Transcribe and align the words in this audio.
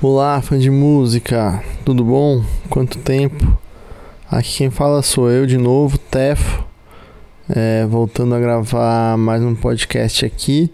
Olá, 0.00 0.40
fã 0.40 0.56
de 0.56 0.70
música, 0.70 1.60
tudo 1.84 2.04
bom? 2.04 2.44
Quanto 2.70 2.98
tempo? 2.98 3.58
Aqui 4.30 4.58
quem 4.58 4.70
fala 4.70 5.02
sou 5.02 5.28
eu 5.28 5.44
de 5.44 5.58
novo, 5.58 5.98
Tefo, 5.98 6.64
é, 7.48 7.84
voltando 7.84 8.32
a 8.32 8.38
gravar 8.38 9.18
mais 9.18 9.42
um 9.42 9.56
podcast 9.56 10.24
aqui. 10.24 10.72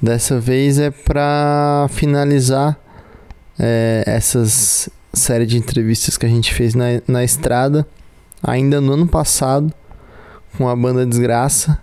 Dessa 0.00 0.40
vez 0.40 0.78
é 0.78 0.90
para 0.90 1.88
finalizar 1.90 2.80
é, 3.58 4.02
essas 4.06 4.88
série 5.12 5.44
de 5.44 5.58
entrevistas 5.58 6.16
que 6.16 6.24
a 6.24 6.30
gente 6.30 6.54
fez 6.54 6.74
na, 6.74 6.86
na 7.06 7.22
estrada, 7.22 7.86
ainda 8.42 8.80
no 8.80 8.94
ano 8.94 9.06
passado, 9.06 9.70
com 10.56 10.66
a 10.70 10.74
banda 10.74 11.04
Desgraça. 11.04 11.78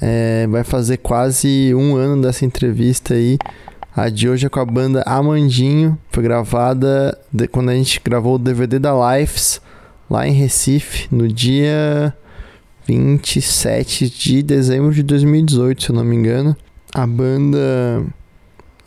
É, 0.00 0.48
vai 0.48 0.64
fazer 0.64 0.96
quase 0.96 1.72
um 1.76 1.94
ano 1.94 2.20
dessa 2.20 2.44
entrevista 2.44 3.14
aí. 3.14 3.38
A 3.98 4.08
de 4.08 4.28
hoje 4.28 4.46
é 4.46 4.48
com 4.48 4.60
a 4.60 4.64
banda 4.64 5.02
Amandinho. 5.04 5.98
Foi 6.12 6.22
gravada 6.22 7.18
de, 7.32 7.48
quando 7.48 7.70
a 7.70 7.74
gente 7.74 8.00
gravou 8.00 8.36
o 8.36 8.38
DVD 8.38 8.78
da 8.78 8.92
Lives 8.92 9.60
lá 10.08 10.24
em 10.24 10.30
Recife, 10.30 11.08
no 11.10 11.26
dia 11.26 12.16
27 12.86 14.08
de 14.08 14.40
dezembro 14.40 14.94
de 14.94 15.02
2018, 15.02 15.82
se 15.82 15.90
eu 15.90 15.96
não 15.96 16.04
me 16.04 16.14
engano. 16.14 16.56
A 16.94 17.04
banda. 17.08 18.06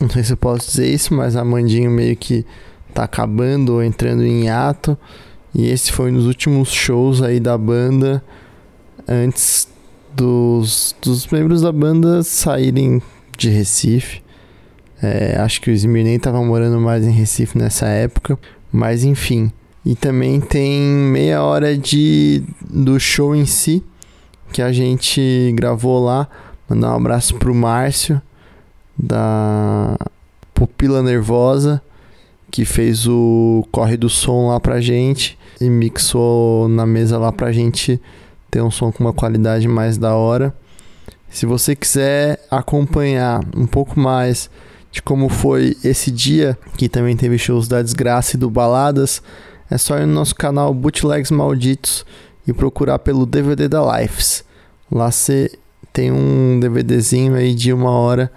Não 0.00 0.08
sei 0.08 0.24
se 0.24 0.32
eu 0.32 0.36
posso 0.38 0.70
dizer 0.70 0.88
isso, 0.90 1.12
mas 1.12 1.36
a 1.36 1.42
Amandinho 1.42 1.90
meio 1.90 2.16
que 2.16 2.46
tá 2.94 3.04
acabando 3.04 3.74
ou 3.74 3.84
entrando 3.84 4.24
em 4.24 4.48
ato. 4.48 4.96
E 5.54 5.68
esse 5.68 5.92
foi 5.92 6.10
um 6.10 6.14
dos 6.14 6.26
últimos 6.26 6.72
shows 6.72 7.20
aí 7.20 7.38
da 7.38 7.58
banda 7.58 8.24
antes 9.06 9.68
dos, 10.16 10.96
dos 11.02 11.26
membros 11.26 11.60
da 11.60 11.70
banda 11.70 12.22
saírem 12.22 13.02
de 13.36 13.50
Recife. 13.50 14.22
É, 15.02 15.36
acho 15.40 15.60
que 15.60 15.70
o 15.70 15.74
Smir 15.74 16.04
nem 16.04 16.18
tava 16.18 16.42
morando 16.44 16.80
mais 16.80 17.04
em 17.04 17.10
Recife 17.10 17.58
nessa 17.58 17.86
época, 17.86 18.38
mas 18.70 19.04
enfim. 19.04 19.50
E 19.84 19.96
também 19.96 20.40
tem 20.40 20.80
meia 20.80 21.42
hora 21.42 21.76
de 21.76 22.44
do 22.70 23.00
show 23.00 23.34
em 23.34 23.44
si 23.44 23.82
que 24.52 24.62
a 24.62 24.70
gente 24.70 25.52
gravou 25.56 26.04
lá. 26.04 26.28
Mandar 26.68 26.92
um 26.92 26.96
abraço 26.96 27.34
pro 27.34 27.54
Márcio 27.54 28.22
da 28.96 29.96
Pupila 30.54 31.02
Nervosa 31.02 31.82
que 32.52 32.66
fez 32.66 33.08
o 33.08 33.66
corre 33.72 33.96
do 33.96 34.10
som 34.10 34.48
lá 34.48 34.60
pra 34.60 34.78
gente 34.78 35.38
e 35.58 35.70
mixou 35.70 36.68
na 36.68 36.84
mesa 36.84 37.18
lá 37.18 37.32
pra 37.32 37.50
gente 37.50 37.98
ter 38.50 38.62
um 38.62 38.70
som 38.70 38.92
com 38.92 39.02
uma 39.02 39.12
qualidade 39.14 39.66
mais 39.66 39.96
da 39.96 40.14
hora. 40.14 40.54
Se 41.30 41.46
você 41.46 41.74
quiser 41.74 42.46
acompanhar 42.50 43.40
um 43.56 43.66
pouco 43.66 43.98
mais 43.98 44.50
de 44.92 45.00
como 45.00 45.30
foi 45.30 45.76
esse 45.82 46.10
dia, 46.10 46.56
que 46.76 46.88
também 46.88 47.16
teve 47.16 47.38
shows 47.38 47.66
da 47.66 47.82
Desgraça 47.82 48.36
e 48.36 48.38
do 48.38 48.50
Baladas, 48.50 49.22
é 49.70 49.78
só 49.78 49.98
ir 49.98 50.06
no 50.06 50.12
nosso 50.12 50.34
canal 50.34 50.72
Bootlegs 50.74 51.30
Malditos 51.30 52.04
e 52.46 52.52
procurar 52.52 52.98
pelo 52.98 53.24
DVD 53.24 53.68
da 53.68 53.98
Lives. 53.98 54.44
Lá 54.90 55.10
você 55.10 55.50
tem 55.94 56.12
um 56.12 56.60
DVDzinho 56.60 57.34
aí 57.34 57.54
de 57.54 57.72
uma 57.72 57.90
hora 57.90 58.30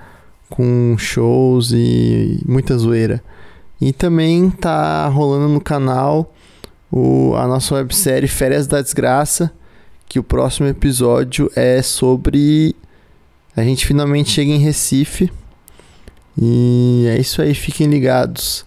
com 0.50 0.96
shows 0.98 1.72
e 1.74 2.42
muita 2.48 2.78
zoeira. 2.78 3.22
E 3.82 3.92
também 3.92 4.50
tá 4.50 5.06
rolando 5.10 5.50
no 5.50 5.60
canal 5.60 6.34
o, 6.90 7.36
a 7.36 7.46
nossa 7.46 7.76
websérie 7.76 8.30
Férias 8.30 8.66
da 8.66 8.82
Desgraça, 8.82 9.52
que 10.08 10.20
o 10.20 10.24
próximo 10.24 10.68
episódio 10.68 11.52
é 11.54 11.82
sobre. 11.82 12.74
A 13.54 13.64
gente 13.64 13.86
finalmente 13.86 14.30
chega 14.30 14.52
em 14.52 14.60
Recife. 14.60 15.30
E 16.38 17.06
é 17.08 17.20
isso 17.20 17.42
aí, 17.42 17.54
fiquem 17.54 17.88
ligados. 17.88 18.66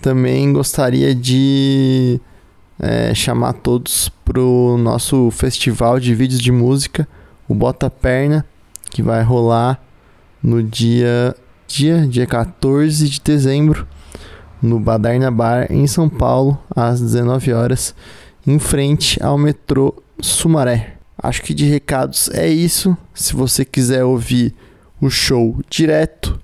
Também 0.00 0.52
gostaria 0.52 1.14
de 1.14 2.20
é, 2.78 3.14
chamar 3.14 3.52
todos 3.52 4.08
pro 4.24 4.76
nosso 4.78 5.30
festival 5.30 6.00
de 6.00 6.14
vídeos 6.14 6.40
de 6.40 6.50
música, 6.50 7.06
o 7.48 7.54
Bota 7.54 7.90
Perna, 7.90 8.44
que 8.90 9.02
vai 9.02 9.22
rolar 9.22 9.80
no 10.42 10.62
dia, 10.62 11.34
dia, 11.66 12.06
dia 12.06 12.26
14 12.26 13.08
de 13.08 13.20
dezembro 13.20 13.86
no 14.62 14.78
Badarna 14.78 15.30
Bar, 15.30 15.66
em 15.70 15.86
São 15.86 16.08
Paulo, 16.08 16.58
às 16.74 17.00
19 17.00 17.52
horas, 17.52 17.94
em 18.46 18.58
frente 18.58 19.22
ao 19.22 19.38
metrô 19.38 19.94
Sumaré. 20.20 20.96
Acho 21.22 21.42
que 21.42 21.54
de 21.54 21.64
recados 21.66 22.30
é 22.32 22.48
isso. 22.48 22.96
Se 23.14 23.34
você 23.34 23.64
quiser 23.64 24.04
ouvir 24.04 24.54
o 25.00 25.10
show 25.10 25.58
direto, 25.68 26.38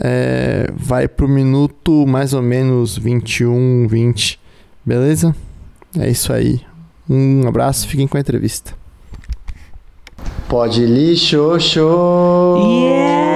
é, 0.00 0.70
vai 0.76 1.08
pro 1.08 1.28
minuto 1.28 2.06
mais 2.06 2.32
ou 2.34 2.42
menos 2.42 2.96
21, 2.96 3.86
20. 3.88 4.38
Beleza? 4.84 5.34
É 5.98 6.08
isso 6.08 6.32
aí. 6.32 6.60
Um 7.08 7.46
abraço, 7.46 7.88
fiquem 7.88 8.06
com 8.06 8.16
a 8.16 8.20
entrevista. 8.20 8.72
Pode 10.48 10.84
lixo, 10.84 11.58
show! 11.60 12.58
Yeah! 12.58 13.28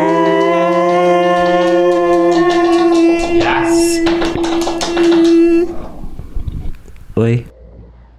Oi. 7.14 7.44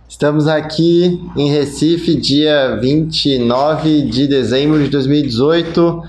Estamos 0.08 0.48
aqui 0.48 1.20
em 1.36 1.50
Recife, 1.50 2.16
dia 2.16 2.78
29 2.80 4.04
de 4.04 4.28
dezembro 4.28 4.84
de 4.84 4.88
2018, 4.88 6.04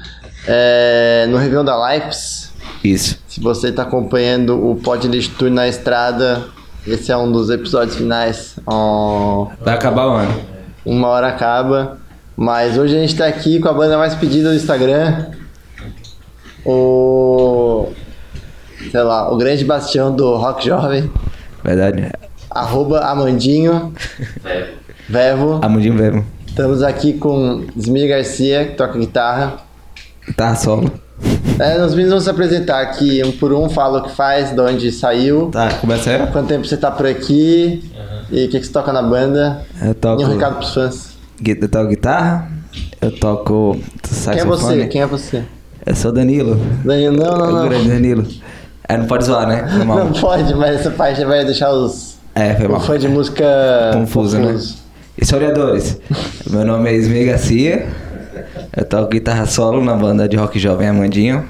é, 0.47 1.27
no 1.29 1.37
Réveillon 1.37 1.65
da 1.65 1.77
Lives. 1.93 2.53
Isso. 2.83 3.19
Se 3.29 3.41
você 3.41 3.69
está 3.69 3.83
acompanhando 3.83 4.71
o 4.71 4.77
Pod 4.77 5.07
List 5.09 5.33
Tour 5.39 5.51
na 5.51 5.67
estrada, 5.67 6.45
esse 6.87 7.11
é 7.11 7.17
um 7.17 7.31
dos 7.33 7.49
episódios 7.51 7.97
finais. 7.97 8.57
Oh, 8.67 9.49
Vai 9.61 9.75
acabar 9.75 10.07
o 10.07 10.13
ano. 10.13 10.41
uma 10.85 11.09
hora 11.09 11.29
acaba. 11.29 11.99
Mas 12.37 12.77
hoje 12.77 12.97
a 12.97 13.01
gente 13.01 13.13
está 13.13 13.27
aqui 13.27 13.61
com 13.61 13.69
a 13.69 13.73
banda 13.73 13.97
mais 13.97 14.15
pedida 14.15 14.51
do 14.51 14.57
Instagram. 14.57 15.27
O. 16.65 17.89
Sei 18.91 19.03
lá, 19.03 19.33
o 19.33 19.37
grande 19.37 19.65
bastião 19.65 20.15
do 20.15 20.37
rock 20.37 20.67
jovem. 20.67 21.11
Verdade. 21.63 22.11
Arroba 22.51 23.01
Amandinho. 23.01 23.93
Vevo. 25.09 25.61
Amundinho 25.63 25.95
mesmo. 25.95 26.27
Estamos 26.47 26.83
aqui 26.83 27.15
com 27.15 27.67
Smir 27.77 28.09
Garcia, 28.09 28.65
que 28.67 28.75
toca 28.77 28.99
guitarra. 28.99 29.59
Tá 30.37 30.55
solo. 30.55 30.91
É, 31.59 31.81
os 31.85 31.93
meninos 31.95 32.13
vão 32.13 32.21
se 32.21 32.29
apresentar 32.31 32.81
aqui, 32.81 33.23
um 33.25 33.33
por 33.33 33.53
um, 33.53 33.69
fala 33.71 34.01
o 34.01 34.03
que 34.03 34.11
faz, 34.15 34.51
de 34.53 34.61
onde 34.61 34.91
saiu, 34.91 35.49
Tá, 35.53 35.73
começa 35.75 36.11
aí. 36.11 36.27
quanto 36.33 36.49
tempo 36.49 36.67
você 36.67 36.77
tá 36.77 36.91
por 36.91 37.07
aqui 37.07 37.83
e 38.31 38.47
o 38.47 38.49
que, 38.51 38.59
que 38.61 38.67
você 38.67 38.73
toca 38.73 38.93
na 38.93 39.03
banda. 39.03 39.63
Eu 39.81 39.95
toco, 39.95 40.21
E 40.21 40.25
um 40.25 40.29
recado 40.29 40.57
pros 40.57 40.75
fãs. 40.75 41.11
eu 41.47 41.69
toco 41.69 41.89
guitarra, 41.89 42.49
eu 43.01 43.11
toco 43.13 43.73
Quem 44.03 44.11
é 44.11 44.15
saxofone. 44.15 44.47
você? 44.81 44.87
Quem 44.89 45.01
é 45.03 45.07
você? 45.07 45.43
Eu 45.87 45.95
sou 45.95 46.11
Danilo. 46.13 46.57
Danilo, 46.85 47.17
não, 47.17 47.39
não, 47.39 47.49
O 47.49 47.53
não. 47.53 47.69
grande 47.69 47.89
Danilo. 47.89 48.27
É, 48.89 48.97
não 48.97 49.07
pode 49.07 49.25
zoar, 49.25 49.47
né? 49.47 49.63
Normal. 49.79 50.05
Não 50.05 50.13
pode, 50.13 50.55
mas 50.55 50.81
essa 50.81 50.91
parte 50.91 51.25
vai 51.25 51.43
deixar 51.45 51.71
os 51.73 52.17
É, 52.35 52.55
foi 52.55 52.67
o 52.67 52.73
mal. 52.73 52.81
fã 52.81 52.99
de 52.99 53.09
música 53.09 53.45
Confuso, 53.95 54.39
né? 54.39 54.59
Historiadores. 55.17 55.99
Meu 56.51 56.65
nome 56.67 56.91
é 56.91 56.95
Ismir 56.95 57.27
Garcia. 57.27 57.87
Eu 58.77 58.85
toco 58.85 59.09
guitarra 59.09 59.47
solo 59.47 59.85
na 59.85 59.95
banda 59.95 60.29
de 60.29 60.37
rock 60.37 60.59
jovem 60.59 60.89
Amandinho. 60.89 61.49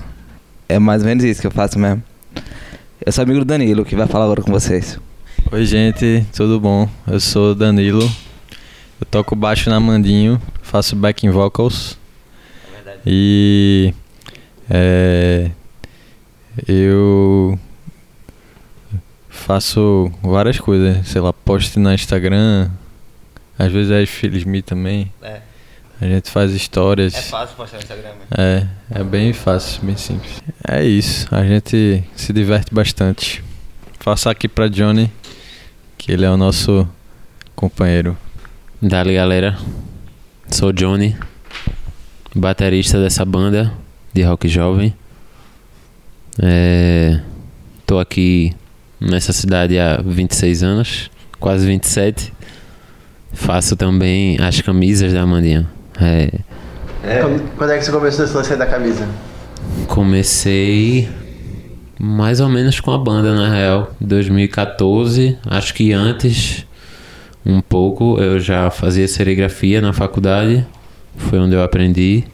É 0.68 0.78
mais 0.78 1.00
ou 1.00 1.08
menos 1.08 1.24
isso 1.24 1.40
que 1.40 1.46
eu 1.46 1.50
faço 1.50 1.78
mesmo. 1.78 2.02
Eu 3.04 3.10
sou 3.10 3.22
amigo 3.22 3.38
do 3.38 3.46
Danilo, 3.46 3.82
que 3.82 3.96
vai 3.96 4.06
falar 4.06 4.26
agora 4.26 4.42
com 4.42 4.52
vocês. 4.52 5.00
Oi, 5.50 5.64
gente, 5.64 6.26
tudo 6.36 6.60
bom? 6.60 6.86
Eu 7.06 7.18
sou 7.18 7.52
o 7.52 7.54
Danilo. 7.54 8.02
Eu 9.00 9.06
toco 9.10 9.34
baixo 9.34 9.70
na 9.70 9.80
Mandinho, 9.80 10.38
faço 10.60 10.94
backing 10.94 11.30
vocals. 11.30 11.96
E 13.06 13.94
é, 14.68 15.50
eu 16.68 17.58
faço 19.31 20.12
várias 20.22 20.60
coisas, 20.60 21.08
sei 21.08 21.22
lá, 21.22 21.32
post 21.32 21.78
no 21.78 21.90
Instagram, 21.90 22.69
às 23.58 23.72
vezes 23.72 23.90
é 23.90 24.04
Feliz 24.04 24.44
Me 24.44 24.60
também. 24.60 25.10
É. 25.22 25.53
A 26.04 26.06
gente 26.06 26.30
faz 26.30 26.52
histórias. 26.52 27.14
fácil 27.30 27.56
postar 27.56 27.78
no 27.78 27.82
Instagram, 27.82 28.10
É, 28.36 28.66
é 28.90 29.02
bem 29.02 29.32
fácil, 29.32 29.82
bem 29.82 29.96
simples. 29.96 30.42
É 30.62 30.84
isso, 30.84 31.26
a 31.34 31.42
gente 31.42 32.04
se 32.14 32.30
diverte 32.30 32.74
bastante. 32.74 33.42
Faço 34.00 34.28
aqui 34.28 34.46
pra 34.46 34.68
Johnny, 34.68 35.10
que 35.96 36.12
ele 36.12 36.26
é 36.26 36.30
o 36.30 36.36
nosso 36.36 36.86
companheiro. 37.56 38.18
Dali 38.82 39.14
galera, 39.14 39.56
sou 40.50 40.68
o 40.68 40.72
Johnny, 40.74 41.16
baterista 42.34 43.00
dessa 43.00 43.24
banda 43.24 43.72
de 44.12 44.22
rock 44.24 44.46
jovem. 44.46 44.94
É, 46.38 47.18
tô 47.86 47.98
aqui 47.98 48.54
nessa 49.00 49.32
cidade 49.32 49.78
há 49.78 50.02
26 50.04 50.62
anos, 50.62 51.10
quase 51.40 51.66
27. 51.66 52.30
Faço 53.32 53.74
também 53.74 54.36
as 54.38 54.60
camisas 54.60 55.10
da 55.10 55.22
Amandinha. 55.22 55.66
É, 56.00 57.20
Quando, 57.20 57.56
quando 57.56 57.70
é 57.70 57.79
que 57.79 57.85
você 57.85 57.93
começou 57.93 58.25
esse 58.25 58.35
lance 58.35 58.56
da 58.56 58.67
camisa? 58.67 59.06
comecei 59.88 61.08
mais 61.99 62.41
ou 62.41 62.49
menos 62.49 62.81
com 62.81 62.91
a 62.91 62.99
banda, 62.99 63.35
na 63.35 63.49
real. 63.52 63.91
2014, 64.00 65.38
acho 65.46 65.75
que 65.75 65.93
antes, 65.93 66.67
um 67.46 67.61
pouco, 67.61 68.19
eu 68.19 68.41
já 68.41 68.70
fazia 68.70 69.06
serigrafia 69.06 69.81
na 69.81 69.93
faculdade. 69.93 70.67
Foi 71.17 71.38
onde 71.38 71.55
eu 71.55 71.62
aprendi. 71.62 72.25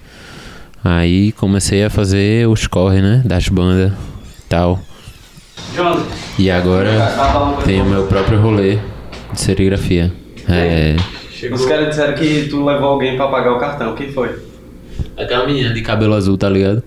Aí 0.82 1.32
comecei 1.32 1.84
a 1.84 1.90
fazer 1.90 2.48
os 2.48 2.66
corre, 2.66 3.02
né? 3.02 3.22
Das 3.24 3.48
bandas 3.48 3.92
e 3.92 4.48
tal. 4.48 4.80
E 6.38 6.50
agora 6.50 6.90
tenho 7.64 7.84
meu 7.84 8.06
próprio 8.06 8.40
rolê 8.40 8.78
de 9.32 9.40
serigrafia. 9.40 10.10
É. 10.48 10.96
Os 11.52 11.64
caras 11.66 11.88
disseram 11.88 12.14
que 12.14 12.48
tu 12.48 12.64
levou 12.64 12.88
alguém 12.90 13.16
pra 13.16 13.28
pagar 13.28 13.52
o 13.52 13.58
cartão. 13.58 13.94
Quem 13.94 14.12
foi? 14.12 14.38
Aquela 15.16 15.46
menina 15.46 15.72
de 15.72 15.82
cabelo 15.82 16.14
azul, 16.14 16.36
tá 16.36 16.48
ligado? 16.48 16.82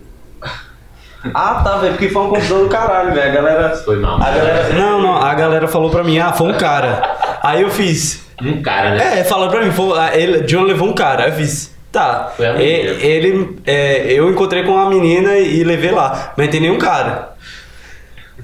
Ah, 1.33 1.61
tá, 1.63 1.77
velho, 1.77 1.93
porque 1.93 2.09
foi 2.09 2.21
uma 2.21 2.31
confusão 2.31 2.63
do 2.63 2.69
caralho, 2.69 3.13
velho. 3.13 3.31
A 3.31 3.33
galera. 3.33 3.69
Foi 3.77 3.95
mal. 3.97 4.17
A 4.21 4.29
galera. 4.29 4.73
Não, 4.73 5.01
não, 5.01 5.15
a 5.15 5.33
galera 5.33 5.67
falou 5.67 5.89
pra 5.89 6.03
mim, 6.03 6.19
ah, 6.19 6.33
foi 6.33 6.49
um 6.51 6.57
cara. 6.57 7.01
Aí 7.41 7.61
eu 7.61 7.69
fiz. 7.69 8.21
Um 8.41 8.61
cara, 8.61 8.95
né? 8.95 9.19
É, 9.19 9.23
falaram 9.23 9.51
pra 9.51 9.63
mim, 9.63 9.71
foi, 9.71 9.97
ah, 9.97 10.11
ele, 10.17 10.41
John 10.41 10.63
levou 10.63 10.89
um 10.89 10.93
cara. 10.93 11.23
Aí 11.23 11.29
eu 11.31 11.35
fiz. 11.35 11.73
Tá. 11.91 12.31
Foi 12.35 12.45
a 12.45 12.53
E- 12.55 12.57
menina. 12.57 13.03
ele. 13.05 13.57
é, 13.65 14.11
eu 14.11 14.29
encontrei 14.29 14.63
com 14.63 14.71
uma 14.73 14.89
menina 14.89 15.37
e 15.37 15.63
levei 15.63 15.91
lá. 15.91 16.33
Mas 16.35 16.47
não 16.47 16.51
tem 16.51 16.59
nenhum 16.61 16.77
cara. 16.77 17.29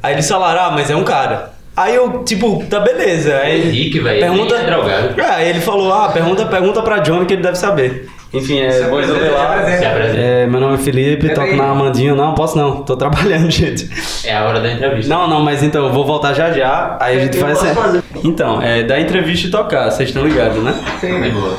Aí 0.02 0.14
eles 0.14 0.30
falaram, 0.30 0.62
ah, 0.66 0.72
mas 0.72 0.90
é 0.90 0.96
um 0.96 1.04
cara. 1.04 1.49
Aí 1.80 1.96
eu, 1.96 2.24
tipo, 2.26 2.62
tá 2.70 2.82
beleza. 2.82 3.38
Aí, 3.38 3.70
Henrique, 3.70 4.02
velho, 4.02 4.20
Pergunta. 4.20 4.56
nem 4.58 4.66
é 4.66 4.70
drogado. 4.70 5.22
É, 5.22 5.26
aí 5.30 5.50
ele 5.50 5.62
falou, 5.62 5.94
ah, 5.94 6.10
pergunta, 6.10 6.46
pergunta 6.46 6.82
pra 6.82 6.98
Johnny 6.98 7.26
que 7.26 7.36
ele 7.36 7.42
deve 7.42 7.58
saber. 7.58 8.10
Enfim, 8.34 8.60
é, 8.60 8.82
vou 8.90 9.00
resolver 9.00 9.30
lá. 9.30 9.56
É, 9.66 10.46
meu 10.46 10.60
nome 10.60 10.76
é 10.76 10.78
Felipe, 10.78 11.30
toco 11.30 11.56
na 11.56 11.70
Amandinho. 11.70 12.18
Não, 12.18 12.36
posso 12.36 12.58
não, 12.58 12.84
tô 12.84 12.98
trabalhando, 12.98 13.50
gente. 13.50 13.90
É 14.26 14.36
a 14.36 14.44
hora 14.44 14.60
da 14.60 14.70
entrevista. 14.74 15.14
Não, 15.14 15.26
não, 15.30 15.42
mas 15.42 15.64
então, 15.64 15.86
eu 15.86 15.94
vou 15.94 16.06
voltar 16.06 16.34
já 16.34 16.52
já, 16.52 16.98
aí 17.00 17.18
a 17.18 17.22
gente 17.22 17.38
faz 17.38 17.64
essa... 17.64 18.04
Então, 18.26 18.62
é 18.62 18.84
da 18.84 19.00
entrevista 19.00 19.48
e 19.48 19.52
tocar, 19.52 19.90
vocês 19.90 20.10
estão 20.10 20.28
ligados, 20.28 20.62
né? 20.62 20.76
De 21.02 21.32
boa. 21.32 21.58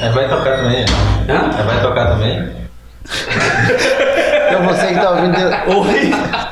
É, 0.00 0.10
vai 0.10 0.28
tocar 0.28 0.58
também? 0.58 0.84
Hã? 1.28 1.50
É, 1.58 1.62
vai 1.64 1.82
tocar 1.82 2.06
também? 2.12 2.50
Então 4.48 4.62
você 4.62 4.86
que 4.86 4.94
tá 4.94 5.10
ouvindo. 5.10 5.36
Oi? 5.36 6.45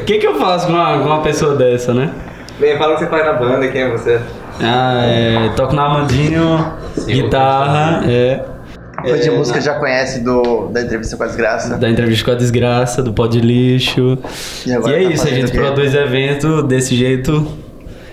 O 0.00 0.04
que 0.04 0.18
que 0.18 0.26
eu 0.26 0.38
faço 0.38 0.66
com 0.66 0.72
uma, 0.72 0.98
com 0.98 1.04
uma 1.04 1.22
pessoa 1.22 1.54
dessa, 1.54 1.92
né? 1.92 2.10
Bem, 2.58 2.76
fala 2.78 2.92
o 2.92 2.96
que 2.96 3.04
você 3.04 3.10
faz 3.10 3.24
na 3.24 3.32
banda, 3.34 3.68
quem 3.68 3.82
é 3.82 3.90
você? 3.90 4.20
Ah, 4.60 5.02
é, 5.04 5.48
toco 5.56 5.74
na 5.74 5.86
Amandinho, 5.86 6.72
guitarra, 7.06 8.02
é, 8.06 8.44
Fã 9.08 9.18
de 9.18 9.30
música 9.30 9.60
já 9.60 9.74
conhece 9.74 10.20
do, 10.20 10.68
da 10.68 10.82
entrevista 10.82 11.16
com 11.16 11.24
a 11.24 11.26
desgraça. 11.26 11.76
da 11.76 11.90
entrevista 11.90 12.24
com 12.24 12.30
a 12.30 12.34
desgraça, 12.34 13.02
do 13.02 13.12
pó 13.12 13.26
de 13.26 13.40
lixo. 13.40 14.18
E 14.64 14.70
E, 14.70 14.72
é 14.72 14.80
tá 14.80 14.98
isso, 14.98 15.26
a 15.26 15.30
gente 15.30 15.50
produz 15.50 15.94
evento 15.94 16.62
desse 16.62 16.94
jeito 16.94 17.46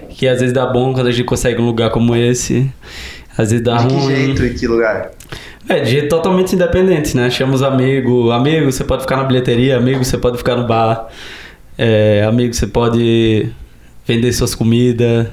que 0.09 0.27
às 0.27 0.39
vezes 0.39 0.53
dá 0.53 0.65
bom 0.65 0.93
quando 0.93 1.07
a 1.07 1.11
gente 1.11 1.25
consegue 1.25 1.61
um 1.61 1.65
lugar 1.65 1.91
como 1.91 2.15
esse. 2.15 2.69
Às 3.39 3.51
vezes 3.51 3.63
dá 3.63 3.77
De 3.77 3.87
que 3.87 3.93
ruim. 3.93 4.15
jeito 4.15 4.45
e 4.45 4.53
que 4.53 4.67
lugar? 4.67 5.11
É, 5.69 5.79
de 5.79 5.91
jeito 5.91 6.09
totalmente 6.09 6.53
independente, 6.55 7.15
né? 7.15 7.29
Chama 7.29 7.53
os 7.53 7.63
amigos. 7.63 8.29
Amigo, 8.31 8.69
você 8.69 8.83
pode 8.83 9.03
ficar 9.03 9.15
na 9.15 9.23
bilheteria. 9.23 9.77
Amigo, 9.77 10.03
você 10.03 10.17
pode 10.17 10.37
ficar 10.37 10.57
no 10.57 10.67
bar. 10.67 11.07
É, 11.77 12.25
amigo, 12.27 12.53
você 12.53 12.67
pode 12.67 13.49
vender 14.05 14.33
suas 14.33 14.53
comidas. 14.53 15.27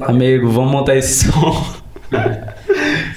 Amigo, 0.00 0.48
vamos 0.50 0.72
montar 0.72 0.96
esse 0.96 1.26
som. 1.30 1.64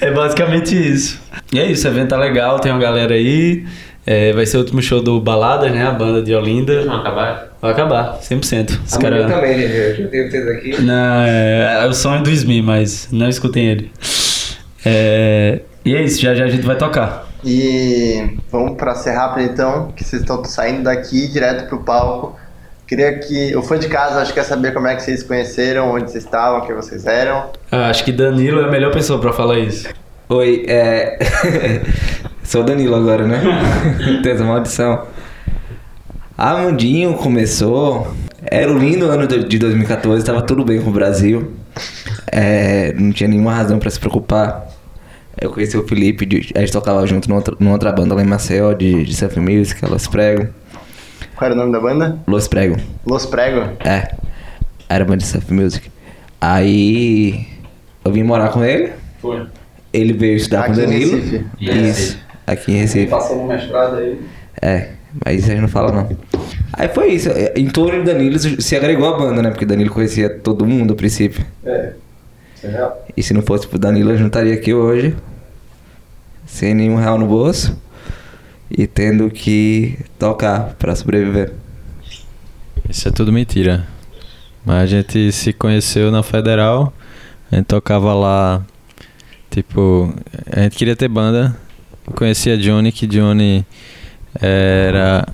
é 0.00 0.10
basicamente 0.12 0.76
isso. 0.76 1.20
E 1.52 1.58
é 1.58 1.66
isso, 1.66 1.88
o 1.88 1.90
evento 1.90 2.10
tá 2.10 2.16
legal, 2.16 2.60
tem 2.60 2.70
uma 2.70 2.80
galera 2.80 3.14
aí. 3.14 3.64
É, 4.06 4.32
vai 4.32 4.46
ser 4.46 4.56
o 4.58 4.60
último 4.60 4.80
show 4.80 5.02
do 5.02 5.20
Baladas, 5.20 5.72
né? 5.72 5.84
A 5.84 5.90
banda 5.90 6.22
de 6.22 6.32
Olinda. 6.34 6.82
Vamos 6.84 7.00
acabar? 7.00 7.56
Vai 7.60 7.72
acabar, 7.72 8.18
100%. 8.20 8.78
Os 8.86 8.96
caras... 8.96 9.30
também, 9.30 9.58
gente. 9.58 9.74
Eu 9.74 9.96
já 9.96 10.06
tenho 10.08 10.30
vocês 10.30 10.48
aqui. 10.48 10.80
Não, 10.82 11.22
é, 11.22 11.80
é 11.82 11.86
o 11.86 11.92
sonho 11.92 12.22
do 12.22 12.30
Smith, 12.30 12.64
mas 12.64 13.08
não 13.10 13.28
escutem 13.28 13.66
ele. 13.66 13.90
É, 14.88 15.60
e 15.84 15.94
é 15.94 16.02
isso, 16.02 16.20
já 16.20 16.34
já 16.34 16.44
a 16.44 16.48
gente 16.48 16.66
vai 16.66 16.76
tocar. 16.76 17.26
E 17.44 18.36
vamos 18.50 18.76
pra 18.76 18.94
ser 18.94 19.12
rápido 19.12 19.52
então, 19.52 19.92
que 19.94 20.02
vocês 20.02 20.22
estão 20.22 20.44
saindo 20.44 20.84
daqui 20.84 21.28
direto 21.28 21.68
pro 21.68 21.80
palco. 21.80 22.36
Queria 22.86 23.18
que 23.18 23.54
o 23.54 23.62
fã 23.62 23.78
de 23.78 23.86
casa 23.88 24.20
acho 24.20 24.32
que 24.32 24.40
quer 24.40 24.46
saber 24.46 24.72
como 24.72 24.86
é 24.86 24.96
que 24.96 25.02
vocês 25.02 25.22
conheceram, 25.22 25.90
onde 25.90 26.10
vocês 26.10 26.24
estavam, 26.24 26.62
quem 26.62 26.74
vocês 26.74 27.06
eram. 27.06 27.50
Ah, 27.70 27.90
acho 27.90 28.02
que 28.02 28.10
Danilo 28.10 28.60
é 28.60 28.64
a 28.64 28.70
melhor 28.70 28.92
pessoa 28.92 29.20
pra 29.20 29.32
falar 29.32 29.58
isso. 29.58 29.88
Oi, 30.28 30.64
é. 30.66 31.18
Sou 32.42 32.62
o 32.62 32.64
Danilo 32.64 32.94
agora, 32.94 33.26
né? 33.26 33.42
Tem 34.22 34.32
essa 34.32 34.42
maldição. 34.42 35.06
A 36.36 36.52
Amandinho 36.52 37.14
começou. 37.14 38.14
Era 38.42 38.72
o 38.72 38.78
lindo 38.78 39.04
ano 39.10 39.26
de 39.26 39.58
2014, 39.58 40.24
tava 40.24 40.40
tudo 40.40 40.64
bem 40.64 40.80
com 40.80 40.88
o 40.88 40.92
Brasil. 40.92 41.52
É, 42.32 42.94
não 42.94 43.12
tinha 43.12 43.28
nenhuma 43.28 43.52
razão 43.52 43.78
pra 43.78 43.90
se 43.90 44.00
preocupar. 44.00 44.66
Eu 45.40 45.50
conheci 45.52 45.76
o 45.76 45.86
Felipe, 45.86 46.26
de- 46.26 46.52
a 46.54 46.60
gente 46.60 46.72
tocava 46.72 47.06
junto 47.06 47.28
numa 47.28 47.38
outra, 47.38 47.54
numa 47.58 47.72
outra 47.72 47.92
banda 47.92 48.14
lá 48.14 48.22
em 48.22 48.26
Maceió, 48.26 48.72
de, 48.74 49.04
de 49.04 49.14
surf 49.14 49.38
music, 49.38 49.84
Los 49.86 50.06
Prego. 50.08 50.48
Qual 51.36 51.50
era 51.50 51.54
o 51.54 51.56
nome 51.62 51.72
da 51.72 51.78
banda? 51.80 52.18
Los 52.26 52.48
Prego. 52.48 52.76
Los 53.06 53.24
Prego. 53.26 53.60
É. 53.84 54.14
Era 54.88 55.04
banda 55.04 55.18
de 55.18 55.26
surf 55.26 55.52
music. 55.52 55.88
Aí. 56.40 57.46
Eu 58.04 58.12
vim 58.12 58.22
morar 58.22 58.48
com 58.50 58.64
ele. 58.64 58.92
Foi. 59.20 59.46
Ele 59.92 60.12
veio 60.12 60.36
estudar 60.36 60.64
com 60.64 60.70
o 60.70 60.72
Aqui 60.72 60.82
em 60.82 60.86
Danilo. 60.86 61.16
Recife. 61.16 61.44
Isso. 61.60 62.18
Aqui 62.46 62.72
em 62.72 62.76
Recife. 62.76 63.06
Passou 63.06 63.36
no 63.36 63.46
mestrado 63.46 63.96
aí. 63.96 64.18
É, 64.60 64.88
mas 65.24 65.38
isso 65.40 65.46
a 65.48 65.50
gente 65.52 65.60
não 65.62 65.68
fala 65.68 65.92
não. 65.92 66.08
Aí 66.72 66.88
foi 66.88 67.08
isso. 67.12 67.28
Em 67.54 67.68
torno 67.68 68.00
do 68.00 68.04
Danilo 68.04 68.38
se 68.38 68.76
agregou 68.76 69.14
a 69.14 69.18
banda, 69.18 69.42
né? 69.42 69.50
Porque 69.50 69.64
Danilo 69.64 69.90
conhecia 69.90 70.28
todo 70.30 70.66
mundo 70.66 70.94
a 70.94 70.96
princípio. 70.96 71.44
É. 71.64 71.92
E 73.16 73.22
se 73.22 73.32
não 73.34 73.42
fosse 73.42 73.66
pro 73.66 73.78
Danilo, 73.78 74.10
eu 74.12 74.18
não 74.20 74.26
estaria 74.28 74.54
aqui 74.54 74.72
hoje. 74.74 75.14
Sem 76.46 76.74
nenhum 76.74 76.96
real 76.96 77.18
no 77.18 77.26
bolso. 77.26 77.76
E 78.70 78.86
tendo 78.86 79.30
que 79.30 79.98
tocar 80.18 80.74
pra 80.78 80.94
sobreviver. 80.94 81.52
Isso 82.88 83.08
é 83.08 83.10
tudo 83.10 83.32
mentira. 83.32 83.86
Mas 84.64 84.82
a 84.82 84.86
gente 84.86 85.32
se 85.32 85.52
conheceu 85.52 86.10
na 86.10 86.22
Federal, 86.22 86.92
a 87.50 87.56
gente 87.56 87.66
tocava 87.66 88.12
lá, 88.12 88.62
tipo, 89.50 90.12
a 90.50 90.60
gente 90.60 90.76
queria 90.76 90.94
ter 90.96 91.08
banda. 91.08 91.56
Conhecia 92.14 92.56
Johnny, 92.58 92.92
que 92.92 93.06
Johnny 93.06 93.64
era. 94.40 95.26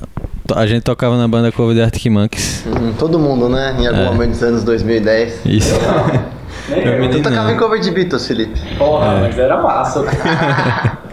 A 0.54 0.66
gente 0.66 0.82
tocava 0.82 1.16
na 1.16 1.26
banda 1.26 1.50
cover 1.50 1.74
de 1.74 1.82
Arctic 1.82 2.06
Monkeys. 2.12 2.64
Uhum, 2.66 2.92
todo 2.92 3.18
mundo, 3.18 3.48
né? 3.48 3.76
Em 3.80 3.86
algum 3.86 4.00
É. 4.00 4.04
momento 4.06 4.30
dos 4.30 4.42
anos 4.42 4.62
2010. 4.64 5.40
Isso. 5.46 5.74
Eu 6.68 6.82
Tu 6.94 6.98
menino 7.00 7.22
tocava 7.22 7.52
em 7.52 7.56
cover 7.56 7.80
de 7.80 7.90
Beatles, 7.90 8.26
Felipe. 8.26 8.58
Porra, 8.78 9.20
mas 9.20 9.38
era 9.38 9.60
massa. 9.60 10.04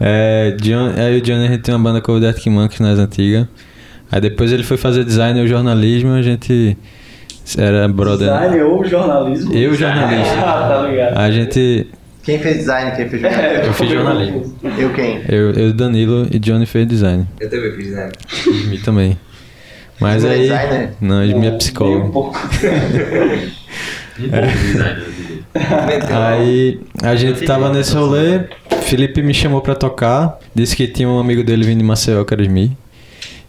É, 0.00 0.52
John, 0.60 0.92
aí 0.96 1.18
o 1.18 1.20
Johnny 1.20 1.46
a 1.46 1.50
gente 1.50 1.62
tem 1.62 1.74
uma 1.74 1.82
banda 1.82 2.00
cover 2.00 2.20
de 2.20 2.28
Arctic 2.28 2.46
Monkeys 2.52 2.78
nas 2.78 3.00
antigas. 3.00 3.46
Aí 4.12 4.20
depois 4.20 4.52
ele 4.52 4.62
foi 4.62 4.76
fazer 4.76 5.04
design 5.04 5.40
e 5.40 5.48
jornalismo, 5.48 6.12
a 6.12 6.22
gente 6.22 6.78
era 7.58 7.88
brother. 7.88 8.28
Design 8.32 8.62
ou 8.62 8.84
jornalismo? 8.84 9.52
Eu 9.52 9.74
jornalista. 9.74 10.34
Ah, 10.38 10.68
tá 10.68 10.88
ligado. 10.88 11.18
A 11.18 11.30
gente. 11.32 11.88
Quem 12.22 12.38
fez 12.38 12.58
design, 12.58 12.92
quem 12.94 13.08
fez 13.08 13.22
jornalismo? 13.26 13.64
Eu 13.66 13.72
fiz 13.72 13.90
jornalismo. 13.90 14.56
Eu 14.78 14.92
quem? 14.92 15.20
Eu, 15.28 15.50
eu 15.50 15.72
Danilo 15.72 16.28
e 16.30 16.38
Johnny 16.38 16.64
fez 16.66 16.86
design. 16.86 17.26
Eu 17.40 17.50
também 17.50 17.72
fiz 17.72 17.86
design. 17.86 18.12
Me 18.70 18.78
também. 18.78 19.18
Mas 20.00 20.24
é 20.24 20.30
aí. 20.30 20.40
designer? 20.42 20.90
Não, 21.00 21.24
ele 21.24 21.32
é 21.44 21.50
Um 21.50 21.58
psicólogo. 21.58 22.10
pouco. 22.12 22.38
Aí 26.10 26.80
a 27.02 27.16
gente 27.16 27.44
tava 27.44 27.70
nesse 27.72 27.94
rolê, 27.94 28.40
Felipe 28.82 29.22
me 29.22 29.32
chamou 29.34 29.60
pra 29.60 29.74
tocar, 29.74 30.38
disse 30.54 30.76
que 30.76 30.86
tinha 30.86 31.08
um 31.08 31.18
amigo 31.18 31.42
dele 31.42 31.64
vindo 31.64 31.78
de 31.78 31.84
Maceió, 31.84 32.24
que 32.24 32.34
era 32.34 32.42
Smi, 32.42 32.76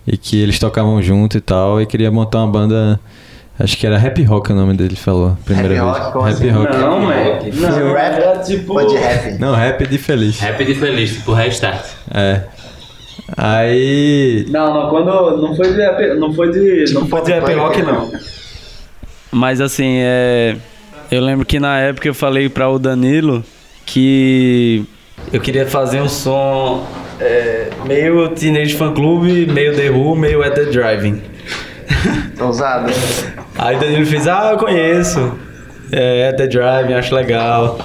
e 0.08 0.18
que 0.18 0.42
eles 0.42 0.60
tocavam 0.60 1.02
junto 1.02 1.38
e 1.38 1.42
tal, 1.42 1.82
e 1.82 1.86
queria 1.86 2.12
montar 2.12 2.40
uma 2.40 2.48
banda, 2.48 3.00
acho 3.60 3.78
que 3.78 3.86
era 3.86 3.98
Happy 3.98 4.24
Rock 4.24 4.52
o 4.52 4.56
nome 4.56 4.74
dele, 4.76 4.96
falou, 4.96 5.38
primeira 5.46 5.76
Happy 5.76 5.86
vez. 5.86 5.98
Rock? 5.98 6.14
Como 6.14 6.26
Happy 6.26 6.34
assim? 6.34 6.50
Rock. 6.50 6.78
Não, 6.78 7.00
Mac. 7.02 7.44
De 7.44 7.60
Não, 7.62 7.94
rap 7.94 8.14
era 8.14 8.40
tipo... 8.40 8.74
ou 8.80 8.88
de 8.88 8.96
rap? 8.96 9.40
Não, 9.40 9.56
rap 9.56 9.88
de 9.88 9.98
feliz. 9.98 10.40
Rap 10.40 10.64
de 10.66 10.76
feliz, 10.76 11.14
tipo 11.14 11.34
restart. 11.34 11.86
É. 12.14 12.42
Aí. 13.38 14.46
Não, 14.50 14.74
não, 14.74 14.90
quando. 14.90 15.38
Não 15.38 15.56
foi 15.56 15.72
de 15.72 15.80
rap, 15.80 16.16
não 16.18 16.34
foi 16.34 16.52
de. 16.52 16.94
não 16.94 17.08
foi 17.08 17.22
de 17.22 17.32
rap 17.32 17.54
rock, 17.54 17.82
não. 17.84 18.12
Mas 19.32 19.62
assim, 19.62 19.98
é. 20.00 20.56
Eu 21.12 21.22
lembro 21.22 21.46
que 21.46 21.60
na 21.60 21.80
época 21.80 22.08
eu 22.08 22.14
falei 22.14 22.50
pra 22.50 22.70
o 22.70 22.78
Danilo 22.78 23.44
que 23.86 24.86
eu 25.34 25.42
queria 25.42 25.66
fazer 25.66 26.02
um 26.02 26.08
som 26.08 26.88
é, 27.20 27.70
meio 27.86 28.30
Teenage 28.30 28.76
Fan 28.76 28.94
Club, 28.94 29.24
meio 29.52 29.76
The 29.76 29.90
Who, 29.90 30.16
meio 30.16 30.44
At 30.44 30.54
The 30.54 30.66
Driving. 30.66 31.22
Ousado. 32.40 32.92
Aí 33.58 33.76
o 33.76 33.80
Danilo 33.80 34.06
fez, 34.06 34.28
ah, 34.28 34.52
eu 34.52 34.58
conheço. 34.58 35.34
É, 35.92 36.30
At 36.30 36.38
The 36.38 36.48
Driving, 36.48 36.94
acho 36.94 37.14
legal. 37.14 37.80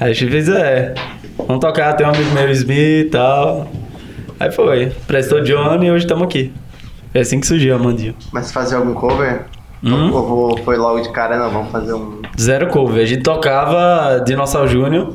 Aí 0.00 0.10
a 0.10 0.12
gente 0.14 0.30
fez, 0.30 0.48
é, 0.48 0.94
vamos 1.36 1.60
tocar, 1.60 1.92
tem 1.92 2.06
um 2.06 2.10
amigo 2.10 2.30
meu, 2.32 2.50
Smith 2.50 3.06
e 3.06 3.08
tal. 3.10 3.70
Aí 4.40 4.50
foi, 4.50 4.92
prestou 5.06 5.42
Johnny 5.42 5.86
e 5.86 5.90
hoje 5.90 6.04
estamos 6.04 6.24
aqui. 6.24 6.52
Foi 7.12 7.20
assim 7.20 7.38
que 7.38 7.46
surgiu 7.46 7.76
a 7.76 7.78
Mandinho. 7.78 8.14
Mas 8.32 8.50
fazer 8.50 8.76
algum 8.76 8.94
cover? 8.94 9.44
Hum? 9.82 10.12
Ou, 10.12 10.50
ou 10.50 10.58
foi 10.58 10.76
logo 10.76 11.00
de 11.00 11.10
cara, 11.10 11.38
não, 11.38 11.50
vamos 11.50 11.72
fazer 11.72 11.92
um... 11.92 12.22
Zero 12.38 12.68
cover. 12.68 13.02
A 13.02 13.06
gente 13.06 13.22
tocava 13.22 14.22
Dinossauro 14.24 14.68
Júnior, 14.68 15.14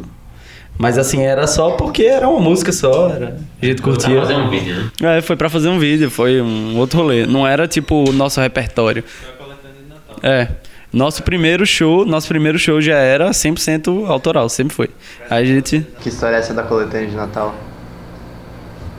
mas 0.77 0.97
assim, 0.97 1.21
era 1.21 1.47
só 1.47 1.71
porque 1.71 2.03
era 2.03 2.27
uma 2.27 2.39
música 2.39 2.71
só, 2.71 3.09
era, 3.09 3.37
a 3.61 3.65
gente 3.65 3.81
curtia. 3.81 4.15
Pra 4.15 4.21
fazer 4.21 4.35
um 4.35 4.49
vídeo, 4.49 4.75
né? 5.01 5.17
É, 5.17 5.21
foi 5.21 5.35
pra 5.35 5.49
fazer 5.49 5.69
um 5.69 5.79
vídeo, 5.79 6.11
foi 6.11 6.41
um 6.41 6.77
outro 6.77 6.99
rolê. 6.99 7.25
Não 7.25 7.47
era 7.47 7.67
tipo 7.67 8.09
o 8.09 8.13
nosso 8.13 8.39
repertório. 8.39 9.03
É. 10.21 10.47
Nosso 10.91 11.21
primeiro 11.23 11.65
show, 11.65 12.05
nosso 12.05 12.27
primeiro 12.27 12.57
show 12.57 12.79
já 12.79 12.95
era 12.95 13.29
100% 13.31 14.07
autoral, 14.07 14.47
sempre 14.49 14.73
foi. 14.75 14.89
Aí 15.29 15.43
a 15.43 15.45
gente. 15.45 15.85
Que 15.99 16.09
história 16.09 16.37
é 16.37 16.39
essa 16.39 16.53
da 16.53 16.63
coletânea 16.63 17.07
de 17.07 17.15
Natal? 17.15 17.53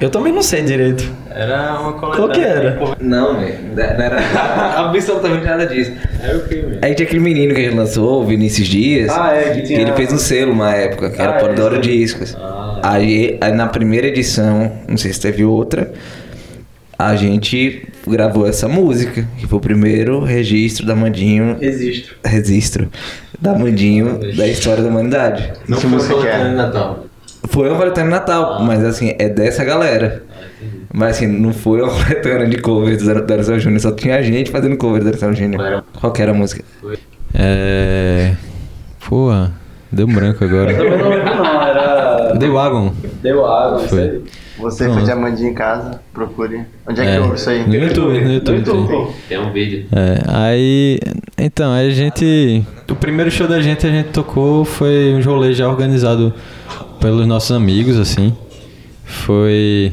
Eu 0.01 0.11
também 0.11 0.33
não 0.33 0.43
sei 0.43 0.63
direito. 0.63 1.11
Era 1.31 1.81
uma 1.81 1.93
coletânea. 1.95 2.17
Qual 2.17 2.31
que 2.31 2.41
era? 2.41 2.97
Não, 3.01 3.41
velho. 3.41 3.55
Não 3.75 3.83
era 3.83 4.19
absolutamente 4.79 5.45
nada 5.45 5.67
disso. 5.67 5.93
Era 6.23 6.39
o 6.39 6.41
velho? 6.47 6.79
Aí 6.83 6.95
tinha 6.95 7.07
aquele 7.07 7.21
menino 7.21 7.53
que 7.55 7.61
a 7.61 7.65
gente 7.65 7.77
lançou, 7.77 8.23
o 8.23 8.27
Vinícius 8.27 8.69
Dias. 8.69 9.11
Ah, 9.11 9.33
é, 9.35 9.55
que 9.55 9.63
tinha- 9.63 9.81
ele 9.81 9.93
fez 9.95 10.13
um 10.13 10.19
selo 10.19 10.53
uma 10.53 10.73
época, 10.73 11.11
que 11.11 11.21
era 11.21 11.33
Ah, 11.33 11.37
é, 11.37 11.41
Polidoro 11.41 11.75
isso. 11.81 11.83
Discos. 11.91 12.37
Ah. 12.39 12.81
Aí, 12.83 13.37
aí 13.41 13.53
na 13.53 13.67
primeira 13.67 14.07
edição, 14.07 14.71
não 14.89 14.97
sei 14.97 15.13
se 15.13 15.21
teve 15.21 15.45
outra, 15.45 15.93
a 16.97 17.17
gente 17.17 17.87
gravou 18.07 18.47
essa 18.47 18.69
música, 18.69 19.27
que 19.37 19.47
foi 19.49 19.59
o 19.59 19.61
primeiro 19.61 20.23
registro 20.23 20.87
da 20.87 20.95
Mandinho. 20.95 21.57
Registro. 21.61 22.15
Registro 22.25 22.89
da 23.41 23.57
Mandinho 23.59 24.19
da 24.37 24.47
história 24.47 24.83
da 24.83 24.89
humanidade. 24.89 25.53
Não 25.69 25.77
Que 25.77 25.83
foi 25.83 25.91
música 25.91 26.21
que 26.21 26.27
é? 26.29 26.49
Natal. 26.53 27.05
Foi 27.45 27.69
uma 27.69 27.77
coletânea 27.79 28.11
de 28.11 28.17
Natal, 28.19 28.63
mas 28.63 28.85
assim, 28.85 29.15
é 29.19 29.29
dessa 29.29 29.65
galera. 29.65 30.23
Mas 30.93 31.17
assim, 31.17 31.27
não 31.27 31.53
foi 31.53 31.81
uma 31.83 31.91
coletânea 32.05 32.47
de 32.47 32.59
covers 32.59 33.03
do 33.03 33.23
Darcy 33.27 33.59
Júnior, 33.61 33.81
só 33.81 33.93
tinha 33.93 34.23
gente 34.23 34.51
fazendo 34.51 34.77
cover 34.77 35.03
do 35.03 35.11
Darcy 35.11 35.35
Júnior. 35.41 35.85
Qual 36.01 36.13
que 36.13 36.23
era 36.23 36.33
a 36.33 36.35
música? 36.35 36.65
É. 37.35 38.35
Pô, 39.09 39.31
deu 39.93 40.07
um 40.07 40.13
branco 40.15 40.45
agora. 40.45 40.75
Também 40.75 40.99
não 40.99 41.09
lembro, 41.09 41.35
não. 41.37 41.63
Era. 41.63 42.37
The 42.39 42.49
Wagon. 42.49 42.93
Deu 43.23 43.47
água, 43.47 43.79
isso 43.81 43.89
Foi. 43.89 44.01
aí. 44.03 44.23
Você 44.59 44.85
Pronto. 44.85 44.97
foi 44.97 45.05
diamandinho 45.05 45.51
em 45.51 45.55
casa, 45.55 46.01
procure. 46.13 46.63
Onde 46.87 47.01
é 47.01 47.05
que 47.05 47.11
É. 47.11 47.21
ouve 47.21 47.37
isso 47.37 47.49
aí? 47.49 47.65
No 47.67 47.75
YouTube, 47.77 48.21
no 48.25 48.33
YouTube. 48.33 48.63
tem. 48.65 49.07
Tem 49.29 49.39
um 49.39 49.53
vídeo. 49.53 49.87
É, 49.93 50.19
aí. 50.27 50.99
Então, 51.39 51.73
aí 51.73 51.87
a 51.89 51.95
gente. 51.95 52.65
O 52.91 52.95
primeiro 52.97 53.31
show 53.31 53.47
da 53.47 53.61
gente 53.61 53.87
a 53.87 53.91
gente 53.91 54.09
tocou 54.09 54.65
foi 54.65 55.15
um 55.15 55.23
rolê 55.23 55.53
já 55.53 55.69
organizado 55.69 56.35
pelos 57.01 57.27
nossos 57.27 57.53
amigos, 57.53 57.97
assim. 57.99 58.37
Foi. 59.05 59.93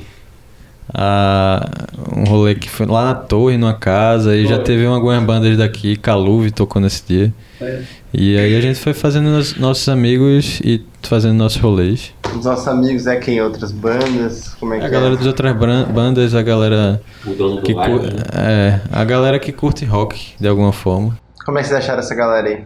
a- 0.94 1.68
um 2.16 2.24
rolê 2.26 2.56
que 2.56 2.70
foi 2.70 2.86
lá 2.86 3.06
na 3.06 3.16
torre, 3.16 3.58
numa 3.58 3.74
casa, 3.74 4.36
e 4.36 4.46
já 4.48 4.60
teve 4.60 4.86
algumas 4.86 5.22
bandas 5.24 5.58
daqui, 5.58 5.98
Caluve 5.98 6.52
tocou 6.52 6.82
nesse 6.82 7.04
dia. 7.06 7.34
E 8.14 8.38
aí 8.38 8.56
a 8.56 8.62
gente 8.62 8.80
foi 8.80 8.94
fazendo 8.94 9.26
nos- 9.30 9.56
nossos 9.58 9.90
amigos 9.90 10.62
e 10.64 10.86
fazendo 11.02 11.34
nossos 11.34 11.60
rolês. 11.60 12.14
Os 12.38 12.46
nossos 12.46 12.68
amigos 12.68 13.08
é 13.08 13.16
quem? 13.18 13.42
Outras 13.42 13.72
bandas? 13.72 14.54
Como 14.60 14.74
é 14.74 14.80
que 14.80 14.86
A 14.86 14.90
galera 14.90 15.16
é? 15.16 15.18
das 15.18 15.26
outras 15.26 15.54
bandas, 15.90 16.34
a 16.36 16.42
galera 16.42 17.02
O 17.26 17.32
dono 17.32 17.56
do 17.58 17.62
que 17.64 17.74
cu- 17.74 17.80
né? 17.82 18.10
é, 18.34 18.80
a 18.92 19.04
galera 19.04 19.38
que 19.40 19.52
curte 19.52 19.84
rock 19.86 20.34
de 20.40 20.48
alguma 20.48 20.72
forma. 20.72 21.18
Como 21.46 21.58
é 21.58 21.62
que 21.62 21.68
vocês 21.68 21.80
acharam 21.80 22.00
essa 22.00 22.16
galera 22.16 22.48
aí? 22.48 22.64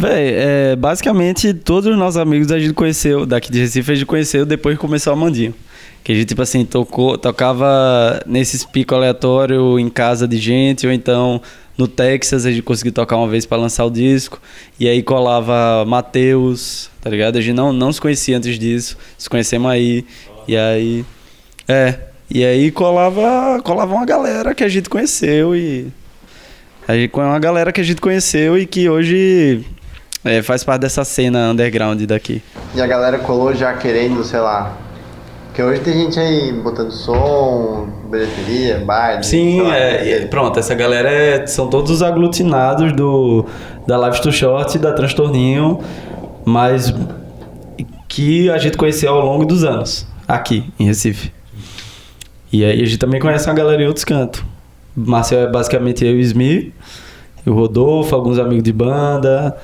Véi, 0.00 0.32
é, 0.34 0.76
basicamente 0.76 1.52
todos 1.52 1.90
os 1.90 1.98
nossos 1.98 2.16
amigos 2.16 2.50
a 2.50 2.58
gente 2.58 2.72
conheceu, 2.72 3.26
daqui 3.26 3.52
de 3.52 3.60
Recife 3.60 3.92
a 3.92 3.94
gente 3.94 4.06
conheceu 4.06 4.46
depois 4.46 4.74
que 4.74 4.80
começou 4.80 5.12
a 5.12 5.16
Mandinho. 5.16 5.54
Que 6.02 6.12
a 6.12 6.14
gente, 6.14 6.28
tipo 6.28 6.40
assim, 6.40 6.64
tocou, 6.64 7.18
tocava 7.18 8.22
nesses 8.24 8.64
picos 8.64 8.96
aleatórios 8.96 9.78
em 9.78 9.90
casa 9.90 10.26
de 10.26 10.38
gente, 10.38 10.86
ou 10.86 10.92
então 10.92 11.42
no 11.76 11.86
Texas 11.86 12.46
a 12.46 12.50
gente 12.50 12.62
conseguiu 12.62 12.92
tocar 12.92 13.18
uma 13.18 13.28
vez 13.28 13.44
pra 13.44 13.58
lançar 13.58 13.84
o 13.84 13.90
disco. 13.90 14.40
E 14.78 14.88
aí 14.88 15.02
colava 15.02 15.84
Matheus, 15.84 16.90
tá 17.02 17.10
ligado? 17.10 17.36
A 17.36 17.42
gente 17.42 17.54
não, 17.54 17.70
não 17.70 17.92
se 17.92 18.00
conhecia 18.00 18.38
antes 18.38 18.58
disso, 18.58 18.96
se 19.18 19.28
conhecemos 19.28 19.70
aí. 19.70 20.06
E 20.48 20.56
aí. 20.56 21.04
É. 21.68 21.98
E 22.30 22.42
aí 22.42 22.70
colava, 22.70 23.60
colava 23.62 23.94
uma 23.94 24.06
galera 24.06 24.54
que 24.54 24.64
a 24.64 24.68
gente 24.68 24.88
conheceu 24.88 25.54
e. 25.54 25.88
A 26.88 26.96
gente, 26.96 27.14
uma 27.14 27.38
galera 27.38 27.70
que 27.70 27.82
a 27.82 27.84
gente 27.84 28.00
conheceu 28.00 28.56
e 28.56 28.64
que 28.64 28.88
hoje 28.88 29.62
é, 30.24 30.42
faz 30.42 30.62
parte 30.64 30.82
dessa 30.82 31.04
cena 31.04 31.50
underground 31.50 32.00
daqui. 32.02 32.42
E 32.74 32.80
a 32.80 32.86
galera 32.86 33.18
colou 33.18 33.54
já 33.54 33.72
querendo, 33.74 34.22
sei 34.24 34.40
lá. 34.40 34.76
Porque 35.46 35.62
hoje 35.62 35.80
tem 35.80 35.94
gente 35.94 36.18
aí 36.20 36.52
botando 36.52 36.92
som, 36.92 37.88
bilheteria, 38.10 38.78
baile. 38.84 39.24
Sim, 39.24 39.62
lá. 39.62 39.76
é, 39.76 40.10
é, 40.10 40.26
pronto, 40.26 40.58
essa 40.58 40.74
galera 40.74 41.10
é- 41.10 41.46
são 41.46 41.68
todos 41.68 41.90
os 41.90 42.02
aglutinados 42.02 42.92
do, 42.92 43.44
da 43.86 43.96
Live 43.96 44.20
to 44.22 44.30
Short, 44.30 44.78
da 44.78 44.92
Transtorninho, 44.92 45.80
mas 46.44 46.94
que 48.08 48.48
a 48.50 48.58
gente 48.58 48.76
conheceu 48.76 49.12
ao 49.12 49.24
longo 49.24 49.44
dos 49.44 49.64
anos, 49.64 50.06
aqui 50.28 50.64
em 50.78 50.86
Recife. 50.86 51.32
E 52.52 52.64
aí 52.64 52.82
a 52.82 52.84
gente 52.84 52.98
também 52.98 53.20
conhece 53.20 53.48
uma 53.48 53.54
galera 53.54 53.82
em 53.82 53.86
outros 53.86 54.04
cantos. 54.04 54.44
Marcel 54.94 55.40
é 55.40 55.46
basicamente 55.50 56.04
eu 56.04 56.12
e 56.12 56.18
o 56.18 56.20
Smith, 56.20 56.72
o 57.46 57.52
Rodolfo, 57.52 58.14
alguns 58.14 58.38
amigos 58.38 58.64
de 58.64 58.72
banda. 58.72 59.56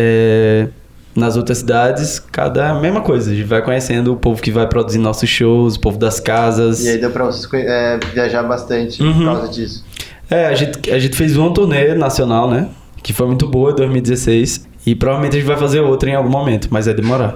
É, 0.00 0.68
nas 1.14 1.36
outras 1.36 1.58
cidades, 1.58 2.20
cada 2.20 2.70
a 2.70 2.74
mesma 2.80 3.00
coisa. 3.00 3.32
A 3.32 3.34
gente 3.34 3.46
vai 3.46 3.60
conhecendo 3.62 4.12
o 4.12 4.16
povo 4.16 4.40
que 4.40 4.50
vai 4.52 4.66
produzir 4.68 4.98
nossos 4.98 5.28
shows, 5.28 5.74
o 5.74 5.80
povo 5.80 5.98
das 5.98 6.20
casas. 6.20 6.84
E 6.84 6.90
aí 6.90 6.98
deu 6.98 7.10
pra 7.10 7.24
vocês 7.24 7.48
é, 7.64 7.98
viajar 8.14 8.42
bastante 8.44 9.02
Uhum. 9.02 9.12
por 9.14 9.24
causa 9.24 9.48
disso. 9.52 9.84
É, 10.30 10.46
a 10.46 10.54
gente, 10.54 10.90
a 10.90 10.98
gente 10.98 11.16
fez 11.16 11.36
uma 11.36 11.52
turnê 11.52 11.94
nacional, 11.94 12.48
né? 12.48 12.68
Que 13.02 13.12
foi 13.12 13.26
muito 13.26 13.48
boa 13.48 13.72
em 13.72 13.76
2016. 13.76 14.66
E 14.86 14.94
provavelmente 14.94 15.36
a 15.36 15.38
gente 15.40 15.48
vai 15.48 15.56
fazer 15.56 15.80
outra 15.80 16.08
em 16.10 16.14
algum 16.14 16.30
momento, 16.30 16.68
mas 16.70 16.86
vai 16.86 16.94
demorar. 16.94 17.34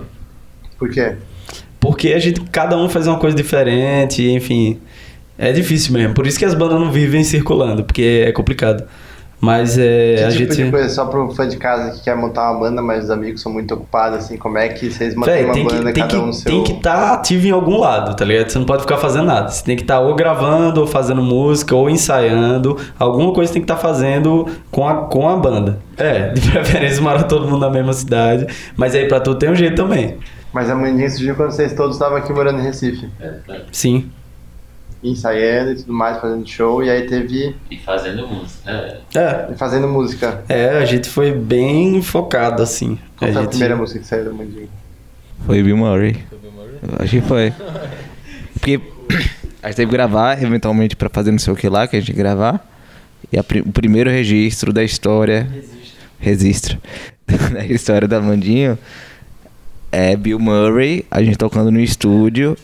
Por 0.78 0.88
quê? 0.90 1.14
Porque 1.80 2.12
a 2.12 2.18
gente, 2.18 2.40
cada 2.52 2.76
um 2.78 2.88
faz 2.88 3.06
uma 3.08 3.18
coisa 3.18 3.36
diferente, 3.36 4.22
enfim. 4.30 4.78
É 5.36 5.50
difícil 5.52 5.92
mesmo. 5.92 6.14
Por 6.14 6.26
isso 6.26 6.38
que 6.38 6.44
as 6.44 6.54
bandas 6.54 6.78
não 6.78 6.90
vivem 6.92 7.24
circulando, 7.24 7.82
porque 7.82 8.24
é 8.26 8.30
complicado. 8.32 8.84
Mas 9.42 9.76
é. 9.76 10.14
Que 10.18 10.22
a 10.22 10.28
tipo 10.30 10.54
gente. 10.54 10.66
de 10.66 10.70
coisa, 10.70 10.88
só 10.88 11.04
pro 11.06 11.28
fã 11.34 11.48
de 11.48 11.56
casa 11.56 11.90
que 11.90 12.04
quer 12.04 12.14
montar 12.14 12.48
uma 12.52 12.60
banda, 12.60 12.80
mas 12.80 13.04
os 13.04 13.10
amigos 13.10 13.42
são 13.42 13.52
muito 13.52 13.74
ocupados, 13.74 14.18
assim, 14.18 14.36
como 14.36 14.56
é 14.56 14.68
que 14.68 14.88
vocês 14.88 15.16
mantêm 15.16 15.46
uma 15.46 15.68
banda, 15.68 15.92
que 15.92 16.00
cada 16.00 16.20
um 16.20 16.30
que 16.30 16.36
seu... 16.36 16.52
tem 16.52 16.62
que 16.62 16.72
estar 16.74 17.14
ativo 17.14 17.48
em 17.48 17.50
algum 17.50 17.76
lado, 17.76 18.14
tá 18.14 18.24
ligado? 18.24 18.50
Você 18.50 18.58
não 18.60 18.66
pode 18.66 18.82
ficar 18.82 18.98
fazendo 18.98 19.26
nada. 19.26 19.48
Você 19.48 19.64
tem 19.64 19.74
que 19.74 19.82
estar 19.82 19.98
ou 19.98 20.14
gravando, 20.14 20.80
ou 20.80 20.86
fazendo 20.86 21.20
música, 21.20 21.74
ou 21.74 21.90
ensaiando. 21.90 22.78
Alguma 22.96 23.32
coisa 23.32 23.52
tem 23.52 23.60
que 23.60 23.64
estar 23.64 23.82
fazendo 23.82 24.46
com 24.70 24.86
a, 24.86 25.06
com 25.06 25.28
a 25.28 25.36
banda. 25.36 25.80
É, 25.96 26.28
de 26.28 26.40
preferência 26.48 27.02
mora 27.02 27.24
todo 27.24 27.44
mundo 27.44 27.62
na 27.62 27.70
mesma 27.70 27.92
cidade. 27.94 28.46
Mas 28.76 28.94
aí 28.94 29.08
pra 29.08 29.18
tudo 29.18 29.40
tem 29.40 29.50
um 29.50 29.56
jeito 29.56 29.74
também. 29.74 30.18
Mas 30.52 30.70
a 30.70 30.76
Mandinha 30.76 31.10
surgiu 31.10 31.34
quando 31.34 31.50
vocês 31.50 31.72
todos 31.72 31.96
estavam 31.96 32.16
aqui 32.16 32.32
morando 32.32 32.60
em 32.60 32.62
Recife. 32.62 33.08
Sim. 33.72 34.08
Ensaiando 35.02 35.72
e 35.72 35.74
tudo 35.76 35.92
mais, 35.92 36.20
fazendo 36.20 36.48
show, 36.48 36.82
e 36.82 36.88
aí 36.88 37.06
teve... 37.06 37.56
E 37.70 37.76
fazendo 37.78 38.26
música. 38.26 38.70
É. 38.70 39.18
É, 39.18 39.54
fazendo 39.54 39.88
música. 39.88 40.44
É, 40.48 40.78
a 40.78 40.84
gente 40.84 41.08
foi 41.08 41.32
bem 41.32 42.00
focado, 42.02 42.62
assim. 42.62 42.98
Qual 43.16 43.28
a 43.28 43.32
foi 43.32 43.40
a 43.40 43.44
gente... 43.44 43.50
primeira 43.50 43.76
música 43.76 43.98
que 43.98 44.06
saiu 44.06 44.24
da 44.24 44.32
Mandinha? 44.32 44.68
Foi 45.44 45.62
Bill 45.62 45.76
Murray. 45.76 46.16
Acho 47.00 47.10
que 47.10 47.20
foi. 47.20 47.52
Porque 48.54 48.80
a 49.62 49.68
gente 49.68 49.76
teve 49.76 49.90
que 49.90 49.92
gravar, 49.92 50.42
eventualmente, 50.42 50.96
pra 50.96 51.08
fazer 51.08 51.30
não 51.30 51.38
sei 51.38 51.52
o 51.52 51.56
que 51.56 51.68
lá, 51.68 51.86
que 51.86 51.96
a 51.96 52.00
gente 52.00 52.10
ia 52.10 52.16
gravar. 52.16 52.68
E 53.32 53.38
a 53.38 53.40
o 53.40 53.72
primeiro 53.72 54.10
registro 54.10 54.72
da 54.72 54.82
história. 54.82 55.48
Registro. 56.18 56.78
da 57.26 57.64
história 57.66 58.06
da 58.06 58.20
Mandinho. 58.20 58.78
É 59.90 60.16
Bill 60.16 60.38
Murray, 60.38 61.04
a 61.10 61.22
gente 61.22 61.36
tocando 61.36 61.70
no 61.70 61.80
estúdio. 61.80 62.56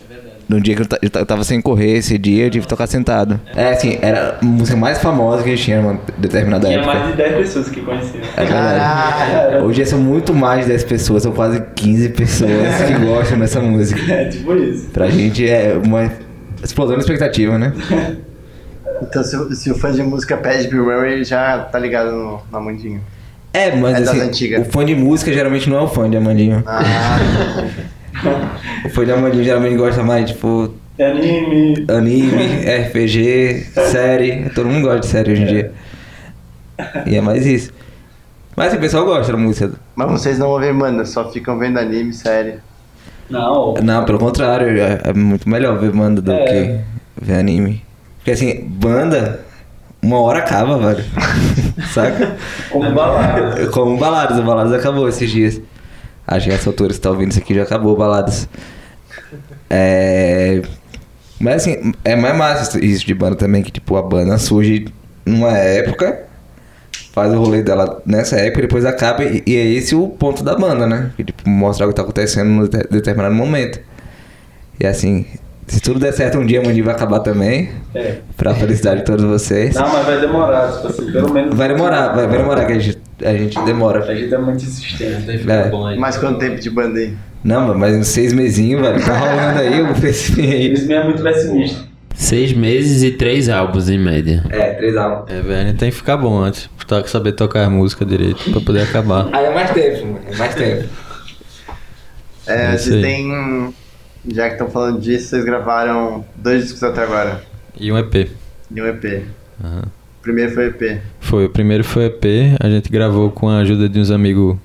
No 0.49 0.59
dia 0.61 0.75
que 0.75 0.81
eu, 0.81 0.87
eu 1.03 1.11
ta- 1.11 1.19
eu 1.21 1.27
tava 1.27 1.45
sem 1.45 1.61
correr 1.61 1.99
esse 1.99 2.17
dia, 2.17 2.47
eu 2.47 2.51
tive 2.51 2.63
que 2.65 2.69
tocar 2.69 2.87
sentado. 2.87 3.39
É 3.55 3.73
assim, 3.73 3.99
era 4.01 4.39
a 4.41 4.45
música 4.45 4.77
mais 4.77 4.99
famosa 4.99 5.43
que 5.43 5.51
a 5.51 5.55
gente 5.55 5.65
tinha 5.65 5.83
numa 5.83 6.01
determinada 6.17 6.67
Tinha 6.67 6.79
época. 6.79 6.95
mais 6.95 7.11
de 7.11 7.17
10 7.19 7.37
pessoas 7.37 7.69
que 7.69 7.81
conheciam. 7.83 8.23
É 8.35 8.45
verdade. 8.45 9.65
Hoje 9.65 9.85
são 9.85 9.99
muito 9.99 10.33
mais 10.33 10.63
de 10.63 10.69
10 10.69 10.85
pessoas, 10.85 11.23
são 11.23 11.33
quase 11.33 11.63
15 11.75 12.09
pessoas 12.11 12.51
que 12.87 12.95
gostam 13.05 13.39
dessa 13.39 13.61
música. 13.61 14.01
É 14.11 14.25
tipo 14.29 14.55
isso. 14.55 14.89
Pra 14.89 15.11
gente 15.11 15.47
é 15.47 15.79
uma 15.85 16.11
explosão 16.65 16.97
de 16.97 17.03
expectativa, 17.03 17.59
né? 17.59 17.73
Então, 19.03 19.23
se, 19.23 19.37
o- 19.37 19.55
se 19.55 19.71
o 19.71 19.75
fã 19.75 19.93
de 19.93 20.03
música 20.03 20.37
pede 20.39 20.67
Bill 20.69 20.85
Murray, 20.85 21.13
ele 21.13 21.25
já 21.25 21.59
tá 21.59 21.79
ligado 21.79 22.11
no, 22.11 22.41
na 22.51 22.59
Mandinho. 22.59 23.01
É, 23.53 23.75
mas 23.77 23.97
É 23.97 24.11
assim, 24.29 24.57
o 24.61 24.65
fã 24.65 24.85
de 24.85 24.95
música 24.95 25.33
geralmente 25.33 25.69
não 25.69 25.79
é 25.79 25.81
o 25.83 25.89
fã 25.89 26.09
de 26.09 26.17
Amandinho. 26.17 26.63
Ah, 26.67 26.81
De 29.05 29.13
Amandinho 29.13 29.45
geralmente 29.45 29.77
gosta 29.77 30.03
mais, 30.03 30.29
tipo, 30.31 30.75
Anime. 30.99 31.85
anime, 31.89 32.65
RPG, 32.89 33.67
série. 33.91 34.51
Todo 34.51 34.69
mundo 34.69 34.83
gosta 34.83 35.01
de 35.01 35.07
série 35.07 35.33
hoje 35.33 35.43
em 35.43 35.47
dia. 35.47 35.73
E 37.07 37.17
é 37.17 37.21
mais 37.21 37.47
isso. 37.47 37.73
Mas 38.57 38.69
assim, 38.69 38.77
o 38.77 38.81
pessoal 38.81 39.05
gosta 39.05 39.33
da 39.33 39.39
música. 39.39 39.73
mas 39.95 40.11
vocês 40.11 40.39
não 40.39 40.49
ouvem 40.49 40.75
banda, 40.75 41.05
só 41.05 41.31
ficam 41.31 41.59
vendo 41.59 41.79
anime, 41.79 42.13
série. 42.13 42.55
Não. 43.31 43.75
Não, 43.75 44.05
pelo 44.05 44.19
contrário, 44.19 44.81
é, 44.81 45.01
é 45.05 45.13
muito 45.13 45.49
melhor 45.49 45.79
ver 45.79 45.93
banda 45.93 46.21
do 46.21 46.33
É. 46.33 46.45
que 46.47 46.81
ver 47.25 47.35
anime. 47.39 47.85
Porque 48.19 48.33
assim, 48.33 48.65
banda, 48.67 49.45
uma 50.03 50.19
hora 50.21 50.41
acaba, 50.41 50.77
velho. 50.79 51.05
Saca? 51.93 52.37
Como 52.71 52.91
balada. 52.93 53.67
Como 53.69 53.97
baladas, 53.97 54.39
o 54.39 54.43
baladas 54.43 54.73
acabou 54.73 55.09
esses 55.09 55.31
dias. 55.31 55.61
Acho 56.31 56.47
que 56.49 56.53
essa 56.55 56.69
altura 56.69 56.91
que 56.91 56.97
você 56.97 57.01
tá 57.01 57.11
ouvindo 57.11 57.31
isso 57.31 57.41
aqui 57.41 57.55
já 57.55 57.63
acabou, 57.63 57.97
baladas. 57.97 58.47
É. 59.71 60.61
Mas 61.41 61.63
assim, 61.63 61.93
é 62.05 62.15
mais 62.15 62.37
massa 62.37 62.85
isso 62.85 63.07
de 63.07 63.15
banda 63.15 63.37
também, 63.37 63.63
que 63.63 63.71
tipo, 63.71 63.97
a 63.97 64.03
banda 64.03 64.37
surge 64.39 64.87
numa 65.25 65.57
época, 65.57 66.25
faz 67.13 67.33
o 67.33 67.39
rolê 67.39 67.63
dela 67.63 68.03
nessa 68.05 68.37
época 68.37 68.63
depois 68.63 68.85
acaba, 68.85 69.25
e, 69.25 69.43
e 69.47 69.57
é 69.57 69.65
esse 69.67 69.95
o 69.95 70.09
ponto 70.09 70.43
da 70.43 70.55
banda, 70.57 70.87
né? 70.87 71.13
Que 71.17 71.25
tipo, 71.25 71.49
mostrar 71.49 71.87
o 71.87 71.91
que 71.91 71.95
tá 71.95 72.03
acontecendo 72.03 72.49
num 72.49 72.65
de- 72.69 72.89
determinado 72.91 73.35
momento. 73.35 73.81
E 74.81 74.87
assim, 74.87 75.25
se 75.69 75.81
tudo 75.81 76.01
der 76.01 76.13
certo 76.13 76.39
um 76.39 76.45
dia, 76.47 76.61
amanhã 76.61 76.83
vai 76.83 76.95
acabar 76.95 77.21
também. 77.21 77.71
É. 77.95 78.17
Pra 78.37 78.55
felicidade 78.55 79.01
de 79.01 79.07
todos 79.07 79.25
vocês. 79.25 79.75
Não, 79.75 79.93
mas 79.93 80.05
vai 80.07 80.21
demorar, 80.21 80.73
tipo 80.73 80.89
assim, 80.89 81.13
pelo 81.13 81.33
menos. 81.33 81.55
Vai 81.55 81.69
demorar, 81.69 82.09
vai, 82.15 82.27
vai 82.27 82.39
demorar 82.39 82.65
que 82.67 82.73
a 82.73 82.79
gente, 82.79 82.99
a 83.25 83.33
gente 83.37 83.61
demora. 83.65 84.05
A 84.05 84.15
gente 84.15 84.35
é 84.35 84.39
muito 84.39 84.65
insistente. 84.65 85.51
É. 85.51 85.69
bom 85.69 85.87
aí. 85.87 85.99
Mais 85.99 86.17
quanto 86.17 86.39
tempo 86.39 86.61
de 86.61 86.71
banda 86.71 86.99
aí? 86.99 87.15
Não, 87.45 87.77
mas 87.79 87.95
uns 87.95 88.09
seis 88.09 88.33
mesinhos, 88.33 88.81
velho. 88.81 89.05
Tá 89.05 89.17
rolando 89.17 89.61
aí 89.61 89.81
o 89.83 89.95
festival 89.95 90.45
aí. 90.51 90.73
Isso 90.73 90.93
é 90.93 91.05
muito 91.05 91.23
pessimista. 91.23 91.89
Seis 92.15 92.53
meses 92.53 93.05
e 93.05 93.13
três 93.13 93.49
álbuns 93.49 93.89
em 93.89 93.97
média. 93.99 94.43
É, 94.51 94.71
três 94.75 94.97
álbuns. 94.97 95.31
É, 95.31 95.41
velho, 95.41 95.75
tem 95.75 95.91
que 95.91 95.97
ficar 95.97 96.17
bom 96.17 96.37
antes. 96.39 96.69
Pra 96.89 97.07
saber 97.07 97.33
tocar 97.33 97.65
a 97.65 97.71
música 97.71 98.05
direito, 98.05 98.51
pra 98.51 98.61
poder 98.63 98.81
acabar. 98.83 99.29
Aí 99.31 99.45
é 99.45 99.55
mais 99.55 99.71
tempo, 99.71 100.07
mano. 100.07 100.21
É 100.33 100.37
mais 100.37 100.55
tempo. 100.55 100.85
É, 102.47 102.65
É 102.73 102.77
vocês 102.77 102.95
aí. 102.97 103.03
têm. 103.03 103.75
Já 104.27 104.47
que 104.49 104.55
estão 104.55 104.69
falando 104.71 105.01
disso, 105.01 105.29
vocês 105.29 105.45
gravaram 105.45 106.25
dois 106.37 106.63
discos 106.65 106.83
até 106.83 107.03
agora. 107.03 107.43
E 107.79 107.91
um 107.93 107.99
EP. 107.99 108.31
E 108.75 108.83
um 108.83 108.87
EP. 108.87 109.25
Aham. 109.63 109.83
O 110.19 110.23
primeiro 110.23 110.53
foi 110.53 110.67
EP. 110.67 111.01
Foi, 111.21 111.45
o 111.47 111.51
primeiro 111.51 111.85
foi 111.85 112.07
EP, 112.07 112.25
a 112.61 112.69
gente 112.69 112.91
gravou 112.91 113.31
com 113.31 113.49
a 113.49 113.59
ajuda 113.59 113.89
de 113.89 113.99
uns 113.99 114.11
amigos 114.11 114.57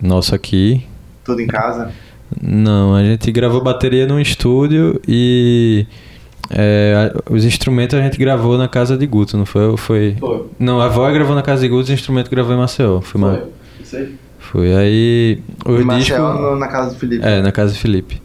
nossos 0.00 0.32
aqui. 0.32 0.84
Tudo 1.24 1.40
em 1.40 1.46
casa. 1.46 1.92
Não, 2.40 2.94
a 2.94 3.02
gente 3.04 3.30
gravou 3.30 3.60
bateria 3.62 4.06
num 4.06 4.18
estúdio 4.18 5.00
e 5.06 5.86
é, 6.48 7.12
os 7.28 7.44
instrumentos 7.44 7.96
a 7.98 8.02
gente 8.02 8.16
gravou 8.18 8.56
na 8.58 8.68
casa 8.68 8.96
de 8.96 9.06
Guto, 9.06 9.36
não 9.36 9.46
foi? 9.46 9.76
Foi. 9.76 10.16
Foi. 10.18 10.46
Não, 10.58 10.80
a 10.80 10.88
voz 10.88 11.12
gravou 11.14 11.34
na 11.36 11.42
casa 11.42 11.62
de 11.62 11.68
Guto 11.68 11.90
e 11.90 11.92
o 11.92 11.94
instrumento 11.94 12.30
gravou 12.30 12.54
em 12.54 12.58
Maceió. 12.58 13.00
Foi, 13.00 13.20
ma- 13.20 13.40
Isso 13.80 13.96
aí. 13.96 14.14
foi. 14.38 14.74
Aí 14.74 15.38
os 15.66 15.84
Maceió, 15.84 16.32
discos. 16.32 16.58
na 16.58 16.68
casa 16.68 16.90
do 16.94 16.96
Felipe. 16.98 17.24
É, 17.26 17.42
na 17.42 17.52
casa 17.52 17.72
de 17.72 17.78
Felipe. 17.78 18.20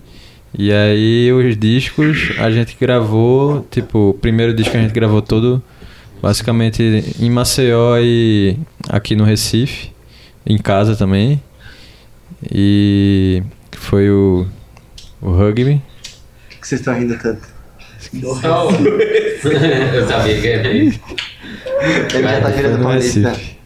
E 0.57 0.71
aí 0.71 1.31
os 1.33 1.57
discos 1.57 2.31
a 2.37 2.49
gente 2.49 2.77
gravou, 2.79 3.65
tipo, 3.69 4.09
o 4.09 4.13
primeiro 4.13 4.53
disco 4.53 4.75
a 4.77 4.79
gente 4.79 4.93
gravou 4.93 5.21
todo 5.21 5.61
basicamente 6.21 7.03
em 7.19 7.29
Maceió 7.29 7.97
e 7.99 8.57
aqui 8.89 9.15
no 9.15 9.23
Recife, 9.25 9.91
em 10.45 10.57
casa 10.57 10.95
também. 10.95 11.41
E 12.51 13.43
foi 13.73 14.09
o 14.09 14.45
o 15.21 15.31
Rugby. 15.31 15.81
Por 16.49 16.59
que 16.61 16.67
vocês 16.67 16.81
estão 16.81 16.97
rindo 16.97 17.17
tanto? 17.17 17.47
Eu 18.13 20.07
sabia 20.07 20.39
que 20.41 20.47
era 20.47 20.71
isso. 20.71 20.99
Ele 22.13 22.23
já 22.23 22.41
tá 22.41 22.49
virando 22.49 22.83
paulista. 22.83 23.29
Recife. 23.29 23.57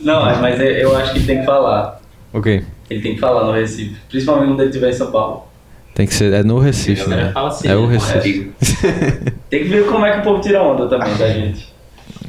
Não, 0.00 0.28
é, 0.28 0.40
mas 0.40 0.60
é- 0.60 0.82
eu 0.82 0.96
acho 0.96 1.12
que 1.14 1.24
tem 1.24 1.40
que 1.40 1.44
falar. 1.46 2.00
Ok. 2.32 2.64
Ele 2.88 3.02
tem 3.02 3.14
que 3.14 3.20
falar 3.20 3.44
no 3.44 3.52
Recife. 3.52 3.96
Principalmente 4.08 4.48
quando 4.48 4.60
ele 4.60 4.68
estiver 4.70 4.90
em 4.90 4.94
São 4.94 5.10
Paulo. 5.10 5.49
Tem 5.94 6.06
que 6.06 6.14
ser. 6.14 6.32
É 6.32 6.42
no 6.42 6.58
Recife, 6.58 7.08
né? 7.08 7.30
fala 7.32 7.48
assim, 7.48 7.68
É 7.68 7.76
o 7.76 7.86
né? 7.86 7.98
Recife. 7.98 8.50
Tem 9.50 9.62
que 9.64 9.68
ver 9.68 9.86
como 9.86 10.06
é 10.06 10.12
que 10.14 10.20
o 10.20 10.22
povo 10.22 10.40
tira 10.40 10.62
onda 10.62 10.88
também 10.88 11.14
da 11.16 11.28
gente. 11.28 11.68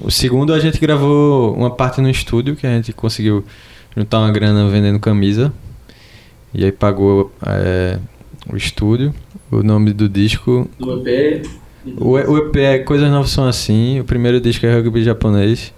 O 0.01 0.09
segundo 0.09 0.53
a 0.53 0.59
gente 0.59 0.79
gravou 0.79 1.53
uma 1.55 1.69
parte 1.69 2.01
no 2.01 2.09
estúdio 2.09 2.55
que 2.55 2.65
a 2.65 2.71
gente 2.71 2.91
conseguiu 2.93 3.45
juntar 3.95 4.19
uma 4.19 4.31
grana 4.31 4.67
vendendo 4.67 4.99
camisa. 4.99 5.53
E 6.53 6.65
aí 6.65 6.71
pagou 6.71 7.31
é, 7.45 7.97
o 8.51 8.55
estúdio. 8.55 9.13
O 9.51 9.63
nome 9.63 9.93
do 9.93 10.09
disco. 10.09 10.69
Do 10.79 11.07
EP. 11.07 11.45
O, 11.97 12.11
o 12.11 12.37
EP 12.37 12.55
é 12.57 12.79
Coisas 12.79 13.09
Novas 13.09 13.31
São 13.31 13.47
Assim. 13.47 13.99
O 13.99 14.03
primeiro 14.03 14.39
disco 14.39 14.65
é 14.65 14.73
Rugby 14.73 15.03
Japonês. 15.03 15.73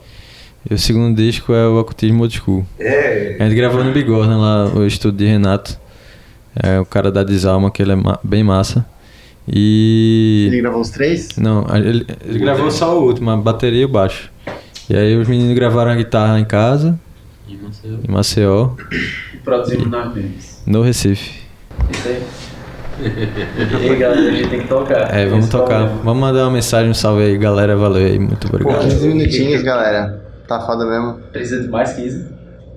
E 0.69 0.73
o 0.73 0.77
segundo 0.77 1.15
disco 1.17 1.53
é 1.53 1.67
o 1.67 1.79
Ocultismo 1.79 2.21
Old 2.21 2.37
School. 2.37 2.65
É. 2.79 3.35
A 3.39 3.43
gente 3.43 3.55
gravou 3.55 3.83
no 3.83 3.91
Bigorna 3.91 4.37
lá, 4.37 4.65
o 4.73 4.85
estúdio 4.85 5.17
de 5.19 5.25
Renato. 5.25 5.77
É 6.55 6.79
o 6.79 6.85
cara 6.85 7.11
da 7.11 7.23
Desalma, 7.23 7.71
que 7.71 7.81
ele 7.81 7.93
é 7.93 7.95
ma- 7.95 8.19
bem 8.23 8.43
massa. 8.43 8.85
E. 9.47 10.45
Ele 10.47 10.61
gravou 10.61 10.81
os 10.81 10.89
três? 10.89 11.29
Não, 11.37 11.65
ele, 11.75 12.05
ele 12.25 12.39
gravou 12.39 12.69
só 12.71 12.97
o 12.99 13.05
último, 13.05 13.29
a 13.31 13.37
bateria 13.37 13.81
e 13.81 13.85
o 13.85 13.89
baixo. 13.89 14.31
E 14.89 14.95
aí 14.95 15.15
os 15.17 15.27
meninos 15.27 15.55
gravaram 15.55 15.91
a 15.91 15.95
guitarra 15.95 16.39
em 16.39 16.45
casa, 16.45 16.97
E 17.47 17.55
Maceió. 17.57 17.97
em 18.07 18.11
Maceió, 18.11 18.69
Produzimos 19.43 19.87
nós 19.89 20.13
mesmos. 20.13 20.61
no 20.65 20.81
Recife. 20.81 21.41
Isso 21.91 22.07
aí. 22.07 22.23
E 23.01 23.89
aí, 23.89 23.95
galera, 23.97 24.21
a 24.29 24.31
gente 24.31 24.49
tem 24.49 24.61
que 24.61 24.67
tocar. 24.67 25.13
É, 25.13 25.25
vamos 25.27 25.45
Esse 25.47 25.55
é 25.55 25.59
o 25.59 25.61
tocar. 25.61 25.77
problema. 25.79 26.01
Vamos 26.03 26.21
mandar 26.21 26.43
uma 26.43 26.51
mensagem, 26.51 26.91
um 26.91 26.93
salve 26.93 27.23
aí, 27.23 27.37
galera. 27.37 27.75
Valeu 27.75 28.05
aí, 28.05 28.19
muito 28.19 28.47
Pô, 28.47 28.55
obrigado. 28.55 28.83
15 28.83 29.07
minutinhos, 29.07 29.63
galera. 29.63 30.21
Tá 30.47 30.59
foda 30.61 30.85
mesmo. 30.85 31.19
Precisa 31.31 31.63
de 31.63 31.69
mais 31.69 31.93
15? 31.93 32.25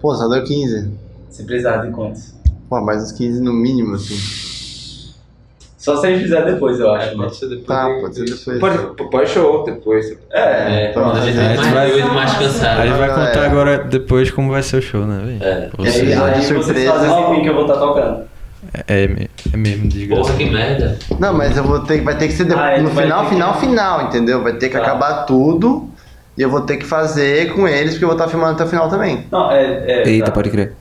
Pô, 0.01 0.15
só 0.15 0.27
deu 0.29 0.43
15. 0.43 0.91
Se 1.29 1.45
precisar 1.45 1.77
de 1.79 1.91
quantos? 1.93 2.35
Pô, 2.69 2.81
mais 2.81 3.03
uns 3.03 3.13
15 3.13 3.41
no 3.43 3.53
mínimo, 3.53 3.95
assim. 3.95 4.17
Só 5.79 5.97
se 6.01 6.07
a 6.07 6.11
gente 6.11 6.25
fizer 6.25 6.45
depois, 6.45 6.81
eu 6.81 6.93
acho. 6.93 7.17
Né? 7.17 7.29
Tá, 7.65 7.89
pode 8.01 8.17
ser 8.17 8.29
depois. 8.29 8.59
Pode, 8.59 9.09
pode 9.11 9.31
show 9.31 9.63
depois. 9.65 10.11
É, 10.33 10.89
É, 10.91 10.93
Vamos 10.93 11.19
a 11.19 11.21
gente 11.23 11.37
tá 11.37 11.43
mais 11.45 11.73
vai- 11.73 11.91
doido, 11.91 12.09
mais 12.13 12.31
A 12.35 12.39
cansado. 12.39 12.83
gente 12.83 12.99
vai 12.99 13.09
contar 13.09 13.45
agora 13.47 13.79
depois 13.85 14.31
como 14.33 14.51
vai 14.51 14.63
ser 14.65 14.79
o 14.79 14.83
show, 14.83 15.07
né, 15.07 15.23
velho? 15.25 15.45
É. 15.45 15.71
E 15.79 15.87
aí, 15.87 15.93
Você- 15.93 16.07
de 16.07 16.13
aí 16.13 16.31
vocês 16.43 16.65
surpresa. 16.65 16.93
fazem 16.93 17.43
que 17.43 17.49
eu 17.49 17.55
vou 17.55 17.67
estar 17.67 17.79
tocando. 17.79 18.25
É, 18.89 19.05
é, 19.05 19.29
é 19.53 19.57
mesmo, 19.57 19.87
desgraça. 19.89 20.23
Porra, 20.23 20.35
que 20.35 20.45
merda. 20.51 20.99
Não, 21.21 21.33
mas 21.33 21.57
eu 21.57 21.63
vou 21.63 21.79
ter, 21.81 22.01
vai 22.03 22.19
ter 22.19 22.27
que 22.27 22.33
ser 22.35 22.47
de- 22.47 22.53
Ah, 22.55 22.73
no 22.79 22.89
ele 22.89 22.89
vai 22.89 23.05
final, 23.05 23.19
ter 23.21 23.29
que- 23.29 23.35
final, 23.35 23.61
final, 23.61 24.03
entendeu? 24.09 24.43
Vai 24.43 24.55
ter 24.55 24.69
que 24.69 24.77
Tá. 24.77 24.83
acabar 24.83 25.25
tudo 25.25 25.89
e 26.37 26.43
eu 26.43 26.51
vou 26.51 26.63
ter 26.63 26.79
que 26.79 26.85
fazer 26.85 27.53
com 27.55 27.69
eles, 27.69 27.93
porque 27.93 28.05
eu 28.05 28.09
vou 28.09 28.17
estar 28.17 28.29
filmando 28.29 28.55
até 28.55 28.65
o 28.65 28.67
final 28.67 28.89
também. 28.89 29.25
Não, 29.31 29.53
é. 29.53 29.85
é 30.03 30.09
Eita, 30.09 30.27
tá. 30.27 30.33
pode 30.33 30.51
crer. 30.51 30.73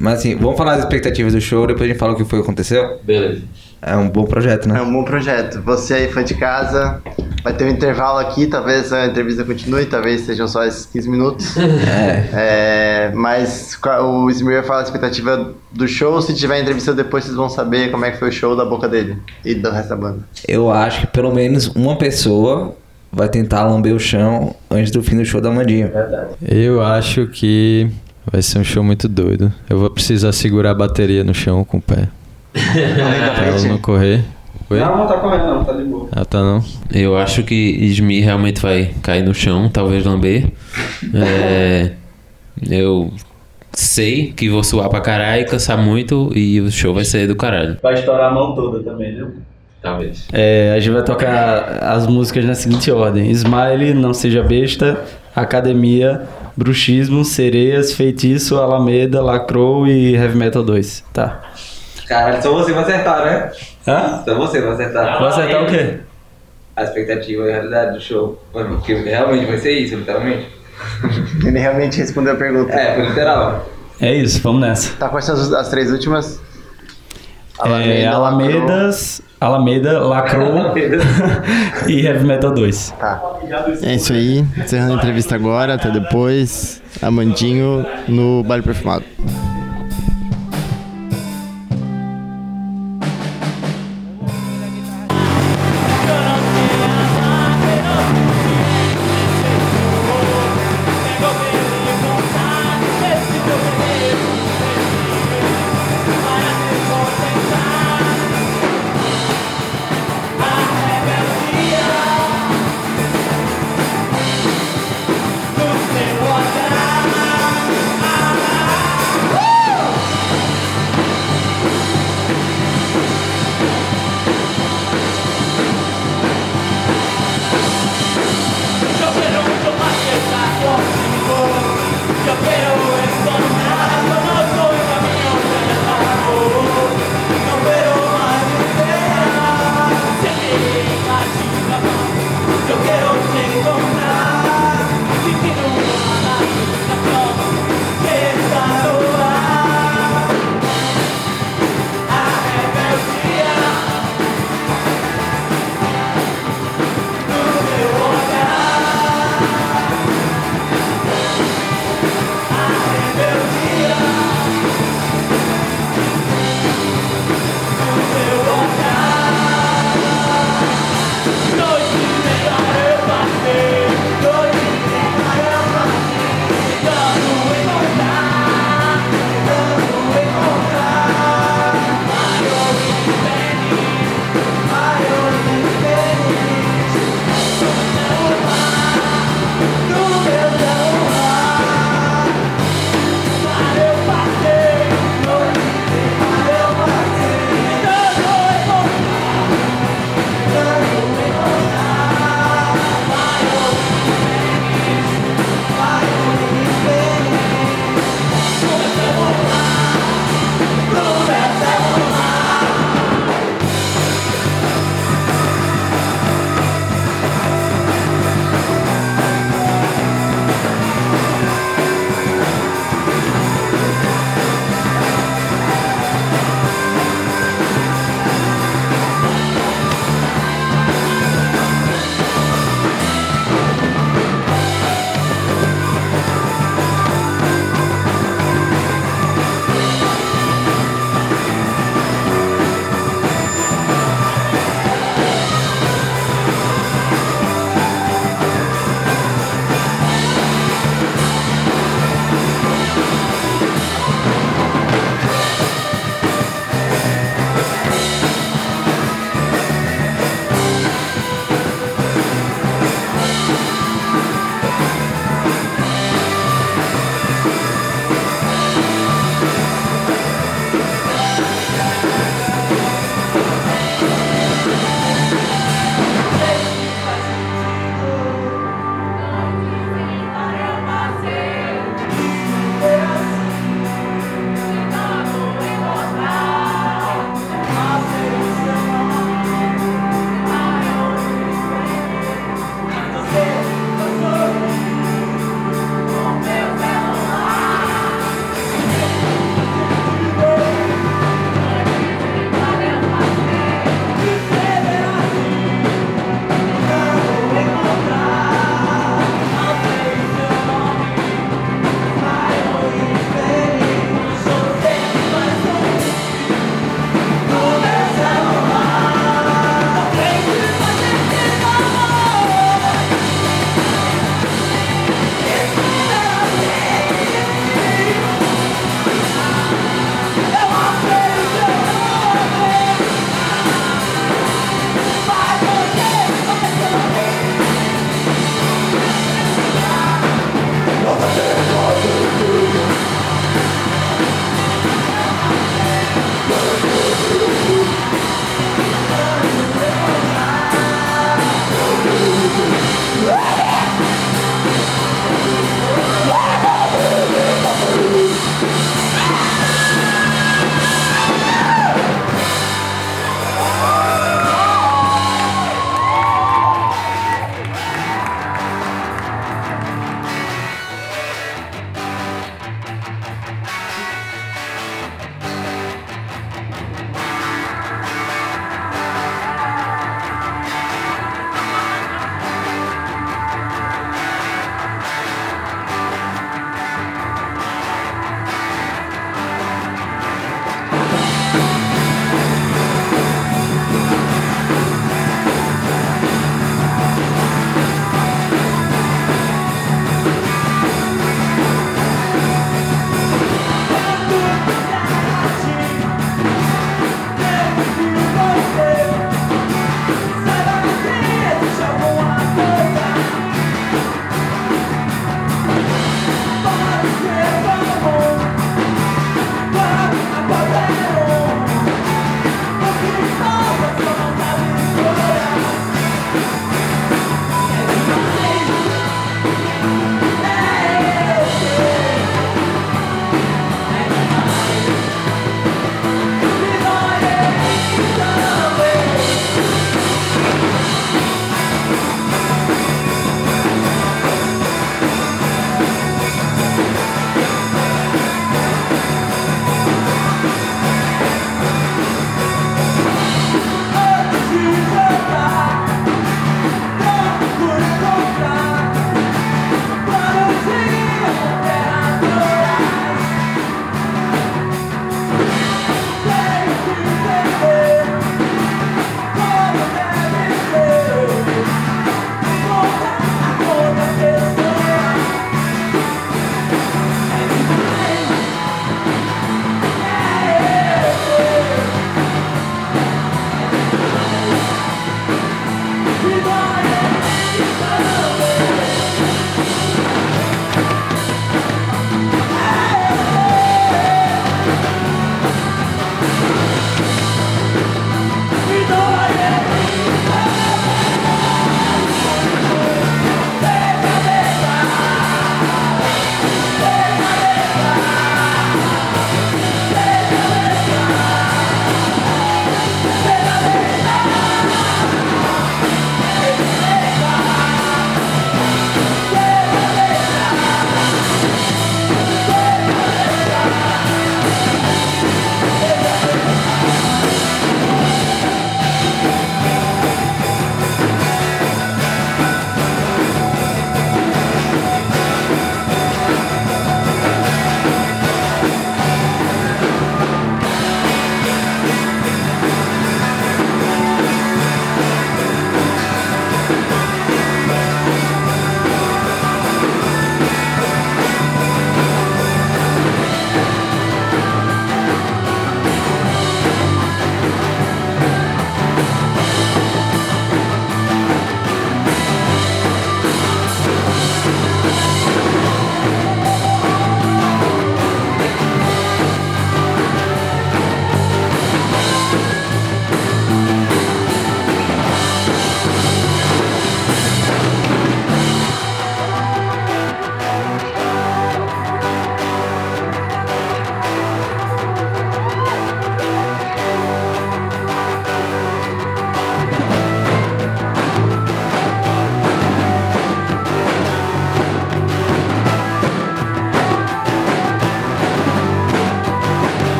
Mas 0.00 0.20
assim, 0.20 0.34
vamos 0.34 0.56
falar 0.56 0.72
das 0.76 0.80
expectativas 0.84 1.34
do 1.34 1.40
show, 1.42 1.66
depois 1.66 1.84
a 1.84 1.88
gente 1.88 1.98
fala 1.98 2.14
o 2.14 2.16
que 2.16 2.24
foi 2.24 2.38
que 2.38 2.42
aconteceu. 2.44 2.98
Beleza. 3.04 3.42
É 3.82 3.94
um 3.96 4.08
bom 4.08 4.24
projeto, 4.24 4.66
É 4.68 4.72
né? 4.72 4.80
um 4.82 4.92
bom 4.92 5.04
projeto. 5.04 5.60
Você 5.62 5.94
aí, 5.94 6.08
fã 6.08 6.22
de 6.24 6.34
casa, 6.34 7.00
vai 7.42 7.52
ter 7.54 7.64
um 7.64 7.68
intervalo 7.68 8.18
aqui, 8.18 8.46
talvez 8.46 8.92
a 8.92 9.06
entrevista 9.06 9.42
continue, 9.44 9.86
talvez 9.86 10.22
sejam 10.22 10.46
só 10.48 10.64
esses 10.64 10.86
15 10.86 11.08
minutos. 11.08 11.54
É. 11.90 12.28
É, 12.32 13.12
mas 13.14 13.78
o 14.02 14.30
Smear 14.30 14.64
fala 14.64 14.80
a 14.80 14.82
expectativa 14.84 15.52
do 15.72 15.86
show, 15.88 16.20
se 16.22 16.34
tiver 16.34 16.60
entrevista 16.60 16.92
depois 16.92 17.24
vocês 17.24 17.36
vão 17.36 17.48
saber 17.48 17.90
como 17.90 18.04
é 18.04 18.10
que 18.10 18.18
foi 18.18 18.28
o 18.28 18.32
show 18.32 18.54
da 18.56 18.64
boca 18.64 18.88
dele 18.88 19.16
e 19.44 19.54
do 19.54 19.70
resto 19.70 19.90
da 19.90 19.96
banda. 19.96 20.18
Eu 20.46 20.70
acho 20.70 21.02
que 21.02 21.06
pelo 21.08 21.32
menos 21.34 21.66
uma 21.68 21.96
pessoa 21.96 22.74
vai 23.12 23.28
tentar 23.28 23.64
lamber 23.64 23.94
o 23.94 23.98
chão 24.00 24.54
antes 24.70 24.90
do 24.90 25.02
fim 25.02 25.16
do 25.16 25.24
show 25.24 25.40
da 25.40 25.50
Mandinha. 25.50 25.88
Verdade. 25.88 26.28
Eu 26.42 26.82
acho 26.82 27.26
que 27.28 27.90
vai 28.30 28.42
ser 28.42 28.58
um 28.58 28.64
show 28.64 28.82
muito 28.82 29.08
doido. 29.08 29.52
Eu 29.68 29.78
vou 29.78 29.90
precisar 29.90 30.32
segurar 30.32 30.72
a 30.72 30.74
bateria 30.74 31.24
no 31.24 31.34
chão 31.34 31.64
com 31.64 31.78
o 31.78 31.82
pé. 31.82 32.08
Pra 32.52 33.46
ela 33.46 33.60
não 33.68 33.78
correr. 33.78 34.24
Oi? 34.68 34.78
Não, 34.78 34.98
não 34.98 35.06
tá 35.06 35.18
correndo, 35.18 35.46
não, 35.46 35.64
tá 35.64 35.72
de 35.72 35.82
boa. 35.84 36.08
Ah, 36.12 36.24
tá 36.24 36.40
não? 36.40 36.62
Eu 36.92 37.16
acho 37.16 37.42
que 37.42 37.54
Ismi 37.54 38.20
realmente 38.20 38.60
vai 38.60 38.94
cair 39.02 39.22
no 39.22 39.34
chão, 39.34 39.68
talvez 39.68 40.04
lamber. 40.04 40.46
É, 41.14 41.92
eu 42.68 43.12
sei 43.72 44.32
que 44.32 44.48
vou 44.48 44.62
suar 44.62 44.88
pra 44.88 45.00
caralho, 45.00 45.46
cansar 45.46 45.78
muito 45.78 46.30
e 46.36 46.60
o 46.60 46.70
show 46.70 46.94
vai 46.94 47.04
ser 47.04 47.26
do 47.26 47.34
caralho. 47.34 47.78
Vai 47.82 47.94
estourar 47.94 48.30
a 48.30 48.34
mão 48.34 48.54
toda 48.54 48.82
também, 48.82 49.14
viu? 49.14 49.32
Talvez. 49.82 50.26
É, 50.32 50.74
a 50.76 50.78
gente 50.78 50.92
vai 50.92 51.02
tocar 51.02 51.78
as 51.82 52.06
músicas 52.06 52.44
na 52.44 52.54
seguinte 52.54 52.90
ordem: 52.90 53.30
Smile, 53.30 53.94
Não 53.94 54.12
Seja 54.12 54.42
Besta, 54.42 55.02
Academia, 55.34 56.22
Bruxismo, 56.60 57.24
Sereias, 57.24 57.94
Feitiço, 57.94 58.58
Alameda, 58.58 59.22
Lacrou 59.22 59.86
e 59.86 60.14
Heavy 60.14 60.36
Metal 60.36 60.62
2. 60.62 61.04
Tá. 61.10 61.40
Caralho, 62.06 62.42
só 62.42 62.52
você 62.52 62.70
vai 62.74 62.82
acertar, 62.82 63.24
né? 63.24 63.50
Hã? 63.88 64.22
Só 64.22 64.34
você 64.34 64.60
vai 64.60 64.74
acertar. 64.74 65.18
Vai 65.18 65.28
acertar 65.30 65.62
o 65.62 65.66
quê? 65.66 66.00
A 66.76 66.82
expectativa 66.82 67.46
e 67.46 67.48
a 67.48 67.52
realidade 67.54 67.94
do 67.94 68.00
show. 68.00 68.44
Porque 68.52 68.92
realmente 68.92 69.46
vai 69.46 69.56
ser 69.56 69.72
isso, 69.72 69.96
literalmente. 69.96 70.48
Ele 71.42 71.58
realmente 71.58 71.96
respondeu 71.96 72.34
a 72.34 72.36
pergunta. 72.36 72.74
É, 72.74 72.94
foi 72.94 73.06
literal. 73.06 73.66
É 73.98 74.14
isso, 74.14 74.42
vamos 74.42 74.60
nessa. 74.60 74.94
Tá, 74.96 75.08
quais 75.08 75.24
são 75.24 75.34
as, 75.34 75.50
as 75.50 75.70
três 75.70 75.90
últimas? 75.90 76.38
É, 77.64 78.06
Alamedas, 78.06 79.22
Alameda, 79.40 79.98
Lacrou 80.00 80.74
e 81.88 82.06
Heavy 82.06 82.26
Metal 82.26 82.52
2. 82.52 82.94
Tá. 82.98 83.22
É 83.82 83.94
isso 83.94 84.12
aí. 84.12 84.44
Encerrando 84.58 84.92
a 84.92 84.96
entrevista 84.96 85.34
agora. 85.34 85.74
Até 85.74 85.90
depois. 85.90 86.82
Amandinho 87.00 87.86
no 88.06 88.42
Baile 88.44 88.62
Perfumado. 88.62 89.04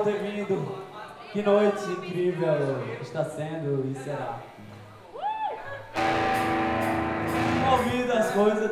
Ter 0.00 0.18
vindo. 0.18 0.78
Que 1.32 1.42
noite 1.42 1.84
incrível 1.90 2.82
está 3.02 3.24
sendo 3.24 3.84
e 3.90 3.94
será. 4.02 4.38
Ouvindo 7.70 8.12
as 8.12 8.30
coisas. 8.30 8.70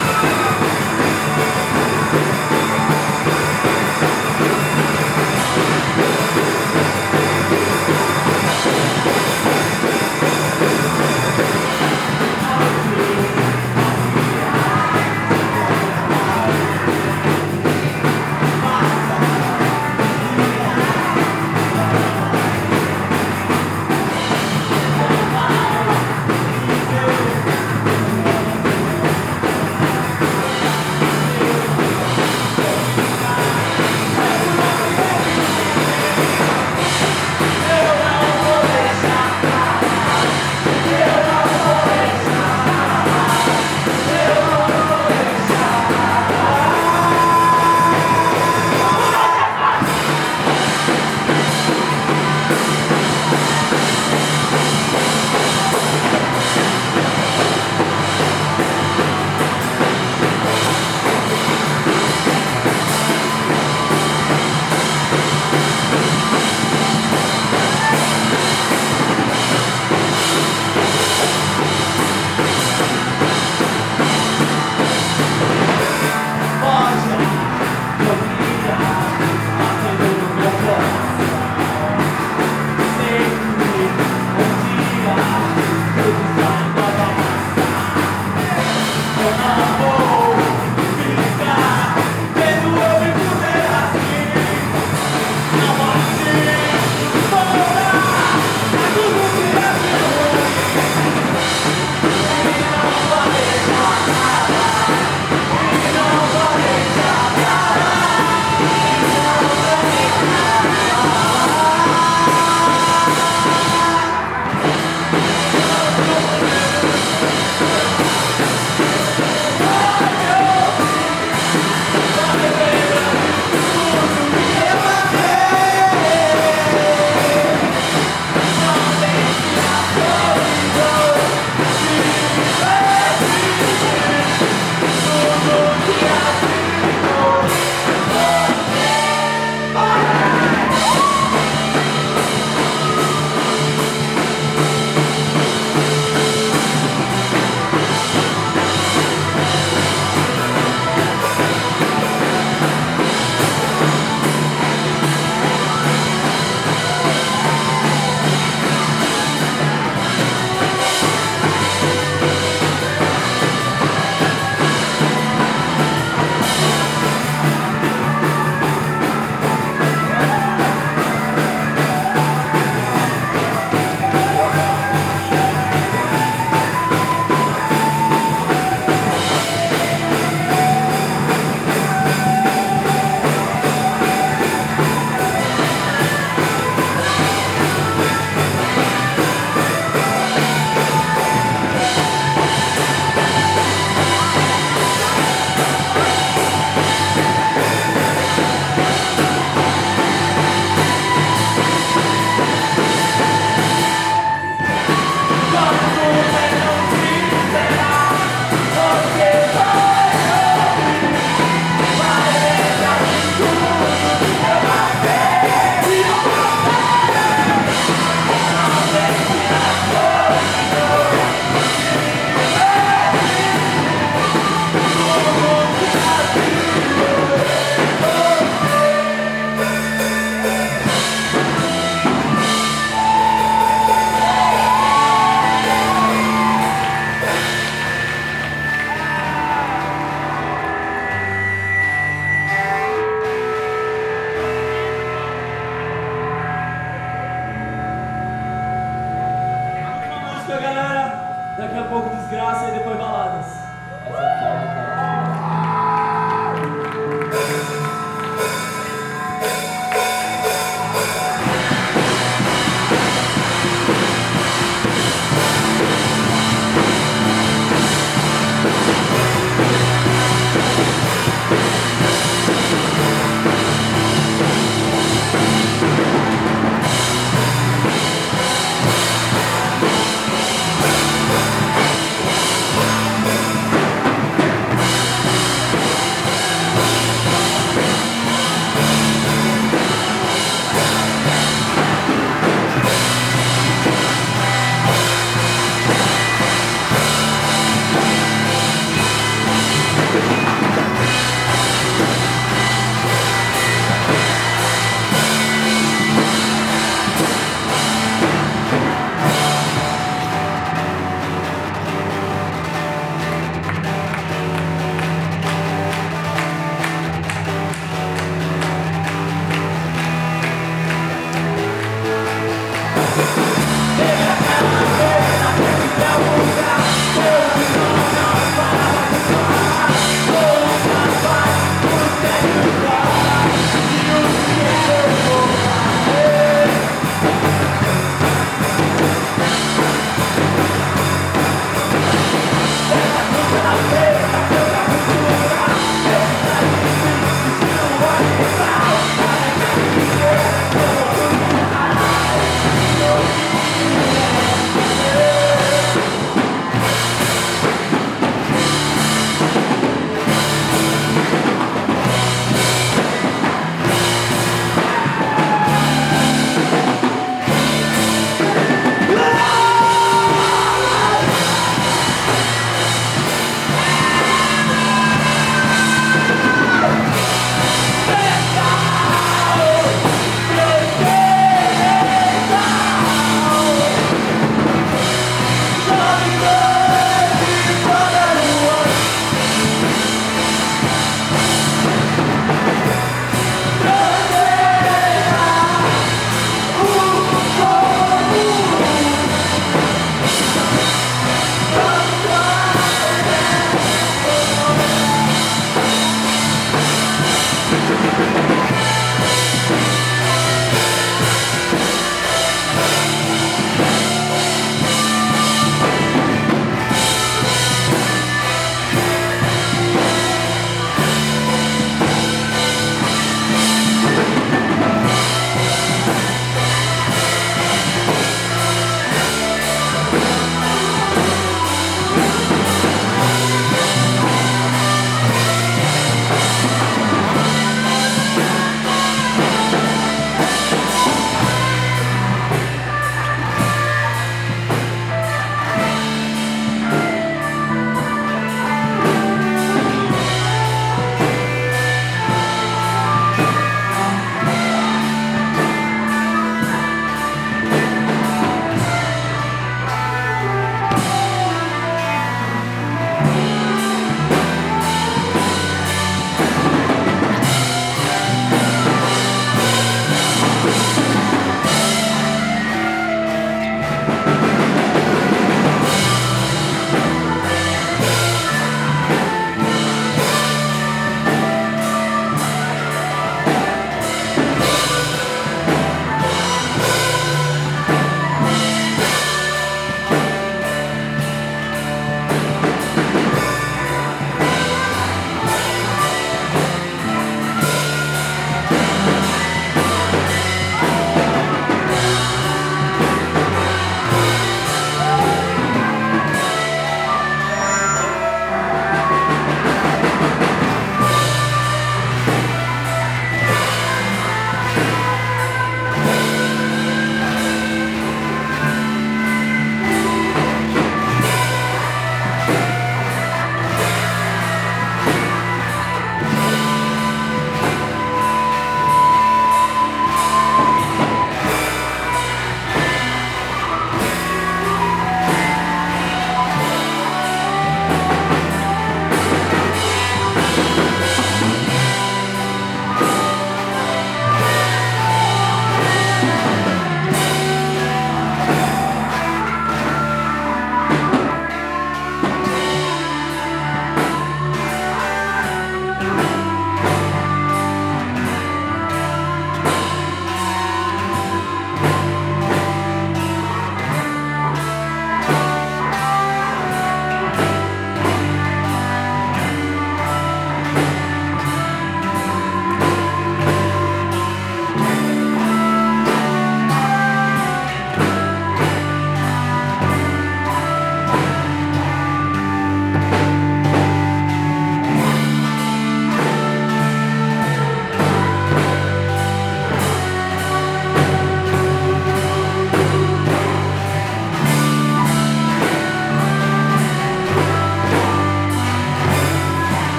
Música, 250.47 250.63
galera. 250.63 251.57
Daqui 251.59 251.77
a 251.77 251.83
pouco 251.87 252.15
desgraça 252.15 252.69
e 252.69 252.79
depois 252.79 252.97
baladas. 252.97 253.47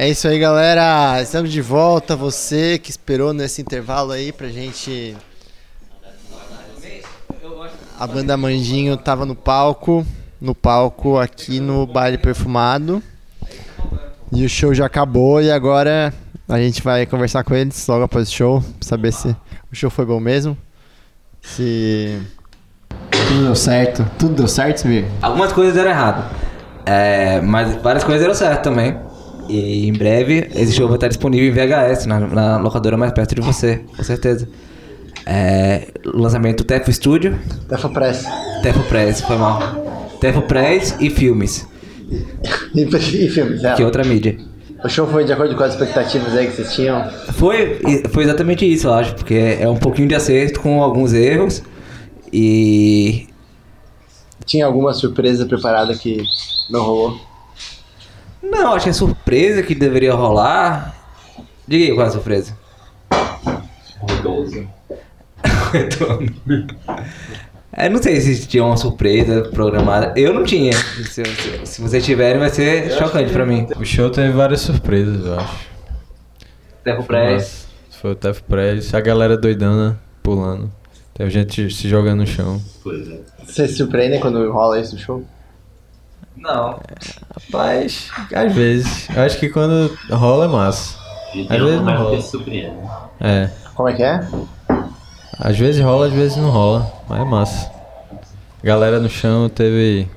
É 0.00 0.08
isso 0.08 0.28
aí, 0.28 0.38
galera. 0.38 1.20
Estamos 1.20 1.50
de 1.50 1.60
volta. 1.60 2.14
Você 2.14 2.78
que 2.78 2.88
esperou 2.88 3.32
nesse 3.32 3.60
intervalo 3.60 4.12
aí 4.12 4.30
pra 4.30 4.46
gente. 4.46 5.16
A 7.98 8.06
banda 8.06 8.36
Manjinho 8.36 8.96
tava 8.96 9.26
no 9.26 9.34
palco, 9.34 10.06
no 10.40 10.54
palco 10.54 11.18
aqui 11.18 11.58
no 11.58 11.84
baile 11.84 12.16
perfumado. 12.16 13.02
E 14.32 14.44
o 14.44 14.48
show 14.48 14.72
já 14.72 14.86
acabou 14.86 15.42
e 15.42 15.50
agora 15.50 16.14
a 16.48 16.58
gente 16.58 16.80
vai 16.80 17.04
conversar 17.04 17.42
com 17.42 17.56
eles 17.56 17.84
logo 17.88 18.04
após 18.04 18.28
o 18.28 18.32
show, 18.32 18.60
pra 18.60 18.88
saber 18.88 19.12
se 19.12 19.34
o 19.72 19.74
show 19.74 19.90
foi 19.90 20.06
bom 20.06 20.20
mesmo. 20.20 20.56
Se 21.42 22.22
tudo 23.10 23.42
deu 23.46 23.56
certo. 23.56 24.08
Tudo 24.16 24.34
deu 24.36 24.46
certo, 24.46 24.76
Smir? 24.76 25.06
Algumas 25.20 25.52
coisas 25.52 25.74
deram 25.74 25.90
errado. 25.90 26.32
É, 26.86 27.40
mas 27.40 27.74
várias 27.82 28.04
coisas 28.04 28.22
deram 28.22 28.34
certo 28.36 28.62
também. 28.62 29.07
E 29.48 29.88
em 29.88 29.92
breve 29.92 30.48
esse 30.54 30.72
show 30.72 30.86
vai 30.86 30.96
estar 30.96 31.08
disponível 31.08 31.48
em 31.48 31.52
VHS, 31.68 32.06
na, 32.06 32.20
na 32.20 32.56
locadora 32.58 32.96
mais 32.96 33.12
perto 33.12 33.34
de 33.34 33.40
você, 33.40 33.82
com 33.96 34.02
certeza. 34.02 34.48
É, 35.26 35.88
lançamento 36.04 36.64
Tefo 36.64 36.92
Studio, 36.92 37.38
Tefa 37.68 37.88
Press. 37.88 38.24
Tefo 38.62 38.82
Press, 38.84 39.20
foi 39.22 39.36
mal. 39.36 39.60
Tefo 40.20 40.42
Press 40.42 40.96
e 41.00 41.10
filmes, 41.10 41.66
E, 42.74 42.82
e 42.82 43.28
filmes, 43.28 43.62
é. 43.64 43.74
que 43.74 43.84
outra 43.84 44.04
mídia. 44.04 44.38
O 44.84 44.88
show 44.88 45.06
foi 45.08 45.24
de 45.24 45.32
acordo 45.32 45.56
com 45.56 45.62
as 45.64 45.72
expectativas 45.72 46.34
aí 46.34 46.46
que 46.46 46.52
vocês 46.54 46.72
tinham. 46.72 47.10
Foi, 47.32 47.80
foi 48.10 48.22
exatamente 48.24 48.64
isso, 48.70 48.86
eu 48.86 48.94
acho, 48.94 49.14
porque 49.16 49.56
é 49.60 49.68
um 49.68 49.76
pouquinho 49.76 50.06
de 50.06 50.14
acerto 50.14 50.60
com 50.60 50.82
alguns 50.82 51.12
erros. 51.12 51.62
E 52.32 53.26
Tinha 54.46 54.66
alguma 54.66 54.94
surpresa 54.94 55.46
preparada 55.46 55.94
que 55.94 56.22
não 56.70 56.82
rolou? 56.84 57.20
Não, 58.50 58.74
acho 58.74 58.84
que 58.84 58.90
a 58.90 58.94
surpresa 58.94 59.62
que 59.62 59.74
deveria 59.74 60.14
rolar. 60.14 60.94
Diga 61.66 61.84
aí 61.84 61.94
qual 61.94 62.06
é 62.06 62.08
a 62.08 62.12
surpresa. 62.12 62.56
Retorno. 65.72 66.34
É, 67.72 67.88
não 67.90 68.02
sei 68.02 68.20
se 68.20 68.46
tinha 68.46 68.64
uma 68.64 68.76
surpresa 68.76 69.42
programada. 69.50 70.12
Eu 70.18 70.32
não 70.32 70.44
tinha. 70.44 70.72
Se, 70.72 71.04
se- 71.24 71.66
se 71.66 71.80
vocês 71.80 72.04
tiverem, 72.04 72.38
vai 72.40 72.48
ser 72.50 72.90
chocante 72.92 73.32
pra 73.32 73.44
mim. 73.44 73.66
O 73.78 73.84
show 73.84 74.10
teve 74.10 74.30
várias 74.32 74.60
surpresas, 74.62 75.26
eu 75.26 75.38
acho. 75.38 75.68
Tempo 76.84 77.02
Press. 77.04 77.66
Foi 78.00 78.12
o 78.12 78.14
Tef 78.14 78.42
Press, 78.42 78.94
a 78.94 79.00
galera 79.00 79.36
doidana 79.36 79.98
pulando. 80.22 80.70
Teve 81.12 81.30
gente 81.30 81.70
se 81.74 81.88
jogando 81.88 82.20
no 82.20 82.26
chão. 82.26 82.62
Vocês 83.44 83.72
se 83.72 83.76
surpreendem 83.76 84.20
quando 84.20 84.50
rola 84.52 84.80
isso 84.80 84.94
no 84.94 85.00
show? 85.00 85.24
Não. 86.38 86.80
Rapaz, 87.50 88.10
às 88.34 88.52
vezes. 88.52 89.08
Eu 89.14 89.22
acho 89.22 89.38
que 89.38 89.48
quando 89.48 89.96
rola 90.10 90.44
é 90.44 90.48
massa. 90.48 90.96
Às 91.48 91.60
vezes 91.60 91.80
não 91.82 91.96
rola. 91.96 92.18
É. 93.20 93.50
Como 93.74 93.88
é 93.88 93.92
que 93.92 94.02
é? 94.02 94.20
Às 95.38 95.58
vezes 95.58 95.82
rola, 95.82 96.06
às 96.06 96.12
vezes 96.12 96.36
não 96.36 96.50
rola. 96.50 96.90
Mas 97.08 97.20
é 97.20 97.24
massa. 97.24 97.70
Galera 98.62 98.98
no 98.98 99.08
chão 99.08 99.48
teve. 99.48 100.08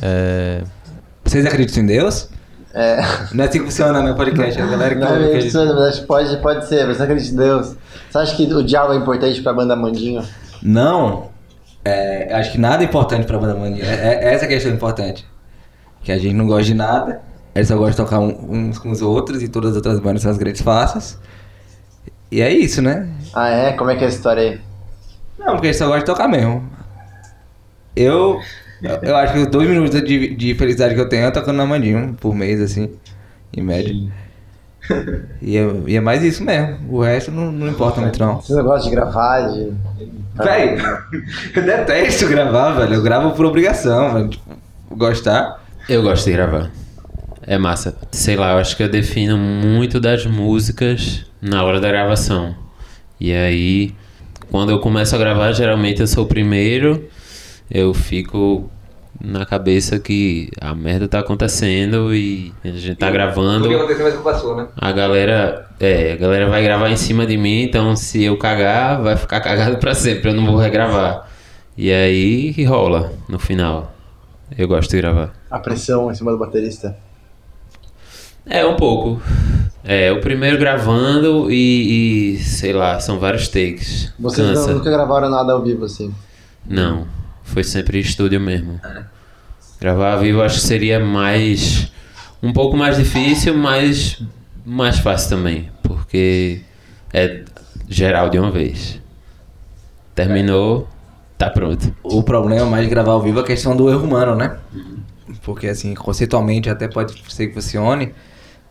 É. 0.00 0.62
Vocês 1.24 1.46
acreditam 1.46 1.82
em 1.82 1.86
Deus? 1.86 2.28
É. 2.74 3.02
Não 3.32 3.44
é 3.44 3.48
assim 3.48 3.58
que 3.58 3.66
funciona 3.66 4.02
no 4.02 4.14
podcast. 4.14 4.60
A 4.60 4.66
galera 4.66 4.94
que 4.94 5.00
Não 5.00 5.08
não 5.08 5.16
é 5.16 5.74
mas 5.74 5.78
acho 5.88 6.00
que 6.00 6.06
pode, 6.06 6.36
pode 6.38 6.66
ser, 6.66 6.86
você 6.86 7.02
acredita 7.02 7.34
em 7.34 7.36
Deus. 7.36 7.76
Você 8.10 8.18
acha 8.18 8.36
que 8.36 8.52
o 8.52 8.62
diálogo 8.62 8.94
é 8.94 8.96
importante 8.96 9.40
pra 9.42 9.52
banda 9.52 9.76
Mandinho? 9.76 10.22
Não. 10.62 11.31
É, 11.84 12.32
acho 12.34 12.52
que 12.52 12.58
nada 12.58 12.82
é 12.82 12.86
importante 12.86 13.26
pra 13.26 13.38
banda 13.38 13.54
Mandinha. 13.54 13.84
É, 13.84 14.24
é 14.24 14.34
essa 14.34 14.44
a 14.44 14.48
questão 14.48 14.72
importante. 14.72 15.26
Que 16.02 16.12
a 16.12 16.18
gente 16.18 16.34
não 16.34 16.46
gosta 16.46 16.64
de 16.64 16.74
nada. 16.74 17.20
Eles 17.54 17.68
só 17.68 17.76
gostam 17.76 18.04
de 18.04 18.10
tocar 18.10 18.20
um- 18.20 18.68
uns 18.68 18.78
com 18.78 18.90
os 18.90 19.02
outros 19.02 19.42
e 19.42 19.48
todas 19.48 19.70
as 19.70 19.76
outras 19.76 19.98
bandas 20.00 20.22
são 20.22 20.30
as 20.30 20.38
grandes 20.38 20.62
faças. 20.62 21.18
E 22.30 22.40
é 22.40 22.50
isso, 22.52 22.80
né? 22.80 23.08
Ah, 23.34 23.48
é? 23.50 23.72
Como 23.72 23.90
é 23.90 23.96
que 23.96 24.04
é 24.04 24.06
a 24.06 24.10
história 24.10 24.42
aí? 24.42 24.60
Não, 25.38 25.54
porque 25.54 25.66
eles 25.68 25.76
só 25.76 25.84
gostam 25.86 26.00
de 26.00 26.06
tocar 26.06 26.28
mesmo. 26.28 26.68
Eu. 27.94 28.40
Eu 29.02 29.16
acho 29.16 29.32
que 29.34 29.38
os 29.40 29.46
dois 29.46 29.68
minutos 29.68 30.02
de, 30.02 30.34
de 30.34 30.54
felicidade 30.54 30.94
que 30.94 31.00
eu 31.00 31.08
tenho 31.08 31.24
é 31.26 31.30
tocando 31.30 31.56
na 31.56 31.66
Mandinho 31.66 32.14
por 32.20 32.34
mês, 32.34 32.60
assim. 32.60 32.90
Em 33.56 33.62
média. 33.62 33.94
E 35.40 35.56
é, 35.56 35.74
e 35.86 35.96
é 35.96 36.00
mais 36.00 36.22
isso 36.22 36.44
mesmo. 36.44 36.78
O 36.88 37.02
resto 37.02 37.30
não, 37.30 37.52
não 37.52 37.68
importa 37.68 38.00
muito, 38.00 38.18
não. 38.18 38.40
Vocês 38.40 38.56
não 38.56 38.64
gostam 38.64 38.90
de 38.90 38.96
gravar, 38.96 39.40
de... 39.48 39.72
Véi, 40.34 40.76
eu 41.54 41.62
detesto 41.62 42.28
gravar, 42.28 42.72
velho. 42.72 42.94
Eu 42.94 43.02
gravo 43.02 43.32
por 43.32 43.46
obrigação, 43.46 44.14
velho. 44.14 44.28
Tipo, 44.28 44.56
Gostar. 44.96 45.62
Eu 45.88 46.02
gosto 46.02 46.26
de 46.26 46.32
gravar. 46.32 46.70
É 47.46 47.58
massa. 47.58 47.96
Sei 48.10 48.36
lá, 48.36 48.52
eu 48.52 48.58
acho 48.58 48.76
que 48.76 48.82
eu 48.82 48.88
defino 48.88 49.36
muito 49.36 49.98
das 49.98 50.26
músicas 50.26 51.24
na 51.40 51.64
hora 51.64 51.80
da 51.80 51.88
gravação. 51.88 52.54
E 53.18 53.32
aí, 53.32 53.94
quando 54.50 54.70
eu 54.70 54.78
começo 54.78 55.14
a 55.14 55.18
gravar, 55.18 55.52
geralmente 55.52 56.00
eu 56.00 56.06
sou 56.06 56.24
o 56.24 56.26
primeiro. 56.28 57.08
Eu 57.70 57.94
fico 57.94 58.70
na 59.24 59.46
cabeça 59.46 60.00
que 60.00 60.50
a 60.60 60.74
merda 60.74 61.06
tá 61.06 61.20
acontecendo 61.20 62.12
e 62.12 62.52
a 62.64 62.68
gente 62.68 62.96
tá 62.96 63.08
gravando. 63.10 63.68
O 63.68 63.86
que 63.86 63.94
que 63.94 64.18
passou, 64.18 64.56
né? 64.56 64.66
A 64.76 64.90
galera, 64.90 65.68
é, 65.78 66.12
a 66.12 66.16
galera 66.16 66.48
vai 66.48 66.62
gravar 66.62 66.90
em 66.90 66.96
cima 66.96 67.24
de 67.24 67.36
mim, 67.36 67.62
então 67.62 67.94
se 67.94 68.24
eu 68.24 68.36
cagar, 68.36 69.00
vai 69.00 69.16
ficar 69.16 69.38
cagado 69.40 69.76
pra 69.78 69.94
sempre, 69.94 70.30
eu 70.30 70.34
não 70.34 70.44
vou 70.44 70.56
regravar. 70.56 71.28
E 71.78 71.92
aí 71.92 72.64
rola 72.64 73.12
no 73.28 73.38
final. 73.38 73.94
Eu 74.58 74.66
gosto 74.68 74.90
de 74.90 74.98
gravar. 74.98 75.32
A 75.50 75.58
pressão 75.58 76.10
em 76.10 76.14
cima 76.14 76.32
do 76.32 76.38
baterista. 76.38 76.96
É, 78.44 78.66
um 78.66 78.76
pouco. 78.76 79.22
É, 79.84 80.12
o 80.12 80.20
primeiro 80.20 80.58
gravando 80.58 81.50
e, 81.50 82.34
e, 82.34 82.38
sei 82.38 82.72
lá, 82.72 83.00
são 83.00 83.18
vários 83.18 83.48
takes. 83.48 84.12
Vocês 84.18 84.46
Cansa. 84.46 84.66
não, 84.66 84.78
nunca 84.78 84.90
gravaram 84.90 85.30
nada 85.30 85.52
ao 85.52 85.62
vivo, 85.62 85.84
assim. 85.84 86.12
Não, 86.66 87.06
foi 87.42 87.64
sempre 87.64 87.98
estúdio 87.98 88.40
mesmo. 88.40 88.80
Gravar 89.82 90.12
ao 90.12 90.20
vivo 90.20 90.40
acho 90.40 90.60
que 90.60 90.66
seria 90.68 91.00
mais. 91.00 91.90
um 92.40 92.52
pouco 92.52 92.76
mais 92.76 92.96
difícil, 92.96 93.56
mas 93.56 94.22
mais 94.64 95.00
fácil 95.00 95.30
também. 95.30 95.70
Porque 95.82 96.60
é 97.12 97.42
geral 97.88 98.30
de 98.30 98.38
uma 98.38 98.52
vez. 98.52 99.00
Terminou, 100.14 100.86
tá 101.36 101.50
pronto. 101.50 101.92
O 102.00 102.22
problema 102.22 102.64
mais 102.64 102.84
de 102.84 102.90
gravar 102.90 103.10
ao 103.10 103.20
vivo 103.20 103.40
é 103.40 103.42
a 103.42 103.44
questão 103.44 103.74
do 103.74 103.90
erro 103.90 104.04
humano, 104.04 104.36
né? 104.36 104.56
Porque, 105.42 105.66
assim, 105.66 105.94
conceitualmente 105.94 106.70
até 106.70 106.86
pode 106.86 107.20
ser 107.28 107.48
que 107.48 107.54
funcione, 107.54 108.14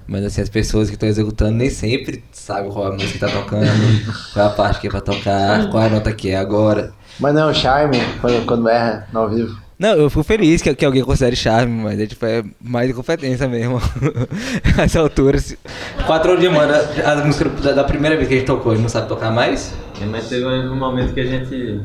mas, 0.07 0.23
assim, 0.23 0.39
as 0.39 0.47
pessoas 0.47 0.87
que 0.87 0.95
estão 0.95 1.09
executando 1.09 1.57
nem 1.57 1.69
sempre 1.69 2.23
sabem 2.31 2.71
qual 2.71 2.87
a 2.87 2.91
música 2.93 3.11
que 3.11 3.19
tá 3.19 3.27
tocando, 3.27 3.67
qual 4.31 4.45
é 4.45 4.47
a 4.47 4.51
parte 4.53 4.79
que 4.79 4.87
é 4.87 4.89
pra 4.89 5.01
tocar, 5.01 5.69
qual 5.69 5.83
é 5.83 5.87
a 5.87 5.89
nota 5.89 6.13
que 6.13 6.29
é 6.29 6.37
agora. 6.37 6.93
Mas 7.19 7.33
não 7.33 7.49
é 7.49 7.51
um 7.51 7.53
charme 7.53 7.97
quando, 8.21 8.45
quando 8.45 8.69
erra 8.69 9.09
no 9.11 9.19
ao 9.19 9.29
vivo. 9.29 9.70
Não, 9.81 9.95
eu 9.95 10.11
fico 10.11 10.21
feliz 10.21 10.61
que, 10.61 10.75
que 10.75 10.85
alguém 10.85 11.03
considere 11.03 11.35
charme, 11.35 11.81
mas 11.81 11.99
é, 11.99 12.05
tipo, 12.05 12.23
é 12.23 12.43
mais 12.63 12.87
de 12.87 12.93
competência 12.93 13.47
mesmo. 13.47 13.81
Essa 14.77 14.99
altura. 14.99 15.39
Se... 15.39 15.57
Quatro 16.05 16.29
horas 16.29 16.43
de 16.43 16.49
manda, 16.49 16.87
a 17.03 17.15
música 17.25 17.49
da, 17.49 17.71
da 17.71 17.83
primeira 17.83 18.15
vez 18.15 18.27
que 18.27 18.35
a 18.35 18.37
gente 18.37 18.45
tocou, 18.45 18.73
a 18.73 18.75
gente 18.75 18.83
não 18.83 18.89
sabe 18.89 19.07
tocar 19.07 19.31
mais? 19.31 19.73
Mas 20.07 20.29
teve 20.29 20.45
um 20.45 20.75
momento 20.75 21.15
que 21.15 21.21
a 21.21 21.25
gente. 21.25 21.81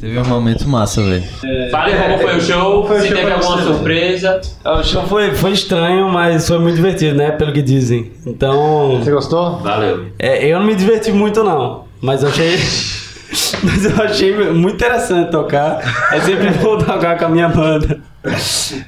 Teve 0.00 0.18
um 0.18 0.24
momento 0.24 0.66
massa, 0.66 1.02
velho. 1.02 1.24
Fale 1.70 1.98
como 1.98 2.18
foi 2.18 2.36
o 2.38 2.40
show, 2.40 2.86
Foi 2.86 3.00
se 3.00 3.08
show 3.08 3.16
teve 3.18 3.30
alguma 3.30 3.62
surpresa. 3.62 4.40
O 4.64 4.82
show 4.82 5.06
foi, 5.06 5.34
foi 5.34 5.52
estranho, 5.52 6.08
mas 6.08 6.48
foi 6.48 6.58
muito 6.58 6.76
divertido, 6.76 7.14
né? 7.14 7.32
Pelo 7.32 7.52
que 7.52 7.60
dizem. 7.60 8.10
Então. 8.26 9.00
Você 9.00 9.10
gostou? 9.10 9.58
Valeu. 9.58 10.06
É, 10.18 10.46
eu 10.46 10.58
não 10.58 10.66
me 10.66 10.74
diverti 10.74 11.12
muito, 11.12 11.44
não. 11.44 11.84
Mas 12.00 12.22
eu 12.22 12.30
achei. 12.30 12.56
mas 13.62 13.84
eu 13.84 14.02
achei 14.02 14.34
muito 14.52 14.76
interessante 14.76 15.30
tocar. 15.30 15.80
É 16.12 16.20
sempre 16.20 16.50
bom 16.62 16.78
tocar 16.78 17.18
com 17.18 17.26
a 17.26 17.28
minha 17.28 17.48
banda. 17.48 18.00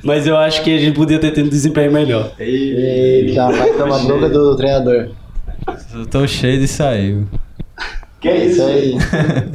Mas 0.02 0.26
eu 0.26 0.36
acho 0.36 0.62
que 0.62 0.74
a 0.74 0.78
gente 0.78 0.96
podia 0.96 1.18
ter 1.18 1.30
tido 1.32 1.46
um 1.46 1.50
desempenho 1.50 1.92
melhor. 1.92 2.32
Eita, 2.38 3.52
vai 3.52 3.72
tomar 3.72 3.98
bronca 4.04 4.28
do 4.28 4.56
treinador. 4.56 5.10
Eu 5.94 6.06
tô 6.06 6.26
cheio 6.26 6.58
de 6.58 6.68
sair. 6.68 7.24
Que 8.20 8.28
é 8.28 8.46
Isso 8.46 8.62
aí. 8.62 8.96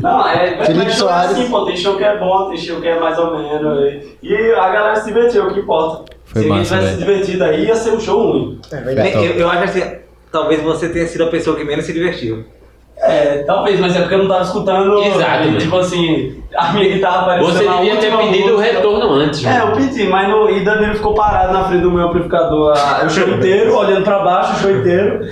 Não, 0.02 0.28
é, 0.28 0.66
Felipe 0.66 0.86
mas 0.86 0.96
show 0.96 1.08
é 1.08 1.12
Soares. 1.14 1.32
assim, 1.32 1.50
pô, 1.50 1.66
tem 1.66 1.78
show 1.78 1.98
que 1.98 2.04
é 2.04 2.18
bom, 2.18 2.50
tem 2.50 2.58
show 2.58 2.82
que 2.82 2.88
é 2.88 3.00
mais 3.00 3.18
ou 3.20 3.38
menos. 3.38 3.94
E, 4.24 4.28
e 4.28 4.54
a 4.54 4.70
galera 4.70 4.96
se 4.96 5.06
divertiu, 5.06 5.46
o 5.46 5.54
que 5.54 5.60
importa. 5.60 6.12
Foi 6.26 6.42
se 6.42 6.48
massa, 6.48 6.78
tivesse 6.78 6.94
se 6.94 7.00
divertido 7.00 7.44
aí, 7.44 7.66
ia 7.66 7.76
ser 7.76 7.92
um 7.92 8.00
show 8.00 8.32
ruim. 8.32 8.60
Eu, 9.14 9.22
eu 9.40 9.50
acho 9.50 9.64
assim, 9.66 9.84
talvez 10.32 10.64
você 10.64 10.90
tenha 10.90 11.06
sido 11.06 11.26
a 11.26 11.28
pessoa 11.28 11.56
que 11.56 11.64
menos 11.64 11.86
se 11.86 11.94
divertiu. 11.94 12.44
É, 12.98 13.44
talvez, 13.44 13.80
mas 13.80 13.96
é 13.96 14.00
porque 14.00 14.16
eu 14.16 14.20
não 14.20 14.28
tava 14.28 14.44
escutando. 14.44 14.98
Exato, 15.00 15.50
né? 15.50 15.60
Tipo 15.60 15.78
assim, 15.78 16.42
a 16.56 16.74
minha 16.74 16.88
guitarra 16.90 17.22
apareceu 17.22 17.54
Você 17.54 17.68
devia 17.68 17.98
ter 17.98 18.18
pedido 18.18 18.50
o 18.50 18.58
música. 18.58 18.74
retorno 18.74 19.14
antes. 19.14 19.46
É, 19.46 19.60
mano. 19.60 19.72
eu 19.72 19.76
pedi, 19.76 20.04
mas 20.06 20.30
no, 20.30 20.50
e 20.50 20.64
Danilo 20.64 20.96
ficou 20.96 21.14
parado 21.14 21.54
na 21.54 21.66
frente 21.66 21.82
do 21.82 21.92
meu 21.92 22.08
amplificador 22.08 22.74
o 23.06 23.10
show 23.10 23.28
inteiro, 23.30 23.76
olhando 23.76 24.04
pra 24.04 24.20
baixo 24.20 24.54
o 24.54 24.60
show 24.60 24.72
inteiro. 24.72 25.28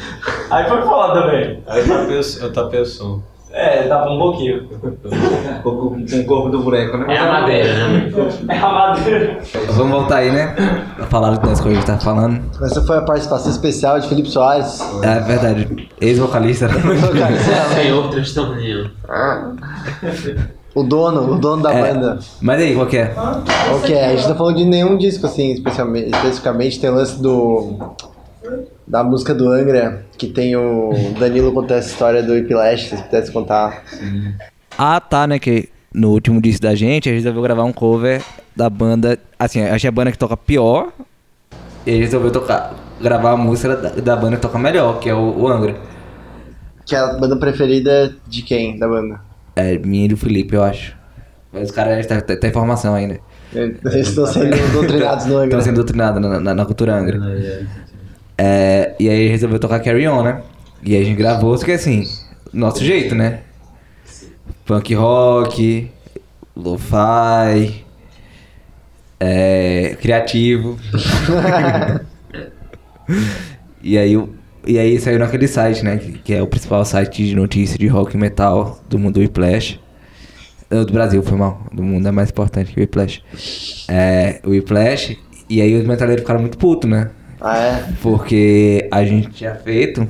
Aí 0.52 0.68
foi 0.68 0.82
foda, 0.82 1.28
velho. 1.28 1.60
Aí 1.68 1.80
eu 1.80 1.88
tapei 1.88 2.20
o, 2.20 2.44
eu 2.44 2.54
tapei 2.54 2.82
o 2.82 2.86
som. 2.86 3.24
É, 3.56 3.88
dá 3.88 4.00
pra 4.00 4.12
um 4.12 4.18
pouquinho. 4.18 4.68
Com 5.62 5.70
o 5.70 6.26
corpo 6.26 6.50
do 6.50 6.60
boneco, 6.64 6.98
né? 6.98 7.14
É 7.14 7.18
a 7.20 7.32
madeira, 7.32 7.88
né? 7.88 8.12
É 8.50 8.58
a 8.58 8.72
madeira. 8.72 9.40
Vamos 9.74 9.92
voltar 9.92 10.18
aí, 10.18 10.32
né? 10.32 10.56
Pra 10.96 11.06
falar 11.06 11.38
das 11.38 11.62
coisas 11.62 11.84
que 11.84 11.86
tá 11.92 12.00
falando. 12.00 12.42
Essa 12.64 12.82
foi 12.82 12.98
a 12.98 13.02
participação 13.04 13.52
especial 13.52 14.00
de 14.00 14.08
Felipe 14.08 14.30
Soares. 14.30 14.82
É 15.04 15.20
verdade. 15.20 15.88
Ex-vocalista. 16.02 16.68
Tem 17.76 17.94
outras 17.94 18.34
também. 18.34 18.90
O 20.74 20.82
dono, 20.82 21.34
o 21.34 21.38
dono 21.40 21.62
da 21.62 21.72
É. 21.72 21.94
banda. 21.94 22.18
Mas 22.42 22.60
aí, 22.60 22.74
qual 22.74 22.88
que 22.88 22.98
é? 22.98 23.14
Ok, 23.76 24.00
a 24.00 24.16
gente 24.16 24.28
não 24.30 24.36
falou 24.36 24.54
de 24.54 24.66
nenhum 24.66 24.98
disco 24.98 25.28
assim, 25.28 25.52
especialmente, 25.54 26.10
especificamente 26.10 26.80
tem 26.80 26.90
o 26.90 26.96
lance 26.96 27.22
do. 27.22 27.78
Da 28.94 29.04
música 29.04 29.34
do 29.34 29.50
Angra, 29.50 30.06
que 30.20 30.28
tem 30.28 30.56
o 30.56 30.94
Danilo 31.20 31.52
contando 31.52 31.80
essa 31.80 31.90
história 31.90 32.22
do 32.22 32.34
Whiplash, 32.34 32.84
se 32.84 32.90
vocês 32.90 33.02
pudessem 33.02 33.34
contar. 33.34 33.84
Ah, 34.78 35.00
tá, 35.00 35.26
né? 35.26 35.40
Que 35.40 35.70
no 35.92 36.12
último 36.12 36.40
disco 36.40 36.62
da 36.62 36.76
gente, 36.76 37.10
a 37.10 37.12
gente 37.12 37.24
resolveu 37.24 37.42
gravar 37.42 37.64
um 37.64 37.74
cover 37.74 38.22
da 38.56 38.70
banda. 38.70 39.18
Assim, 39.40 39.64
achei 39.64 39.88
a 39.88 39.92
banda 39.92 40.12
que 40.12 40.18
toca 40.20 40.38
pior. 40.38 40.94
E 41.88 41.90
a 41.90 41.94
gente 41.94 42.04
resolveu 42.04 42.30
tocar, 42.30 42.76
gravar 43.02 43.32
a 43.32 43.36
música 43.36 43.76
da, 43.76 43.90
da 43.90 44.16
banda 44.16 44.36
que 44.36 44.44
toca 44.44 44.60
melhor, 44.60 45.00
que 45.00 45.10
é 45.10 45.16
o, 45.16 45.40
o 45.40 45.48
Angra. 45.48 45.76
Que 46.86 46.96
é 46.96 47.00
a 47.00 47.14
banda 47.14 47.36
preferida 47.36 48.16
de 48.28 48.44
quem 48.44 48.78
da 48.78 48.88
banda? 48.88 49.20
É, 49.56 49.76
minha 49.80 50.06
e 50.06 50.10
do 50.10 50.18
Felipe, 50.18 50.56
eu 50.56 50.62
acho. 50.62 50.96
Mas 51.52 51.64
os 51.64 51.72
caras 51.72 52.06
têm 52.06 52.22
tá, 52.22 52.36
tá 52.36 52.48
informação 52.48 52.94
ainda. 52.94 53.20
Eles 53.56 54.10
estão 54.10 54.28
sendo 54.28 54.72
doutrinados 54.72 55.26
no 55.26 55.34
Angra. 55.38 55.46
Estão 55.48 55.62
sendo 55.62 55.76
doutrinados 55.78 56.22
na, 56.22 56.40
na, 56.40 56.54
na 56.54 56.66
cultura 56.66 56.96
Angra. 56.96 57.20
É, 58.46 58.94
e 59.00 59.08
aí 59.08 59.30
resolveu 59.30 59.58
tocar 59.58 59.80
Carry 59.80 60.06
On, 60.06 60.22
né? 60.22 60.42
E 60.84 60.94
aí 60.94 61.02
a 61.02 61.06
gente 61.06 61.16
gravou, 61.16 61.58
só 61.58 61.64
que 61.64 61.72
assim, 61.72 62.04
nosso 62.52 62.84
jeito, 62.84 63.16
né? 63.16 63.40
Punk 64.66 64.94
rock, 64.94 65.90
lo-fi, 66.54 67.86
é, 69.18 69.96
criativo. 70.02 70.78
e, 73.82 73.98
aí, 73.98 74.22
e 74.68 74.78
aí 74.78 75.00
saiu 75.00 75.20
naquele 75.20 75.48
site, 75.48 75.82
né? 75.82 75.98
Que, 75.98 76.34
é 76.34 76.42
o 76.42 76.48
principal 76.48 76.84
site 76.84 77.26
de 77.26 77.38
notícia 77.38 77.78
de 77.78 77.88
rock 77.88 78.14
e 78.14 78.20
metal 78.20 78.84
do 78.90 79.00
mundo 79.00 79.22
Whiplash. 79.22 79.80
Eh, 80.70 80.84
Do 80.84 80.92
Brasil, 80.92 81.24
foi 81.24 81.38
mal. 81.38 81.66
Do 81.72 81.82
mundo 81.82 82.06
é 82.10 82.12
mais 82.12 82.30
importante 82.30 82.74
que 82.74 82.80
o 82.82 82.82
Whiplash. 82.82 83.22
É, 83.88 84.42
o 84.44 84.50
Whiplash. 84.50 85.18
E 85.50 85.62
aí 85.62 85.74
os 85.76 85.88
metaleiros 85.88 86.24
ficaram 86.24 86.42
muito 86.42 86.58
putos, 86.58 86.90
né? 86.90 87.10
Ah, 87.44 87.58
é? 87.58 87.94
Porque 88.02 88.88
a 88.90 89.04
gente 89.04 89.30
tinha 89.32 89.54
feito. 89.54 90.10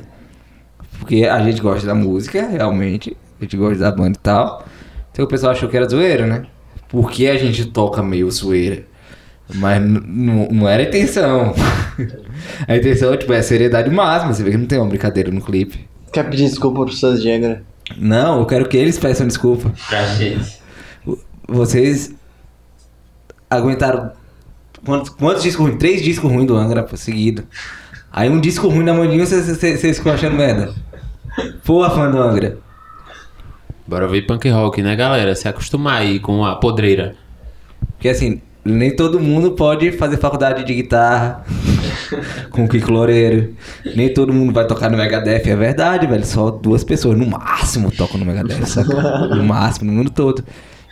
Porque 0.99 1.25
a 1.25 1.41
gente 1.41 1.59
gosta 1.59 1.87
da 1.87 1.95
música, 1.95 2.47
realmente. 2.47 3.17
A 3.39 3.43
gente 3.43 3.57
gosta 3.57 3.79
da 3.79 3.91
banda 3.91 4.17
e 4.17 4.21
tal. 4.21 4.63
Então 5.11 5.25
o 5.25 5.27
pessoal 5.27 5.51
achou 5.51 5.67
que 5.67 5.75
era 5.75 5.89
zoeira, 5.89 6.27
né? 6.27 6.45
Porque 6.87 7.25
a 7.27 7.35
gente 7.35 7.65
toca 7.65 8.03
meio 8.03 8.29
zoeira. 8.29 8.85
Mas 9.55 9.81
não 9.83 10.69
era 10.69 10.83
a 10.83 10.85
intenção. 10.85 11.55
a 12.67 12.77
intenção, 12.77 13.17
tipo, 13.17 13.33
é 13.33 13.41
seriedade 13.41 13.89
máxima. 13.89 14.31
Você 14.31 14.43
vê 14.43 14.51
que 14.51 14.57
não 14.57 14.67
tem 14.67 14.77
uma 14.77 14.87
brincadeira 14.87 15.31
no 15.31 15.41
clipe. 15.41 15.87
Quer 16.11 16.29
pedir 16.29 16.45
desculpa 16.45 16.81
para 16.81 16.91
pessoas 16.91 17.21
de 17.21 17.31
Angra? 17.31 17.63
Não, 17.97 18.39
eu 18.39 18.45
quero 18.45 18.69
que 18.69 18.77
eles 18.77 18.99
peçam 18.99 19.27
desculpa. 19.27 19.73
Pra 19.89 20.05
gente. 20.05 20.61
Vocês 21.47 22.13
aguentaram 23.49 24.11
quantos, 24.85 25.09
quantos 25.09 25.43
discos 25.43 25.65
ruins? 25.65 25.77
Três 25.79 26.01
discos 26.01 26.31
ruins 26.31 26.47
do 26.47 26.55
Angra 26.55 26.83
pô, 26.83 26.95
seguido. 26.97 27.43
Aí 28.11 28.29
um 28.29 28.39
disco 28.39 28.67
ruim 28.67 28.85
da 28.85 28.93
Mandinho 28.93 29.25
vocês 29.25 29.47
vocês- 29.47 29.79
vocês 29.79 29.97
ficam 29.97 30.13
achando 30.13 30.35
merda. 30.35 30.73
Pô, 31.65 31.87
fã 31.89 32.09
do 32.11 32.21
Angra. 32.21 32.57
Bora 33.87 34.07
ver 34.07 34.21
punk 34.25 34.47
rock, 34.49 34.81
né, 34.81 34.95
galera? 34.95 35.35
Se 35.35 35.47
acostumar 35.47 36.01
aí 36.01 36.19
com 36.19 36.45
a 36.45 36.55
podreira. 36.55 37.15
Porque 37.95 38.07
assim, 38.09 38.41
nem 38.63 38.95
todo 38.95 39.19
mundo 39.19 39.51
pode 39.53 39.91
fazer 39.93 40.17
faculdade 40.17 40.63
de 40.63 40.73
guitarra 40.73 41.43
com 42.51 42.63
o 42.65 42.69
Kiko 42.69 42.91
Loureiro. 42.91 43.53
Nem 43.95 44.13
todo 44.13 44.31
mundo 44.31 44.53
vai 44.53 44.65
tocar 44.67 44.89
no 44.89 44.97
Megadeth, 44.97 45.49
é 45.49 45.55
verdade, 45.55 46.07
velho. 46.07 46.25
Só 46.25 46.49
duas 46.51 46.83
pessoas, 46.83 47.17
no 47.17 47.25
máximo, 47.25 47.91
tocam 47.91 48.17
no 48.19 48.25
Megadeth, 48.25 48.65
saca? 48.65 49.27
No 49.27 49.43
máximo, 49.43 49.91
no 49.91 49.97
mundo 49.97 50.11
todo. 50.11 50.43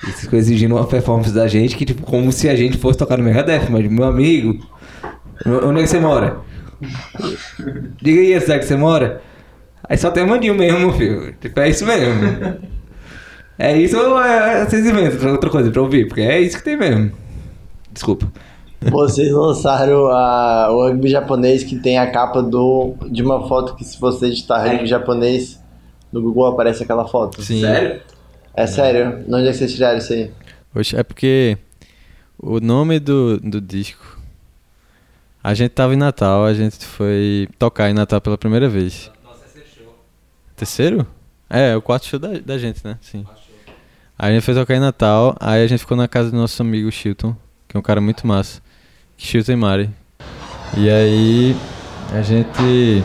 Vocês 0.02 0.22
ficam 0.22 0.40
exigindo 0.40 0.76
uma 0.76 0.86
performance 0.86 1.32
da 1.32 1.48
gente 1.48 1.76
que, 1.76 1.86
tipo, 1.86 2.02
como 2.04 2.32
se 2.32 2.50
a 2.50 2.56
gente 2.56 2.78
fosse 2.78 2.98
tocar 2.98 3.18
no 3.18 3.24
Megadeth, 3.24 3.70
mas, 3.70 3.90
meu 3.90 4.06
amigo, 4.06 4.66
onde 5.46 5.80
é 5.80 5.84
que 5.84 5.90
você 5.90 6.00
mora? 6.00 6.38
Diga 8.02 8.22
aí, 8.22 8.36
onde 8.36 8.52
é 8.52 8.60
que 8.60 8.66
você 8.66 8.76
mora? 8.76 9.22
Aí 9.88 9.98
só 9.98 10.10
tem 10.10 10.26
mandinho 10.26 10.56
mesmo, 10.56 10.92
filho. 10.94 11.36
Tipo, 11.40 11.60
é 11.60 11.70
isso 11.70 11.86
mesmo. 11.86 12.60
É 13.60 13.78
isso 13.78 13.96
ou 13.96 14.20
é, 14.20 14.66
vocês 14.66 14.84
inventam 14.86 15.34
outra 15.34 15.50
coisa 15.50 15.70
pra 15.70 15.82
ouvir? 15.82 16.08
Porque 16.08 16.22
é 16.22 16.40
isso 16.40 16.58
que 16.58 16.64
tem 16.64 16.76
mesmo. 16.76 17.12
Desculpa. 17.92 18.32
Vocês 18.82 19.32
lançaram 19.32 20.08
a, 20.08 20.70
o 20.72 20.88
rugby 20.88 21.10
japonês 21.10 21.64
que 21.64 21.78
tem 21.78 22.00
a 22.00 22.10
capa 22.10 22.42
do, 22.42 22.96
de 23.12 23.22
uma 23.22 23.48
foto 23.48 23.76
que 23.76 23.84
se 23.84 24.00
você 24.00 24.32
digitar 24.32 24.68
rugby 24.68 24.88
japonês 24.88 25.62
no 26.12 26.22
Google 26.22 26.48
aparece 26.48 26.82
aquela 26.82 27.08
foto. 27.08 27.42
Sim. 27.44 27.62
É 28.54 28.68
sério? 28.68 29.24
De 29.24 29.34
onde 29.34 29.48
é 29.48 29.52
que 29.52 29.58
vocês 29.58 29.74
tiraram 29.74 29.98
isso 29.98 30.14
aí? 30.14 30.32
Oxe, 30.76 30.96
é 30.96 31.04
porque 31.04 31.58
o 32.38 32.60
nome 32.60 33.00
do, 33.00 33.40
do 33.40 33.62
disco. 33.62 34.20
A 35.44 35.54
gente 35.54 35.72
tava 35.72 35.94
em 35.94 35.98
Natal, 35.98 36.46
a 36.46 36.54
gente 36.54 36.86
foi 36.86 37.50
tocar 37.58 37.90
em 37.90 37.94
Natal 37.94 38.22
pela 38.22 38.38
primeira 38.38 38.70
vez. 38.70 39.12
Terceiro? 40.56 41.08
É, 41.50 41.76
o 41.76 41.82
quarto 41.82 42.06
show 42.06 42.20
da, 42.20 42.40
da 42.40 42.58
gente, 42.58 42.86
né? 42.86 42.98
Sim. 43.02 43.26
Aí 44.18 44.32
a 44.32 44.34
gente 44.34 44.44
foi 44.44 44.54
tocar 44.54 44.76
em 44.76 44.80
Natal, 44.80 45.36
aí 45.40 45.64
a 45.64 45.68
gente 45.68 45.80
ficou 45.80 45.98
na 45.98 46.08
casa 46.08 46.30
do 46.30 46.38
nosso 46.38 46.62
amigo 46.62 46.92
Chilton, 46.92 47.36
que 47.68 47.76
é 47.76 47.80
um 47.80 47.84
cara 47.84 48.00
muito 48.00 48.28
massa. 48.28 48.62
Chilton 49.18 49.52
e 49.54 49.56
Mari. 49.56 49.90
E 50.78 50.90
aí 50.90 51.56
a 52.14 52.22
gente 52.22 53.04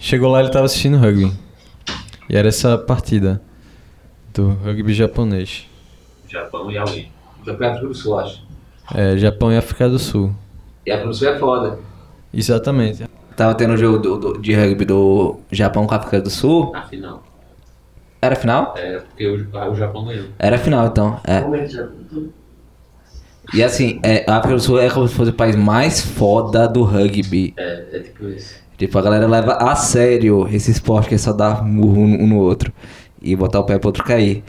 chegou 0.00 0.30
lá 0.30 0.40
ele 0.40 0.50
tava 0.50 0.66
assistindo 0.66 0.98
rugby. 0.98 1.32
E 2.28 2.36
era 2.36 2.48
essa 2.48 2.76
partida 2.76 3.40
do 4.34 4.50
rugby 4.64 4.92
japonês. 4.92 5.66
Japão 6.28 6.70
e 6.70 6.76
alguém. 6.76 7.10
Campeonato 7.44 7.86
do 7.86 7.94
Sul, 7.94 8.18
acho. 8.18 8.42
É, 8.94 9.16
Japão 9.16 9.52
e 9.52 9.56
África 9.56 9.88
do 9.88 9.98
Sul. 9.98 10.34
E 10.86 10.90
a 10.90 10.94
África 10.96 11.10
do 11.10 11.14
Sul 11.16 11.28
é 11.28 11.38
foda. 11.38 11.78
Exatamente. 12.32 13.04
Tava 13.36 13.54
tendo 13.54 13.74
o 13.74 13.76
jogo 13.76 13.98
do- 13.98 14.18
do- 14.18 14.38
de 14.40 14.54
rugby 14.54 14.84
do 14.84 15.38
Japão 15.50 15.86
com 15.86 15.94
a 15.94 15.98
África 15.98 16.20
do 16.20 16.30
Sul. 16.30 16.72
Afinal. 16.74 17.22
Era 18.20 18.34
final? 18.36 18.74
É, 18.76 18.98
porque 19.00 19.26
o, 19.26 19.70
o 19.70 19.74
Japão 19.74 20.04
ganhou. 20.06 20.26
Era 20.38 20.56
final, 20.58 20.86
então. 20.86 21.20
É. 21.24 21.42
E 23.52 23.62
assim, 23.62 24.00
é, 24.02 24.24
a 24.28 24.36
África 24.38 24.54
do 24.56 24.60
Sul 24.62 24.80
é 24.80 24.88
como 24.88 25.06
se 25.06 25.14
fosse 25.14 25.30
o 25.30 25.34
país 25.34 25.54
mais 25.54 26.00
foda 26.00 26.66
do 26.66 26.82
rugby. 26.82 27.52
É, 27.56 27.84
é 27.92 27.98
tipo 28.00 28.26
isso. 28.28 28.54
Tipo, 28.78 28.98
a 28.98 29.02
galera 29.02 29.26
leva 29.28 29.52
a 29.54 29.76
sério 29.76 30.48
esse 30.50 30.70
esporte 30.70 31.08
que 31.08 31.14
é 31.14 31.18
só 31.18 31.32
dar 31.32 31.62
murro 31.64 32.00
um 32.00 32.26
no 32.26 32.38
outro 32.38 32.72
e 33.24 33.34
botar 33.34 33.60
o 33.60 33.64
pé 33.64 33.78
pro 33.78 33.88
outro 33.88 34.04
cair. 34.04 34.44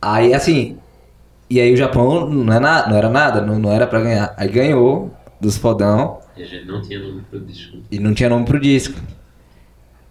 Aí, 0.00 0.32
assim, 0.32 0.78
e 1.48 1.60
aí 1.60 1.72
o 1.72 1.76
Japão 1.76 2.28
não, 2.28 2.52
é 2.52 2.58
na, 2.58 2.88
não 2.88 2.96
era 2.96 3.08
nada, 3.10 3.40
não, 3.42 3.58
não 3.58 3.70
era 3.70 3.86
pra 3.86 4.00
ganhar. 4.00 4.34
Aí 4.36 4.48
ganhou 4.48 5.14
dos 5.40 5.56
fodão 5.58 6.18
E 6.36 6.42
a 6.42 6.46
gente 6.46 6.66
não 6.66 6.80
tinha 6.80 6.98
nome 7.00 7.22
pro 7.30 7.40
disco. 7.40 7.76
e 7.90 7.98
não 7.98 8.14
tinha 8.14 8.28
nome 8.30 8.44
pro 8.46 8.58
disco. 8.58 8.98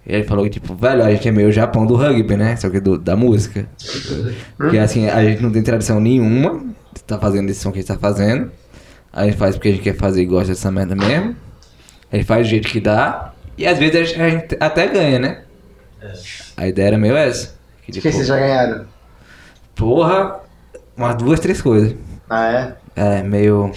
E 0.06 0.14
ele 0.14 0.24
falou 0.24 0.44
que, 0.46 0.52
tipo, 0.52 0.74
velho, 0.76 1.04
a 1.04 1.12
gente 1.12 1.28
é 1.28 1.32
meio 1.32 1.52
Japão 1.52 1.86
do 1.86 1.96
rugby, 1.96 2.36
né? 2.38 2.56
Só 2.56 2.70
que 2.70 2.80
do, 2.80 2.98
da 2.98 3.16
música. 3.16 3.68
Porque, 4.58 4.78
assim, 4.78 5.08
a 5.08 5.24
gente 5.24 5.42
não 5.42 5.52
tem 5.52 5.62
tradição 5.62 6.00
nenhuma 6.00 6.60
de 6.94 7.04
tá 7.04 7.18
fazendo 7.20 7.50
esse 7.50 7.60
som 7.60 7.72
que 7.72 7.80
a 7.80 7.82
gente 7.82 7.88
tá 7.88 7.98
fazendo. 7.98 8.52
A 9.12 9.26
gente 9.26 9.38
faz 9.38 9.56
porque 9.56 9.70
a 9.70 9.72
gente 9.72 9.82
quer 9.84 9.96
fazer 9.96 10.22
e 10.22 10.26
gosta 10.26 10.50
dessa 10.50 10.72
merda 10.72 10.96
mesmo. 10.96 11.36
A 12.12 12.16
gente 12.16 12.26
faz 12.26 12.48
do 12.48 12.50
jeito 12.50 12.68
que 12.68 12.80
dá. 12.80 13.34
E 13.58 13.68
às 13.68 13.78
vezes 13.78 13.96
a 13.96 14.04
gente, 14.04 14.22
a 14.22 14.30
gente 14.30 14.58
até 14.60 14.88
ganha, 14.88 15.20
né? 15.20 15.42
A 16.58 16.68
ideia 16.68 16.88
era 16.88 16.98
meio 16.98 17.16
essa. 17.16 17.59
Que, 17.92 18.00
O 18.00 18.02
que 18.02 18.12
vocês 18.12 18.28
já 18.28 18.38
ganharam? 18.38 18.86
porra, 19.76 20.40
umas 20.98 21.16
duas, 21.16 21.40
três 21.40 21.62
coisas. 21.62 21.96
Ah, 22.30 22.52
é? 22.52 22.76
É, 22.96 23.24
meio 23.24 23.72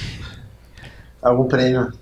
Algum 1.22 1.46
prêmio? 1.46 1.92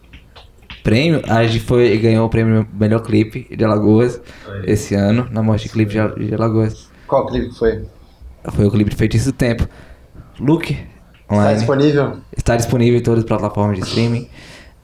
prêmio. 0.82 1.22
A 1.28 1.44
gente 1.46 1.61
foi 1.61 1.92
e 1.92 1.98
ganhou 1.98 2.26
o 2.26 2.30
prêmio 2.30 2.66
Melhor 2.72 3.00
Clipe 3.02 3.54
de 3.54 3.64
Alagoas 3.64 4.20
esse 4.64 4.94
ano, 4.94 5.28
na 5.30 5.42
Mostra 5.42 5.68
de 5.68 5.72
Clipe 5.72 5.92
de 5.92 6.28
de 6.28 6.34
Alagoas. 6.34 6.88
Qual 7.06 7.26
clipe 7.26 7.54
foi? 7.54 7.84
Foi 8.52 8.64
o 8.66 8.70
clipe 8.70 8.90
de 8.90 8.96
Feitiço 8.96 9.32
do 9.32 9.36
Tempo. 9.36 9.68
Look 10.38 10.74
Tá 11.28 11.34
online. 11.36 11.58
disponível? 11.58 12.16
Está 12.36 12.56
disponível 12.56 12.98
em 12.98 13.02
todas 13.02 13.20
as 13.22 13.28
plataformas 13.28 13.78
de 13.78 13.84
streaming. 13.84 14.28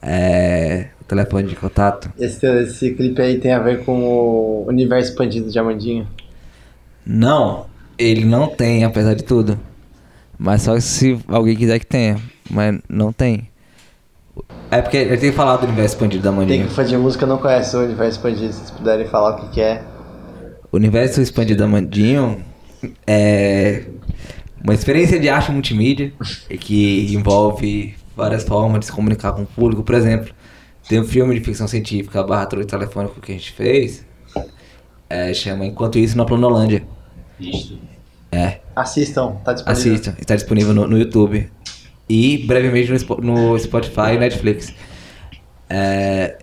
É, 0.01 0.89
o 1.01 1.03
telefone 1.03 1.47
de 1.47 1.55
contato. 1.55 2.09
Esse, 2.17 2.45
esse 2.45 2.91
clipe 2.93 3.21
aí 3.21 3.39
tem 3.39 3.51
a 3.51 3.59
ver 3.59 3.83
com 3.83 3.99
o 4.03 4.65
universo 4.67 5.09
expandido 5.09 5.49
de 5.49 5.57
Amandinho? 5.59 6.07
Não, 7.09 7.67
ele 7.97 8.25
não 8.25 8.47
tem, 8.47 8.83
apesar 8.83 9.13
de 9.13 9.23
tudo. 9.23 9.57
Mas 10.37 10.63
só 10.63 10.77
se 10.79 11.17
alguém 11.27 11.55
quiser 11.55 11.79
que 11.79 11.85
tenha. 11.85 12.19
Mas 12.49 12.79
não 12.89 13.13
tem. 13.13 13.49
É 14.69 14.81
porque 14.81 14.97
ele 14.97 15.17
tem 15.17 15.31
falado 15.31 15.61
do 15.61 15.67
universo 15.67 15.95
expandido 15.95 16.23
da 16.23 16.29
Tem 16.29 16.39
Maninha. 16.39 16.67
que 16.67 16.83
de 16.83 16.97
música 16.97 17.25
não 17.25 17.37
conhece 17.37 17.75
o 17.75 17.79
universo 17.79 18.17
expandido, 18.17 18.51
se 18.51 18.59
vocês 18.59 18.71
puderem 18.71 19.07
falar 19.07 19.31
o 19.31 19.35
que, 19.37 19.53
que 19.53 19.61
é. 19.61 19.83
O 20.71 20.75
universo 20.75 21.21
expandido 21.21 21.61
da 21.61 21.67
Mandinho 21.67 22.43
é 23.07 23.85
uma 24.61 24.73
experiência 24.73 25.17
de 25.17 25.29
arte 25.29 25.51
multimídia 25.51 26.11
que 26.59 27.13
envolve 27.13 27.95
várias 28.15 28.43
formas 28.43 28.81
de 28.81 28.85
se 28.87 28.91
comunicar 28.91 29.31
com 29.31 29.43
o 29.43 29.45
público. 29.45 29.81
Por 29.81 29.95
exemplo, 29.95 30.33
tem 30.87 30.99
um 30.99 31.05
filme 31.05 31.33
de 31.33 31.43
ficção 31.43 31.67
científica 31.67 32.21
barra 32.21 32.45
telefônico 32.45 33.21
que 33.21 33.31
a 33.31 33.35
gente 33.35 33.53
fez, 33.53 34.05
é, 35.09 35.33
chama 35.33 35.65
Enquanto 35.65 35.97
Isso 35.97 36.17
na 36.17 36.25
Planolândia. 36.25 36.83
É, 38.31 38.59
Assistam, 38.75 39.35
tá 39.43 39.53
disponível. 39.53 39.93
assista, 39.93 40.15
está 40.19 40.35
disponível 40.35 40.73
no, 40.73 40.87
no 40.87 40.97
YouTube 40.97 41.49
e 42.09 42.45
brevemente 42.45 42.91
no, 42.91 43.17
no 43.17 43.59
Spotify 43.59 44.13
e 44.13 44.17
Netflix. 44.17 44.73
É, 45.69 46.37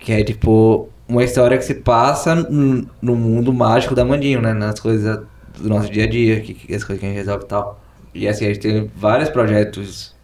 que 0.00 0.12
é 0.12 0.22
tipo 0.22 0.88
uma 1.08 1.24
história 1.24 1.58
que 1.58 1.64
se 1.64 1.74
passa 1.74 2.34
no, 2.34 2.88
no 3.00 3.16
mundo 3.16 3.52
mágico 3.52 3.94
da 3.94 4.04
Mandinho, 4.04 4.40
né? 4.40 4.52
Nas 4.52 4.78
coisas 4.80 5.24
do 5.58 5.68
nosso 5.68 5.90
dia 5.90 6.04
a 6.04 6.06
dia, 6.06 6.40
que, 6.40 6.54
que 6.54 6.74
as 6.74 6.84
coisas 6.84 7.00
que 7.00 7.06
a 7.06 7.08
gente 7.08 7.18
resolve 7.18 7.44
e 7.44 7.48
tal. 7.48 7.80
E 8.14 8.28
assim, 8.28 8.44
a 8.44 8.48
gente 8.48 8.60
tem 8.60 8.90
vários 8.94 9.28
projetos 9.28 10.14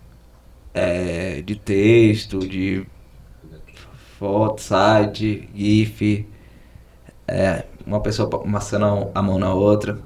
é, 0.72 1.42
de 1.42 1.56
texto, 1.56 2.38
de 2.38 2.86
foto, 4.18 4.60
site, 4.60 5.48
GIF, 5.54 6.26
é, 7.26 7.64
uma 7.86 8.00
pessoa 8.00 8.28
amassando 8.44 9.10
a 9.14 9.22
mão 9.22 9.38
na 9.38 9.52
outra, 9.52 9.98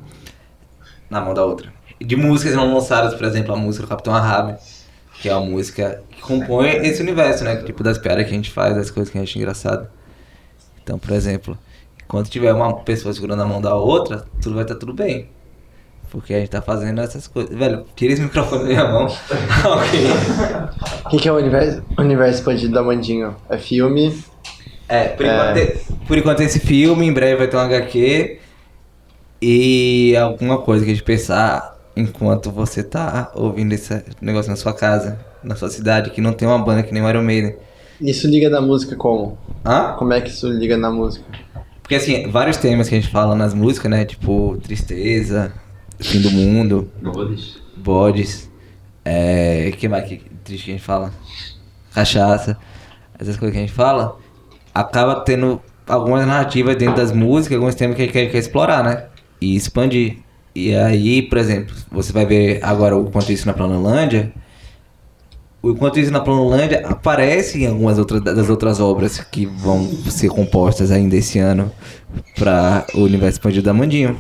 na 1.11 1.21
mão 1.21 1.35
da 1.35 1.45
outra. 1.45 1.73
De 2.01 2.17
músicas 2.17 2.55
não 2.55 2.75
lançadas, 2.75 3.15
por 3.15 3.25
exemplo, 3.25 3.55
a 3.55 3.57
música 3.57 3.87
do 3.87 3.89
Capitão 3.89 4.15
Ahab, 4.15 4.57
que 5.21 5.29
é 5.29 5.35
uma 5.35 5.47
música 5.47 6.03
que 6.11 6.21
compõe 6.21 6.69
esse 6.87 7.01
universo, 7.01 7.45
né? 7.45 7.57
Tipo 7.63 7.83
das 7.83 7.99
piadas 7.99 8.25
que 8.25 8.31
a 8.31 8.35
gente 8.35 8.51
faz, 8.51 8.75
das 8.75 8.91
coisas 8.91 9.11
que 9.11 9.19
a 9.19 9.21
gente 9.21 9.31
acha 9.31 9.39
engraçado. 9.39 9.89
Então, 10.83 10.99
por 10.99 11.13
exemplo, 11.13 11.57
quando 12.07 12.29
tiver 12.29 12.53
uma 12.53 12.81
pessoa 12.81 13.15
segurando 13.15 13.43
a 13.43 13.47
mão 13.47 13.61
da 13.61 13.75
outra, 13.75 14.25
tudo 14.43 14.55
vai 14.55 14.65
estar 14.65 14.75
tudo 14.75 14.93
bem. 14.93 15.29
Porque 16.11 16.35
a 16.35 16.39
gente 16.39 16.51
tá 16.51 16.63
fazendo 16.63 17.01
essas 17.01 17.27
coisas. 17.27 17.57
Velho, 17.57 17.85
tira 17.97 18.13
esse 18.13 18.23
microfone 18.23 18.63
da 18.63 18.69
minha 18.69 18.85
mão. 18.89 19.07
ok. 19.09 20.07
O 21.07 21.09
que, 21.09 21.19
que 21.19 21.29
é 21.29 21.33
o 21.33 21.37
universo, 21.37 21.83
universo 21.99 22.39
expandido 22.39 22.75
da 22.75 22.83
Mandinho? 22.83 23.35
É 23.49 23.59
filme. 23.59 24.17
É, 24.89 25.09
por 25.09 25.25
É. 25.27 25.33
enquanto, 25.35 25.55
tem- 25.55 25.97
por 26.07 26.19
enquanto 26.19 26.41
esse 26.41 26.61
filme, 26.61 27.07
em 27.07 27.13
breve 27.13 27.37
vai 27.37 27.47
ter 27.49 27.57
um 27.57 27.61
HQ 27.61 28.39
e 29.41 30.17
alguma 30.17 30.59
coisa 30.59 30.85
que 30.85 30.91
a 30.91 30.95
gente 30.95 31.05
pensar 31.05 31.77
enquanto 31.97 32.51
você 32.51 32.83
tá 32.83 33.31
ouvindo 33.35 33.73
esse 33.73 34.03
negócio 34.21 34.51
na 34.51 34.57
sua 34.57 34.73
casa, 34.75 35.19
na 35.43 35.55
sua 35.55 35.71
cidade, 35.71 36.11
que 36.11 36.21
não 36.21 36.33
tem 36.33 36.47
uma 36.49 36.59
banda 36.59 36.83
que 36.83 36.93
nem 36.93 37.03
o 37.03 37.09
Iron 37.09 37.23
Maiden. 37.23 37.55
Isso 38.01 38.27
liga 38.27 38.51
na 38.51 38.61
música 38.61 38.97
como? 38.97 39.39
Hã? 39.65 39.93
Como 39.99 40.13
é 40.13 40.21
que 40.21 40.31
isso 40.31 40.49
liga 40.49 40.77
na 40.77 40.91
música? 40.91 41.25
Porque 41.81 41.95
assim, 41.95 42.29
vários 42.31 42.57
temas 42.57 42.89
que 42.89 42.95
a 42.95 43.01
gente 43.01 43.11
fala 43.11 43.35
nas 43.35 43.55
músicas, 43.55 43.91
né? 43.91 44.05
Tipo, 44.05 44.57
tristeza, 44.63 45.53
fim 46.01 46.21
do 46.21 46.31
mundo, 46.31 46.91
bodes, 47.77 48.51
é. 49.05 49.71
que 49.79 49.87
mais 49.89 50.05
que 50.09 50.23
triste 50.43 50.65
que 50.65 50.71
a 50.71 50.75
gente 50.75 50.85
fala? 50.85 51.13
Cachaça, 51.95 52.57
essas 53.19 53.37
coisas 53.37 53.53
que 53.53 53.59
a 53.59 53.67
gente 53.67 53.73
fala, 53.73 54.17
acaba 54.75 55.21
tendo 55.21 55.63
algumas 55.87 56.27
narrativas 56.27 56.77
dentro 56.77 56.97
das 56.97 57.13
músicas, 57.13 57.57
alguns 57.57 57.75
temas 57.75 57.97
que 57.97 58.03
gente 58.03 58.13
quer, 58.13 58.31
quer 58.31 58.39
explorar, 58.39 58.83
né? 58.83 59.05
E 59.41 59.55
expandir. 59.55 60.19
E 60.55 60.75
aí, 60.75 61.23
por 61.23 61.39
exemplo, 61.39 61.75
você 61.91 62.13
vai 62.13 62.25
ver 62.27 62.61
agora 62.63 62.97
o 62.97 63.11
Quanto 63.11 63.33
Isso 63.33 63.47
na 63.47 63.53
Planolândia. 63.53 64.33
O 65.61 65.71
Enquanto 65.71 65.99
Isso 65.99 66.13
na 66.13 66.21
Planolândia 66.21 66.87
aparece 66.87 67.63
em 67.63 67.67
algumas 67.67 67.99
outras, 67.99 68.21
das 68.23 68.51
outras 68.51 68.81
obras 68.81 69.19
que 69.19 69.47
vão 69.47 69.85
ser 70.11 70.29
compostas 70.29 70.91
ainda 70.91 71.17
esse 71.17 71.39
ano 71.39 71.73
para 72.37 72.87
o 72.95 73.01
universo 73.01 73.39
expandido 73.39 73.65
da 73.65 73.73
Mandinho. 73.73 74.17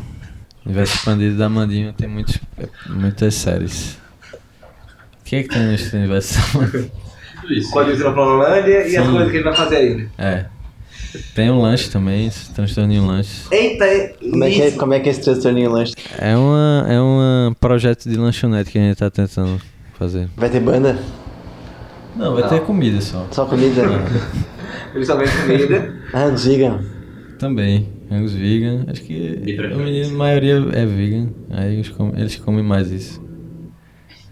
Universo 0.64 0.96
expandido 0.96 1.36
da 1.36 1.48
Mandinho 1.48 1.92
tem 1.92 2.08
muitos, 2.08 2.40
muitas 2.88 3.34
séries. 3.34 3.98
O 5.20 5.24
que 5.24 5.36
é 5.36 5.42
que 5.42 5.50
tem 5.50 5.66
nesse 5.66 5.94
universo? 5.94 6.38
Enquanto 6.58 7.03
Isso 7.50 7.74
na 8.04 8.12
Planolândia 8.12 8.86
e 8.86 8.96
as 8.96 9.08
coisas 9.08 9.30
que 9.30 9.36
ele 9.36 9.44
vai 9.44 9.56
fazer 9.56 9.76
ainda. 9.76 10.10
é. 10.18 10.46
Tem 11.32 11.48
um 11.48 11.60
lanche 11.60 11.90
também, 11.90 12.26
esse 12.26 12.52
transtorninho 12.52 13.06
lanche. 13.06 13.46
Eita! 13.50 13.84
Como 14.18 14.42
é 14.44 14.50
que 14.50 14.62
é, 14.62 14.70
como 14.72 14.94
é, 14.94 15.00
que 15.00 15.08
é 15.08 15.12
esse 15.12 15.22
transtorninho 15.22 15.70
lanche? 15.70 15.94
É 16.18 16.36
uma 16.36 16.86
é 16.88 17.00
um 17.00 17.54
projeto 17.60 18.08
de 18.08 18.16
lanchonete 18.16 18.70
que 18.70 18.78
a 18.78 18.80
gente 18.80 18.96
tá 18.96 19.08
tentando 19.10 19.60
fazer. 19.96 20.28
Vai 20.36 20.50
ter 20.50 20.58
banda? 20.58 20.98
Não, 22.16 22.34
vai 22.34 22.48
ter 22.48 22.60
comida 22.62 23.00
só. 23.00 23.26
Só 23.30 23.44
comida? 23.44 23.82
Principalmente 24.92 25.30
comida. 25.42 25.94
ah, 26.12 26.30
diga. 26.30 26.80
Também. 27.38 27.88
É 28.10 28.20
os 28.20 28.32
vegan. 28.32 28.84
Acho 28.88 29.02
que 29.02 29.56
a 29.58 30.14
maioria 30.14 30.64
é 30.72 30.86
vegan. 30.86 31.28
Aí 31.50 31.74
eles 31.74 31.88
comem, 31.88 32.20
eles 32.20 32.36
comem 32.36 32.62
mais 32.62 32.90
isso. 32.90 33.23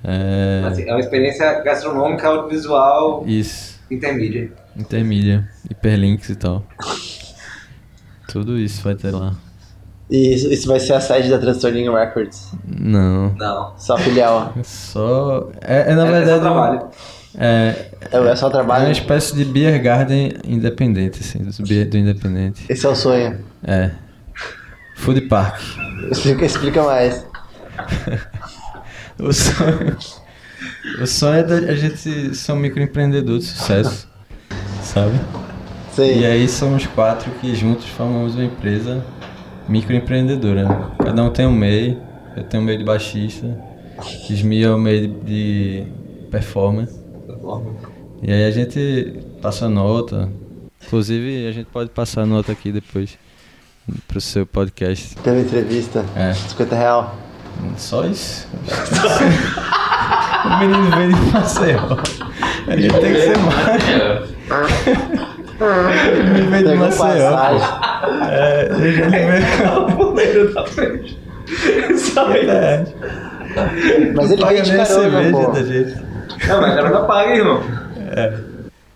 É. 0.04 0.62
Assim, 0.66 0.82
é 0.88 0.92
uma 0.92 1.00
experiência 1.00 1.60
gastronômica 1.62 2.26
audiovisual 2.28 3.24
Isso. 3.26 3.78
intermídia. 3.90 4.50
Intermídia. 4.76 5.48
Hiperlinks 5.70 6.28
e 6.30 6.34
tal. 6.36 6.64
Tudo 8.28 8.58
isso 8.58 8.82
vai 8.82 8.94
ter 8.94 9.10
lá. 9.10 9.34
E 10.10 10.34
isso, 10.34 10.52
isso 10.52 10.66
vai 10.68 10.80
ser 10.80 10.94
a 10.94 11.00
sede 11.00 11.30
da 11.30 11.38
Transtorninho 11.38 11.94
Records. 11.94 12.52
Não. 12.66 13.34
Não. 13.34 13.72
Só 13.78 13.96
filial. 13.96 14.52
Só. 14.64 15.50
É, 15.60 15.92
é 15.92 15.94
na 15.94 16.06
É- 16.06 16.06
é 16.06 16.10
só 16.10 16.12
verdade. 16.12 16.32
um- 16.38 16.40
trabalho. 16.40 16.82
É, 17.38 17.86
É, 18.10 18.16
é 18.18 18.36
só 18.36 18.46
é 18.46 18.48
uma 18.48 18.50
trabalho. 18.50 18.92
espécie 18.92 19.34
de 19.34 19.44
beer 19.44 19.80
garden 19.82 20.32
independente, 20.44 21.20
assim, 21.20 21.38
do, 21.38 21.66
beer, 21.66 21.88
do 21.88 21.96
independente. 21.96 22.64
Esse 22.68 22.84
é 22.84 22.88
o 22.88 22.94
sonho. 22.94 23.38
É. 23.64 23.90
Food 24.96 25.22
Park. 25.22 25.58
Explica, 26.10 26.44
explica 26.44 26.82
mais. 26.82 27.24
O 29.18 29.32
sonho. 29.32 29.96
O 31.00 31.06
sonho 31.06 31.34
é 31.34 31.42
da 31.42 31.54
a 31.72 31.74
gente 31.74 32.34
ser 32.34 32.52
um 32.52 32.56
microempreendedor 32.56 33.38
de 33.38 33.44
sucesso. 33.44 34.08
Sabe? 34.82 35.18
Sei. 35.94 36.20
E 36.20 36.26
aí 36.26 36.48
somos 36.48 36.86
quatro 36.86 37.30
que 37.40 37.54
juntos 37.54 37.86
formamos 37.86 38.34
uma 38.34 38.44
empresa 38.44 39.04
microempreendedora. 39.68 40.66
Cada 40.98 41.22
um 41.22 41.30
tem 41.30 41.46
um 41.46 41.52
MEI, 41.52 41.98
eu 42.36 42.44
tenho 42.44 42.62
um 42.62 42.66
MEI 42.66 42.78
de 42.78 42.84
baixista, 42.84 43.58
Ismi 44.28 44.62
é 44.62 44.70
o 44.70 44.78
MEI 44.78 45.06
de 45.06 45.84
performance. 46.30 46.98
E 48.22 48.32
aí 48.32 48.44
a 48.46 48.50
gente 48.50 49.20
passa 49.40 49.68
nota. 49.68 50.30
Inclusive 50.86 51.46
a 51.46 51.52
gente 51.52 51.66
pode 51.66 51.90
passar 51.90 52.26
nota 52.26 52.52
aqui 52.52 52.72
depois 52.72 53.18
pro 54.08 54.20
seu 54.20 54.46
podcast. 54.46 55.16
Pela 55.16 55.40
entrevista. 55.40 56.04
É. 56.16 56.32
50 56.32 56.74
real. 56.74 57.16
Só 57.76 58.04
isso? 58.04 58.46
o 60.44 60.58
menino 60.58 60.90
veio 60.96 61.12
de 61.12 61.20
Maceió. 61.32 61.96
A 62.66 62.76
gente 62.76 63.00
tem 63.00 63.12
que 63.12 63.20
ser 63.20 63.38
mais. 63.38 63.82
O 65.60 66.32
menino 66.32 66.50
veio 66.50 66.68
de 66.68 66.74
Maceió. 66.74 67.36
É, 68.30 68.68
ele 68.72 68.92
veio. 68.92 69.14
É, 73.54 74.12
Mas 74.14 74.30
ele 74.30 74.42
paga 74.42 74.62
veio 74.62 74.64
de 74.64 74.76
carona, 74.76 75.52
da 75.52 75.62
gente. 75.62 75.94
Não, 76.48 76.60
mas 76.60 76.76
ela 76.76 76.90
não 76.90 77.06
paga, 77.06 77.34
irmão. 77.34 77.62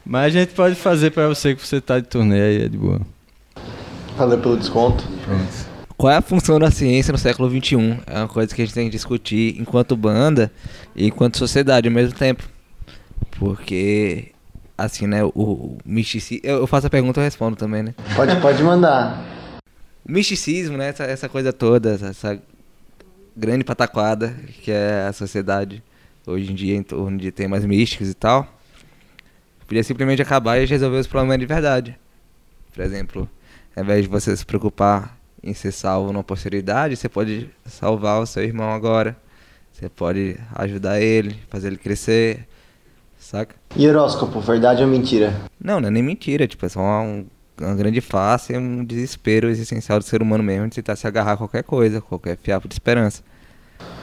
Mas 0.04 0.26
a 0.26 0.38
gente 0.38 0.54
pode 0.54 0.74
fazer 0.76 1.10
pra 1.10 1.28
você 1.28 1.54
que 1.54 1.66
você 1.66 1.80
tá 1.80 1.98
de 1.98 2.06
turnê 2.06 2.40
aí, 2.40 2.64
é 2.64 2.68
de 2.68 2.78
boa. 2.78 3.00
Valeu 4.16 4.38
pelo 4.38 4.56
desconto. 4.56 5.04
Pronto. 5.24 5.65
Qual 5.96 6.12
é 6.12 6.16
a 6.16 6.20
função 6.20 6.58
da 6.58 6.70
ciência 6.70 7.10
no 7.10 7.16
século 7.16 7.48
XXI? 7.48 8.00
É 8.06 8.18
uma 8.18 8.28
coisa 8.28 8.54
que 8.54 8.60
a 8.60 8.64
gente 8.66 8.74
tem 8.74 8.84
que 8.84 8.90
discutir 8.90 9.58
enquanto 9.58 9.96
banda 9.96 10.52
e 10.94 11.06
enquanto 11.06 11.38
sociedade 11.38 11.88
ao 11.88 11.94
mesmo 11.94 12.18
tempo. 12.18 12.46
Porque, 13.38 14.32
assim, 14.76 15.06
né, 15.06 15.24
o, 15.24 15.30
o 15.34 15.78
misticismo... 15.86 16.46
Eu 16.46 16.66
faço 16.66 16.86
a 16.86 16.90
pergunta 16.90 17.18
e 17.18 17.22
eu 17.22 17.24
respondo 17.24 17.56
também, 17.56 17.82
né? 17.82 17.94
Pode, 18.14 18.38
pode 18.42 18.62
mandar. 18.62 19.24
O 20.06 20.12
misticismo, 20.12 20.76
né, 20.76 20.88
essa, 20.88 21.04
essa 21.04 21.28
coisa 21.30 21.50
toda, 21.50 21.94
essa, 21.94 22.08
essa 22.08 22.42
grande 23.34 23.64
pataquada 23.64 24.36
que 24.62 24.70
é 24.70 25.06
a 25.08 25.12
sociedade 25.14 25.82
hoje 26.26 26.52
em 26.52 26.54
dia, 26.54 26.76
em 26.76 26.82
torno 26.82 27.16
de 27.16 27.32
temas 27.32 27.64
místicos 27.64 28.10
e 28.10 28.14
tal, 28.14 28.46
podia 29.66 29.82
simplesmente 29.82 30.20
acabar 30.20 30.58
e 30.58 30.66
resolver 30.66 30.98
os 30.98 31.06
problemas 31.06 31.38
de 31.38 31.46
verdade. 31.46 31.98
Por 32.74 32.84
exemplo, 32.84 33.28
ao 33.74 33.82
invés 33.82 34.02
de 34.02 34.08
você 34.08 34.36
se 34.36 34.44
preocupar 34.44 35.15
em 35.46 35.54
ser 35.54 35.70
salvo 35.72 36.12
na 36.12 36.22
posteridade, 36.22 36.96
você 36.96 37.08
pode 37.08 37.48
salvar 37.64 38.20
o 38.20 38.26
seu 38.26 38.42
irmão 38.42 38.70
agora. 38.72 39.16
Você 39.72 39.88
pode 39.88 40.36
ajudar 40.54 41.00
ele, 41.00 41.36
fazer 41.48 41.68
ele 41.68 41.76
crescer, 41.76 42.46
saca? 43.18 43.54
E 43.76 43.86
horóscopo, 43.88 44.40
verdade 44.40 44.82
ou 44.82 44.88
mentira? 44.88 45.32
Não, 45.60 45.80
não 45.80 45.88
é 45.88 45.90
nem 45.90 46.02
mentira, 46.02 46.46
tipo, 46.48 46.64
é 46.66 46.68
só 46.68 46.80
um- 46.80 47.26
uma 47.60 47.74
grande 47.74 48.00
face 48.00 48.52
e 48.54 48.56
um 48.58 48.84
desespero 48.84 49.48
existencial 49.48 49.98
do 49.98 50.04
ser 50.04 50.20
humano 50.22 50.42
mesmo 50.42 50.68
de 50.68 50.74
tentar 50.76 50.96
se 50.96 51.06
agarrar 51.06 51.32
a 51.32 51.36
qualquer 51.36 51.62
coisa, 51.62 52.00
qualquer 52.00 52.36
fiapo 52.36 52.66
de 52.68 52.74
esperança. 52.74 53.22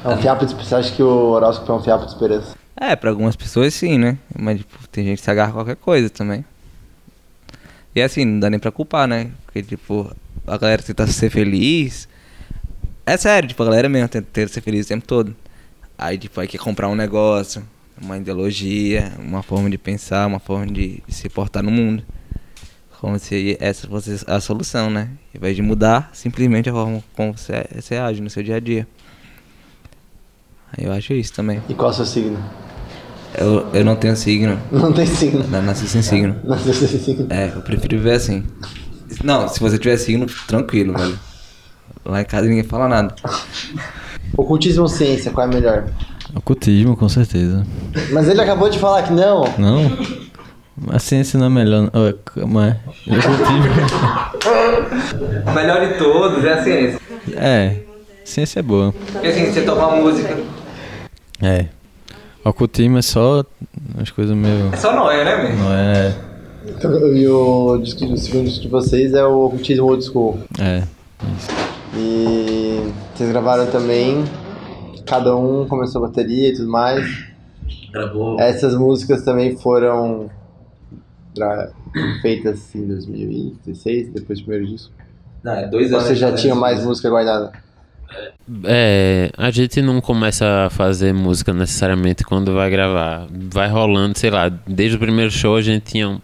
É 0.03 0.07
um 0.07 0.17
fiapo 0.17 0.45
de 0.45 0.53
Você 0.53 0.75
acha 0.75 0.95
que 0.95 1.01
o 1.03 1.07
horóscopo 1.07 1.71
é 1.71 1.75
um 1.75 1.81
fiapo 1.81 2.05
de 2.05 2.11
esperança? 2.11 2.55
É, 2.75 2.95
pra 2.95 3.09
algumas 3.09 3.35
pessoas 3.35 3.73
sim, 3.73 3.97
né? 3.97 4.17
Mas 4.37 4.59
tipo, 4.59 4.87
tem 4.89 5.03
gente 5.05 5.17
que 5.19 5.23
se 5.23 5.31
agarra 5.31 5.49
a 5.49 5.53
qualquer 5.53 5.75
coisa 5.75 6.09
também. 6.09 6.45
E 7.95 8.01
assim, 8.01 8.25
não 8.25 8.39
dá 8.39 8.49
nem 8.49 8.59
pra 8.59 8.71
culpar, 8.71 9.07
né? 9.07 9.31
Porque, 9.45 9.61
tipo, 9.61 10.11
a 10.45 10.57
galera 10.57 10.81
tenta 10.81 11.07
ser 11.07 11.29
feliz. 11.29 12.07
É 13.05 13.17
sério, 13.17 13.49
tipo, 13.49 13.61
a 13.61 13.65
galera 13.65 13.89
mesmo 13.89 14.07
tenta, 14.07 14.27
tenta 14.31 14.51
ser 14.51 14.61
feliz 14.61 14.85
o 14.85 14.89
tempo 14.89 15.05
todo. 15.05 15.35
Aí, 15.97 16.17
tipo, 16.17 16.39
aí 16.39 16.47
quer 16.47 16.57
comprar 16.57 16.89
um 16.89 16.95
negócio, 16.95 17.63
uma 18.01 18.17
ideologia, 18.17 19.11
uma 19.19 19.43
forma 19.43 19.69
de 19.69 19.77
pensar, 19.77 20.27
uma 20.27 20.39
forma 20.39 20.67
de, 20.67 21.01
se 21.07 21.29
portar 21.29 21.63
no 21.63 21.71
mundo. 21.71 22.03
Como 22.99 23.19
se 23.19 23.57
essa 23.59 23.87
fosse 23.87 24.23
a 24.27 24.39
solução, 24.39 24.89
né? 24.89 25.09
Em 25.35 25.39
vez 25.39 25.55
de 25.55 25.61
mudar 25.61 26.09
simplesmente 26.13 26.69
a 26.69 26.73
forma 26.73 27.03
como 27.15 27.37
você, 27.37 27.65
você 27.75 27.97
age 27.97 28.21
no 28.21 28.29
seu 28.29 28.41
dia 28.41 28.55
a 28.55 28.59
dia. 28.59 28.87
Aí 30.71 30.85
eu 30.85 30.91
acho 30.93 31.13
isso 31.13 31.33
também. 31.33 31.61
E 31.67 31.73
qual 31.73 31.89
é 31.89 31.93
o 31.93 31.95
seu 31.95 32.05
signo? 32.05 32.43
Eu, 33.37 33.67
eu 33.73 33.83
não 33.83 33.95
tenho 33.95 34.15
signo. 34.15 34.59
Não 34.71 34.93
tem 34.93 35.05
signo. 35.05 35.45
Não 35.47 35.61
nasci 35.61 35.87
sem 35.87 36.01
signo. 36.01 36.35
Não 36.43 36.57
tem 36.57 36.73
signo. 36.73 37.27
É, 37.29 37.51
eu 37.53 37.61
prefiro 37.61 37.97
viver 37.97 38.13
assim. 38.13 38.43
Não, 39.23 39.47
se 39.47 39.59
você 39.59 39.77
tiver 39.77 39.97
signo, 39.97 40.25
tranquilo, 40.47 40.97
velho. 40.97 41.19
Lá 42.05 42.21
em 42.21 42.25
casa 42.25 42.47
ninguém 42.47 42.63
fala 42.63 42.87
nada. 42.87 43.15
Ocultismo 44.37 44.83
ou 44.83 44.89
ciência, 44.89 45.31
qual 45.31 45.47
é 45.47 45.49
melhor? 45.49 45.85
Ocultismo, 46.35 46.97
com 46.97 47.07
certeza. 47.07 47.65
Mas 48.11 48.27
ele 48.27 48.41
acabou 48.41 48.69
de 48.69 48.79
falar 48.79 49.03
que 49.03 49.13
não. 49.13 49.43
Não? 49.57 49.97
A 50.89 50.99
ciência 50.99 51.37
não 51.37 51.45
é 51.45 51.49
melhor. 51.49 51.89
Mas. 52.47 52.75
Ocultismo. 53.07 53.63
O 55.45 55.51
melhor 55.53 55.87
de 55.87 55.97
todos 55.97 56.43
é 56.43 56.53
a 56.53 56.63
ciência. 56.63 56.99
É. 57.35 57.75
Ciência 58.25 58.59
é 58.59 58.63
boa. 58.63 58.93
Porque 59.11 59.27
assim, 59.27 59.51
você 59.51 59.61
toca 59.61 59.85
uma 59.85 59.97
música. 59.97 60.37
É. 61.41 61.67
Ocultismo 62.43 62.97
é 62.97 63.01
só 63.01 63.45
as 64.01 64.09
coisas 64.09 64.35
meio. 64.35 64.69
É 64.73 64.77
só 64.77 64.95
nóia, 64.95 65.23
né, 65.23 65.43
mesmo? 65.43 65.63
Não 65.63 65.73
é. 65.73 66.15
E 66.65 67.27
o 67.27 67.77
disco, 67.77 68.05
o 68.05 68.17
segundo 68.17 68.45
disco 68.45 68.61
de 68.61 68.67
vocês 68.69 69.13
é 69.13 69.23
o 69.25 69.45
Ocultismo 69.45 69.85
Old 69.85 70.03
School. 70.05 70.39
É. 70.59 70.83
E 71.95 72.79
vocês 73.13 73.29
gravaram 73.31 73.67
também, 73.69 74.23
cada 75.05 75.35
um 75.35 75.67
começou 75.67 76.03
a 76.03 76.07
bateria 76.07 76.49
e 76.49 76.53
tudo 76.53 76.69
mais. 76.69 77.05
Gravou. 77.91 78.39
Essas 78.39 78.75
músicas 78.75 79.23
também 79.23 79.57
foram 79.57 80.29
gra- 81.35 81.71
feitas 82.21 82.73
em 82.73 82.87
2016, 82.87 84.09
depois 84.13 84.39
do 84.39 84.45
primeiro 84.45 84.71
disco. 84.71 84.91
Não, 85.43 85.53
é 85.53 85.67
dois 85.67 85.91
Ou 85.91 85.97
anos. 85.97 86.07
você 86.07 86.15
já 86.15 86.31
tinha 86.33 86.55
mais 86.55 86.83
música 86.83 87.09
guardada? 87.09 87.51
É, 88.63 89.29
a 89.37 89.51
gente 89.51 89.81
não 89.81 89.99
começa 89.99 90.65
a 90.65 90.69
fazer 90.69 91.13
música 91.13 91.53
necessariamente 91.53 92.23
quando 92.23 92.53
vai 92.53 92.69
gravar. 92.69 93.27
Vai 93.51 93.69
rolando, 93.69 94.17
sei 94.17 94.29
lá, 94.29 94.47
desde 94.49 94.95
o 94.95 94.99
primeiro 94.99 95.29
show 95.31 95.55
a 95.55 95.61
gente 95.61 95.83
tinha, 95.91 96.21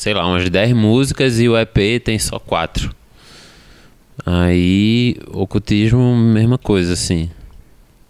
sei 0.00 0.14
lá, 0.14 0.26
umas 0.26 0.48
10 0.48 0.72
músicas 0.72 1.38
e 1.38 1.46
o 1.46 1.54
EP 1.58 2.02
tem 2.02 2.18
só 2.18 2.38
4. 2.38 2.90
Aí, 4.24 5.14
ocultismo, 5.30 6.16
mesma 6.16 6.56
coisa, 6.56 6.94
assim. 6.94 7.28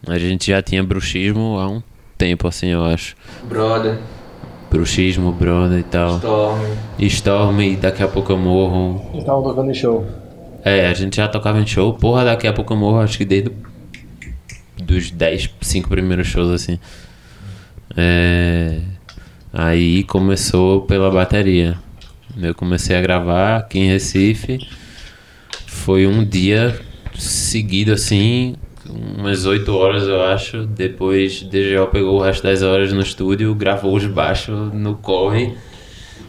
A 0.07 0.17
gente 0.17 0.53
já 0.53 0.63
tinha 0.63 0.85
bruxismo 0.85 1.59
há 1.59 1.69
um 1.69 1.83
tempo, 2.17 2.47
assim, 2.47 2.69
eu 2.69 2.85
acho. 2.85 3.17
Brother, 3.43 3.99
Bruxismo, 4.71 5.33
brother 5.33 5.81
e 5.81 5.83
tal. 5.83 6.19
Storm. 6.19 6.61
Storm, 7.01 7.61
e 7.61 7.75
daqui 7.75 8.05
a 8.05 8.09
pouco 8.09 8.31
eu 8.31 8.39
morro. 8.39 9.05
Eles 9.09 9.23
estavam 9.23 9.43
tocando 9.43 9.69
em 9.69 9.75
show. 9.75 10.07
É, 10.65 10.87
a 10.87 10.95
gente 10.95 11.17
já 11.17 11.27
tocava 11.27 11.59
em 11.59 11.67
show, 11.67 11.93
porra, 11.95 12.25
daqui 12.25 12.47
a 12.47 12.53
pouco 12.53 12.73
eu 12.73 12.77
morro, 12.77 13.01
acho 13.01 13.19
que 13.19 13.25
desde 13.25 13.51
dos 14.81 15.11
10, 15.11 15.51
5 15.61 15.89
primeiros 15.89 16.29
shows, 16.29 16.53
assim. 16.53 16.79
É, 17.97 18.79
aí 19.53 20.05
começou 20.05 20.83
pela 20.83 21.11
bateria. 21.11 21.79
Eu 22.41 22.55
comecei 22.55 22.97
a 22.97 23.01
gravar 23.01 23.57
aqui 23.57 23.79
em 23.79 23.89
Recife. 23.89 24.59
Foi 25.67 26.07
um 26.07 26.25
dia 26.25 26.81
seguido, 27.15 27.93
assim, 27.93 28.55
umas 28.89 29.47
8 29.47 29.73
horas, 29.73 30.05
eu 30.05 30.23
acho. 30.23 30.67
Depois, 30.67 31.43
DGO 31.43 31.87
pegou 31.91 32.19
o 32.19 32.23
resto 32.23 32.43
das 32.43 32.63
horas 32.63 32.93
no 32.93 33.01
estúdio, 33.01 33.55
gravou 33.55 33.95
os 33.97 34.07
baixos 34.07 34.73
no 34.73 34.95
corre. 34.97 35.55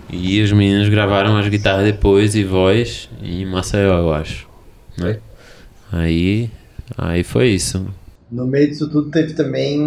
E 0.10 0.42
os 0.42 0.52
meninos 0.52 0.90
gravaram 0.90 1.38
as 1.38 1.48
guitarras 1.48 1.86
depois 1.86 2.36
e 2.36 2.44
voz 2.44 3.10
em 3.24 3.46
Maceió, 3.46 3.98
eu 3.98 4.14
acho. 4.14 4.48
Né? 4.98 5.20
Aí, 5.92 6.50
aí 6.98 7.24
foi 7.24 7.50
isso. 7.50 7.88
No 8.32 8.48
meio 8.48 8.70
disso 8.70 8.90
tudo 8.90 9.12
teve 9.12 9.34
também 9.34 9.82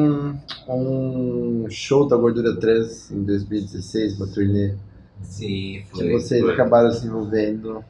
um 0.69 1.67
show 1.71 2.07
da 2.07 2.17
Gordura 2.17 2.55
Trans 2.61 3.11
em 3.11 3.23
2016, 3.23 4.17
uma 4.17 4.27
turnê. 4.27 4.75
Sim, 5.23 5.83
Que 5.95 6.13
vocês 6.13 6.47
acabaram 6.49 6.91
se 6.93 7.07
envolvendo. 7.07 7.83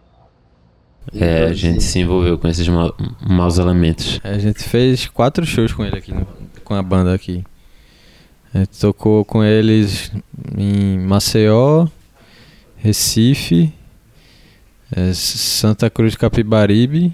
É, 1.13 1.45
a 1.47 1.53
gente 1.53 1.83
se 1.83 1.99
envolveu 1.99 2.39
com 2.39 2.47
esses 2.49 2.67
ma- 2.69 2.95
maus 3.21 3.59
elementos. 3.59 4.21
A 4.23 4.39
gente 4.39 4.63
fez 4.63 5.07
quatro 5.09 5.45
shows 5.45 5.73
com 5.73 5.85
ele 5.85 5.99
aqui, 5.99 6.13
no- 6.15 6.27
com 6.63 6.75
a 6.75 6.83
banda 6.83 7.13
aqui. 7.13 7.45
A 8.55 8.59
gente 8.61 8.79
tocou 8.79 9.25
com 9.25 9.43
eles 9.43 10.13
em 10.57 10.99
Maceió, 11.01 11.89
Recife, 12.77 13.73
eh, 14.95 15.13
Santa 15.13 15.91
Cruz 15.91 16.13
de 16.13 16.19
Capibaribe 16.19 17.13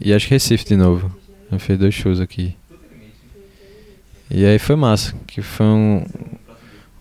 e 0.00 0.12
acho 0.14 0.26
que 0.26 0.34
Recife 0.34 0.64
de 0.64 0.76
novo. 0.76 1.14
A 1.48 1.54
gente 1.54 1.64
fez 1.64 1.78
dois 1.78 1.94
shows 1.94 2.20
aqui. 2.20 2.54
E 4.30 4.44
aí 4.44 4.58
foi 4.58 4.76
massa, 4.76 5.14
que 5.26 5.40
foi 5.40 5.64
um, 5.64 6.04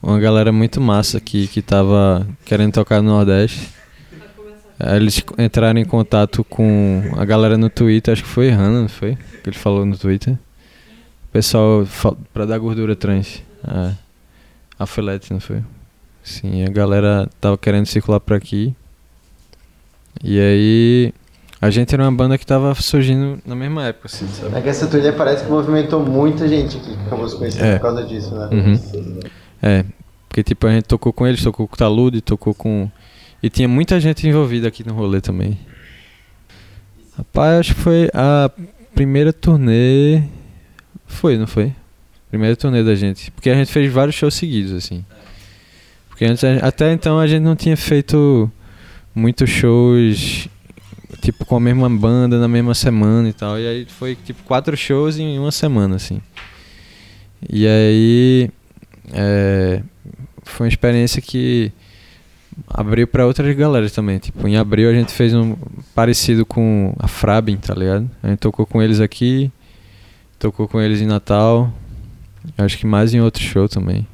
uma 0.01 0.17
galera 0.19 0.51
muito 0.51 0.79
massa 0.79 1.17
aqui 1.17 1.47
que 1.47 1.61
tava 1.61 2.25
querendo 2.45 2.71
tocar 2.71 3.01
no 3.01 3.09
Nordeste. 3.09 3.69
Aí 4.79 4.95
eles 4.95 5.21
entraram 5.37 5.79
em 5.79 5.85
contato 5.85 6.43
com 6.43 7.01
a 7.17 7.25
galera 7.25 7.57
no 7.57 7.69
Twitter, 7.69 8.13
acho 8.13 8.23
que 8.23 8.29
foi 8.29 8.49
Hannah, 8.49 8.81
não 8.81 8.89
foi? 8.89 9.17
Que 9.43 9.49
ele 9.49 9.57
falou 9.57 9.85
no 9.85 9.97
Twitter. 9.97 10.33
O 10.33 11.31
pessoal 11.31 11.85
pra 12.33 12.45
dar 12.45 12.57
gordura 12.57 12.95
trans. 12.95 13.43
É. 13.67 13.93
A 14.79 14.85
Felete, 14.85 15.33
não 15.33 15.39
foi? 15.39 15.63
Sim, 16.23 16.63
a 16.63 16.69
galera 16.69 17.27
tava 17.41 17.57
querendo 17.57 17.87
circular 17.87 18.19
por 18.19 18.35
aqui. 18.35 18.75
E 20.23 20.39
aí 20.39 21.13
a 21.59 21.69
gente 21.69 21.93
era 21.93 22.03
uma 22.03 22.11
banda 22.11 22.37
que 22.37 22.45
tava 22.45 22.73
surgindo 22.75 23.39
na 23.45 23.55
mesma 23.55 23.85
época, 23.85 24.07
assim, 24.07 24.27
sabe? 24.27 24.55
É 24.55 24.61
que 24.61 24.69
essa 24.69 24.87
turnê 24.87 25.11
parece 25.11 25.43
que 25.43 25.49
movimentou 25.49 26.05
muita 26.05 26.47
gente 26.47 26.77
aqui, 26.77 26.95
que 26.95 27.01
acabou 27.07 27.27
se 27.27 27.35
conhecendo 27.35 27.65
É. 27.65 27.75
por 27.75 27.81
causa 27.81 28.03
disso, 28.03 28.35
né? 28.35 28.49
Uhum. 28.51 29.19
É, 29.61 29.85
porque 30.29 30.43
tipo, 30.43 30.67
a 30.67 30.71
gente 30.71 30.85
tocou 30.85 31.11
com 31.11 31.25
eles, 31.25 31.41
tocou 31.41 31.67
com 31.67 31.73
o 31.73 31.77
Talude, 31.77 32.21
tocou 32.21 32.53
com. 32.53 32.89
E 33.41 33.49
tinha 33.49 33.67
muita 33.67 33.99
gente 33.99 34.27
envolvida 34.27 34.67
aqui 34.67 34.85
no 34.85 34.93
rolê 34.93 35.19
também. 35.21 35.57
Rapaz, 37.17 37.59
acho 37.59 37.75
que 37.75 37.81
foi 37.81 38.09
a 38.13 38.51
primeira 38.93 39.33
turnê. 39.33 40.23
Foi, 41.07 41.37
não 41.37 41.47
foi? 41.47 41.73
Primeira 42.29 42.55
turnê 42.55 42.83
da 42.83 42.93
gente. 42.95 43.31
Porque 43.31 43.49
a 43.49 43.55
gente 43.55 43.71
fez 43.71 43.91
vários 43.91 44.15
shows 44.15 44.33
seguidos, 44.35 44.73
assim. 44.73 45.03
Porque 46.09 46.25
antes, 46.25 46.43
até 46.43 46.91
então 46.91 47.19
a 47.19 47.25
gente 47.27 47.41
não 47.43 47.55
tinha 47.55 47.77
feito 47.77 48.51
muitos 49.15 49.49
shows, 49.49 50.47
tipo, 51.21 51.45
com 51.45 51.55
a 51.55 51.59
mesma 51.59 51.89
banda 51.89 52.39
na 52.39 52.47
mesma 52.47 52.73
semana 52.73 53.29
e 53.29 53.33
tal. 53.33 53.59
E 53.59 53.67
aí 53.67 53.85
foi 53.85 54.15
tipo 54.15 54.43
quatro 54.43 54.75
shows 54.75 55.17
em 55.17 55.37
uma 55.39 55.51
semana, 55.51 55.95
assim. 55.95 56.21
E 57.49 57.67
aí. 57.67 58.49
É, 59.13 59.81
foi 60.43 60.65
uma 60.65 60.69
experiência 60.69 61.21
que 61.21 61.71
abriu 62.67 63.07
pra 63.07 63.25
outras 63.25 63.55
galeras 63.55 63.91
também. 63.91 64.17
Tipo, 64.17 64.47
em 64.47 64.57
abril 64.57 64.89
a 64.89 64.93
gente 64.93 65.11
fez 65.11 65.33
um 65.33 65.55
parecido 65.93 66.45
com 66.45 66.93
a 66.97 67.07
Frabin, 67.07 67.57
tá 67.57 67.73
ligado? 67.73 68.09
A 68.23 68.29
gente 68.29 68.39
tocou 68.39 68.65
com 68.65 68.81
eles 68.81 68.99
aqui, 68.99 69.51
tocou 70.39 70.67
com 70.67 70.81
eles 70.81 71.01
em 71.01 71.05
Natal, 71.05 71.71
acho 72.57 72.77
que 72.77 72.85
mais 72.85 73.13
em 73.13 73.21
outro 73.21 73.43
show 73.43 73.67
também, 73.67 74.07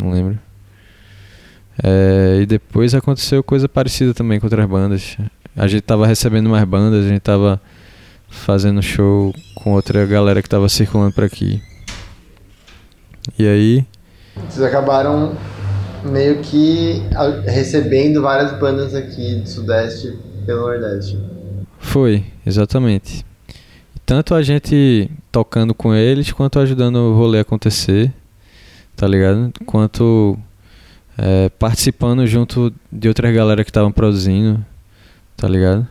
não 0.00 0.10
lembro. 0.10 0.38
É, 1.82 2.38
e 2.42 2.46
depois 2.46 2.94
aconteceu 2.94 3.42
coisa 3.42 3.68
parecida 3.68 4.14
também 4.14 4.40
com 4.40 4.46
outras 4.46 4.66
bandas. 4.66 5.16
A 5.56 5.66
gente 5.66 5.82
tava 5.82 6.06
recebendo 6.06 6.50
mais 6.50 6.64
bandas, 6.64 7.06
a 7.06 7.08
gente 7.08 7.20
tava 7.20 7.58
fazendo 8.28 8.82
show 8.82 9.34
com 9.54 9.72
outra 9.72 10.04
galera 10.04 10.42
que 10.42 10.48
tava 10.48 10.68
circulando 10.68 11.14
por 11.14 11.24
aqui. 11.24 11.62
E 13.38 13.48
aí, 13.48 13.86
Vocês 14.48 14.62
acabaram 14.62 15.34
meio 16.04 16.40
que 16.42 17.02
recebendo 17.46 18.20
várias 18.20 18.52
bandas 18.60 18.94
aqui 18.94 19.36
do 19.36 19.48
Sudeste 19.48 20.18
pelo 20.44 20.60
Nordeste. 20.60 21.18
Foi, 21.78 22.24
exatamente. 22.44 23.24
Tanto 24.04 24.34
a 24.34 24.42
gente 24.42 25.10
tocando 25.32 25.74
com 25.74 25.94
eles, 25.94 26.30
quanto 26.32 26.60
ajudando 26.60 26.96
o 26.96 27.16
rolê 27.16 27.38
a 27.38 27.42
acontecer, 27.42 28.12
tá 28.94 29.06
ligado? 29.08 29.50
Quanto 29.64 30.38
é, 31.18 31.48
participando 31.48 32.26
junto 32.26 32.72
de 32.92 33.08
outras 33.08 33.34
galera 33.34 33.64
que 33.64 33.70
estavam 33.70 33.90
produzindo, 33.90 34.64
tá 35.36 35.48
ligado? 35.48 35.86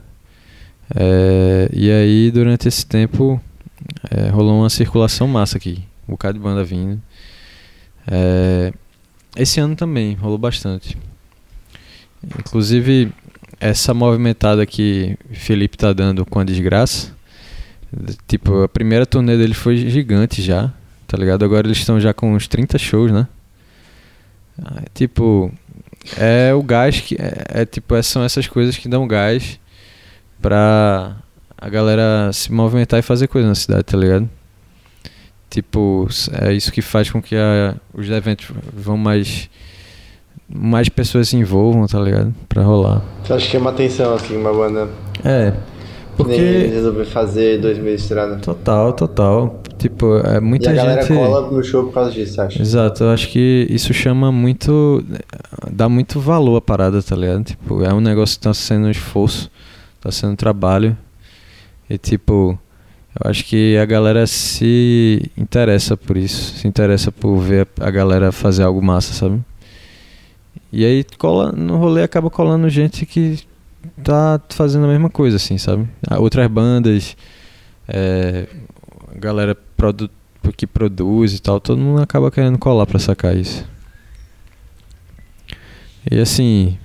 É, 0.95 1.69
e 1.73 1.91
aí, 1.91 2.31
durante 2.31 2.67
esse 2.67 2.85
tempo, 2.85 3.41
é, 4.09 4.29
rolou 4.29 4.59
uma 4.59 4.69
circulação 4.69 5.27
massa 5.27 5.57
aqui. 5.57 5.83
Um 6.07 6.11
bocado 6.11 6.37
de 6.37 6.43
banda 6.43 6.63
vindo. 6.63 7.01
É, 8.07 8.71
esse 9.35 9.59
ano 9.59 9.75
também 9.75 10.13
rolou 10.15 10.37
bastante. 10.37 10.97
Inclusive, 12.39 13.11
essa 13.59 13.93
movimentada 13.93 14.65
que 14.65 15.17
Felipe 15.31 15.77
tá 15.77 15.93
dando 15.93 16.25
com 16.25 16.39
a 16.39 16.43
desgraça, 16.43 17.15
tipo, 18.27 18.63
a 18.63 18.69
primeira 18.69 19.05
turnê 19.05 19.37
dele 19.37 19.53
foi 19.53 19.77
gigante 19.77 20.41
já, 20.41 20.73
tá 21.07 21.17
ligado? 21.17 21.45
Agora 21.45 21.67
eles 21.67 21.77
estão 21.77 21.99
já 21.99 22.13
com 22.13 22.33
uns 22.33 22.47
30 22.47 22.77
shows, 22.77 23.11
né? 23.11 23.27
Tipo, 24.93 25.51
é 26.17 26.53
o 26.53 26.61
gás 26.63 26.99
que. 27.01 27.15
É, 27.15 27.61
é 27.61 27.65
tipo, 27.65 27.95
é- 27.95 28.01
são 28.01 28.23
essas 28.23 28.47
coisas 28.47 28.77
que 28.77 28.87
dão 28.87 29.07
gás 29.07 29.59
pra 30.41 31.15
a 31.57 31.69
galera 31.69 32.31
se 32.33 32.51
movimentar 32.51 32.99
e 32.99 33.03
fazer 33.03 33.27
coisa 33.27 33.47
na 33.47 33.55
cidade, 33.55 33.83
tá 33.83 33.97
ligado? 33.97 34.29
Tipo, 35.49 36.07
é 36.41 36.51
isso 36.53 36.71
que 36.71 36.81
faz 36.81 37.09
com 37.09 37.21
que 37.21 37.35
a- 37.35 37.75
os 37.93 38.09
eventos 38.09 38.47
vão 38.73 38.97
mais. 38.97 39.49
Mais 40.47 40.89
pessoas 40.89 41.29
se 41.29 41.37
envolvam, 41.37 41.87
tá 41.87 41.99
ligado? 41.99 42.33
Pra 42.47 42.61
rolar. 42.61 43.01
Você 43.23 43.33
acha 43.33 43.45
que 43.45 43.51
chama 43.51 43.71
atenção, 43.71 44.13
assim, 44.13 44.37
uma 44.37 44.53
banda 44.53 44.89
É. 45.23 45.53
nem 46.23 46.37
Porque. 46.37 46.67
resolver 46.67 47.05
fazer 47.05 47.59
2000 47.59 47.95
estrada? 47.95 48.35
Total, 48.37 48.93
total. 48.93 49.61
Tipo, 49.77 50.17
é 50.17 50.39
muita 50.39 50.69
e 50.69 50.73
a 50.73 50.75
galera 50.75 51.01
gente. 51.01 51.17
cola 51.17 51.51
no 51.51 51.63
show 51.63 51.83
por 51.83 51.93
causa 51.93 52.11
disso, 52.11 52.41
acha? 52.41 52.61
Exato, 52.61 53.03
eu 53.03 53.09
acho 53.09 53.29
que 53.29 53.67
isso 53.69 53.93
chama 53.93 54.31
muito. 54.31 55.03
dá 55.71 55.89
muito 55.89 56.19
valor 56.19 56.57
à 56.57 56.61
parada, 56.61 57.01
tá 57.01 57.15
ligado? 57.15 57.43
Tipo, 57.43 57.83
é 57.83 57.93
um 57.93 57.99
negócio 57.99 58.37
que 58.37 58.43
tá 58.43 58.53
sendo 58.53 58.87
um 58.87 58.91
esforço, 58.91 59.51
tá 59.99 60.11
sendo 60.11 60.33
um 60.33 60.35
trabalho. 60.35 60.97
E 61.89 61.97
tipo, 61.97 62.57
eu 63.23 63.29
acho 63.29 63.45
que 63.45 63.77
a 63.77 63.85
galera 63.85 64.25
se 64.27 65.31
interessa 65.37 65.95
por 65.95 66.17
isso, 66.17 66.57
se 66.57 66.67
interessa 66.67 67.11
por 67.11 67.37
ver 67.37 67.67
a 67.79 67.89
galera 67.91 68.31
fazer 68.31 68.63
algo 68.63 68.81
massa, 68.81 69.13
sabe? 69.13 69.41
E 70.71 70.83
aí 70.83 71.05
cola 71.17 71.51
no 71.51 71.77
rolê 71.77 72.03
acaba 72.03 72.29
colando 72.29 72.67
gente 72.69 73.05
que 73.05 73.39
tá 74.03 74.39
fazendo 74.49 74.85
a 74.85 74.87
mesma 74.87 75.09
coisa, 75.09 75.37
assim, 75.37 75.57
sabe? 75.57 75.87
Ah, 76.09 76.19
Outras 76.19 76.47
bandas, 76.47 77.15
é, 77.87 78.47
a 79.15 79.19
galera 79.19 79.55
produ 79.77 80.09
que 80.57 80.67
produz 80.67 81.33
e 81.33 81.41
tal, 81.41 81.59
todo 81.59 81.77
mundo 81.79 82.01
acaba 82.01 82.29
querendo 82.29 82.57
colar 82.59 82.85
pra 82.85 82.99
sacar 82.99 83.35
isso. 83.35 83.65
E 86.09 86.19
assim, 86.19 86.77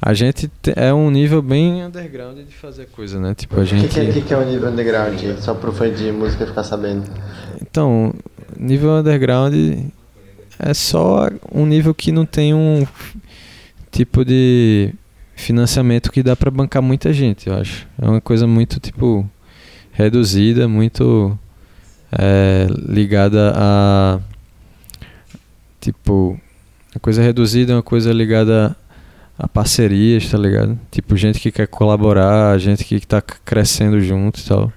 a 0.00 0.14
gente 0.14 0.48
te- 0.62 0.72
é 0.76 0.92
um 0.94 1.10
nível 1.10 1.42
bem 1.42 1.82
underground 1.84 2.38
de 2.38 2.54
fazer 2.54 2.86
coisa, 2.86 3.18
né? 3.18 3.34
Tipo, 3.34 3.56
a 3.58 3.62
O 3.62 3.66
que, 3.66 3.70
gente. 3.76 3.88
que, 3.88 4.00
é, 4.00 4.12
que, 4.12 4.20
que 4.22 4.32
é 4.34 4.36
o 4.36 4.44
nível 4.44 4.68
underground? 4.70 5.18
Só 5.40 5.54
pro 5.54 5.72
fã 5.72 5.90
de 5.92 6.12
música 6.12 6.46
ficar 6.46 6.62
sabendo. 6.62 7.04
Então, 7.60 8.14
nível 8.56 8.90
underground 8.92 9.54
é 10.58 10.72
só 10.74 11.28
um 11.52 11.66
nível 11.66 11.92
que 11.92 12.12
não 12.12 12.24
tem 12.24 12.54
um 12.54 12.86
tipo 13.90 14.24
de 14.24 14.94
financiamento 15.34 16.12
que 16.12 16.22
dá 16.22 16.36
pra 16.36 16.50
bancar 16.50 16.82
muita 16.82 17.12
gente, 17.12 17.48
eu 17.48 17.54
acho. 17.54 17.86
É 18.00 18.08
uma 18.08 18.20
coisa 18.20 18.46
muito, 18.46 18.78
tipo, 18.80 19.28
reduzida, 19.92 20.68
muito 20.68 21.38
é, 22.12 22.66
ligada 22.88 23.52
a. 23.56 24.20
Tipo, 25.80 26.38
uma 26.94 27.00
coisa 27.00 27.22
reduzida 27.22 27.72
é 27.72 27.76
uma 27.76 27.82
coisa 27.82 28.12
ligada 28.12 28.76
a 29.38 29.48
parcerias, 29.48 30.30
tá 30.30 30.38
ligado? 30.38 30.78
Tipo, 30.90 31.16
gente 31.16 31.40
que 31.40 31.50
quer 31.50 31.66
colaborar, 31.66 32.58
gente 32.58 32.84
que 32.84 33.04
tá 33.06 33.20
crescendo 33.20 34.00
junto 34.00 34.40
e 34.40 34.44
tal. 34.44 34.72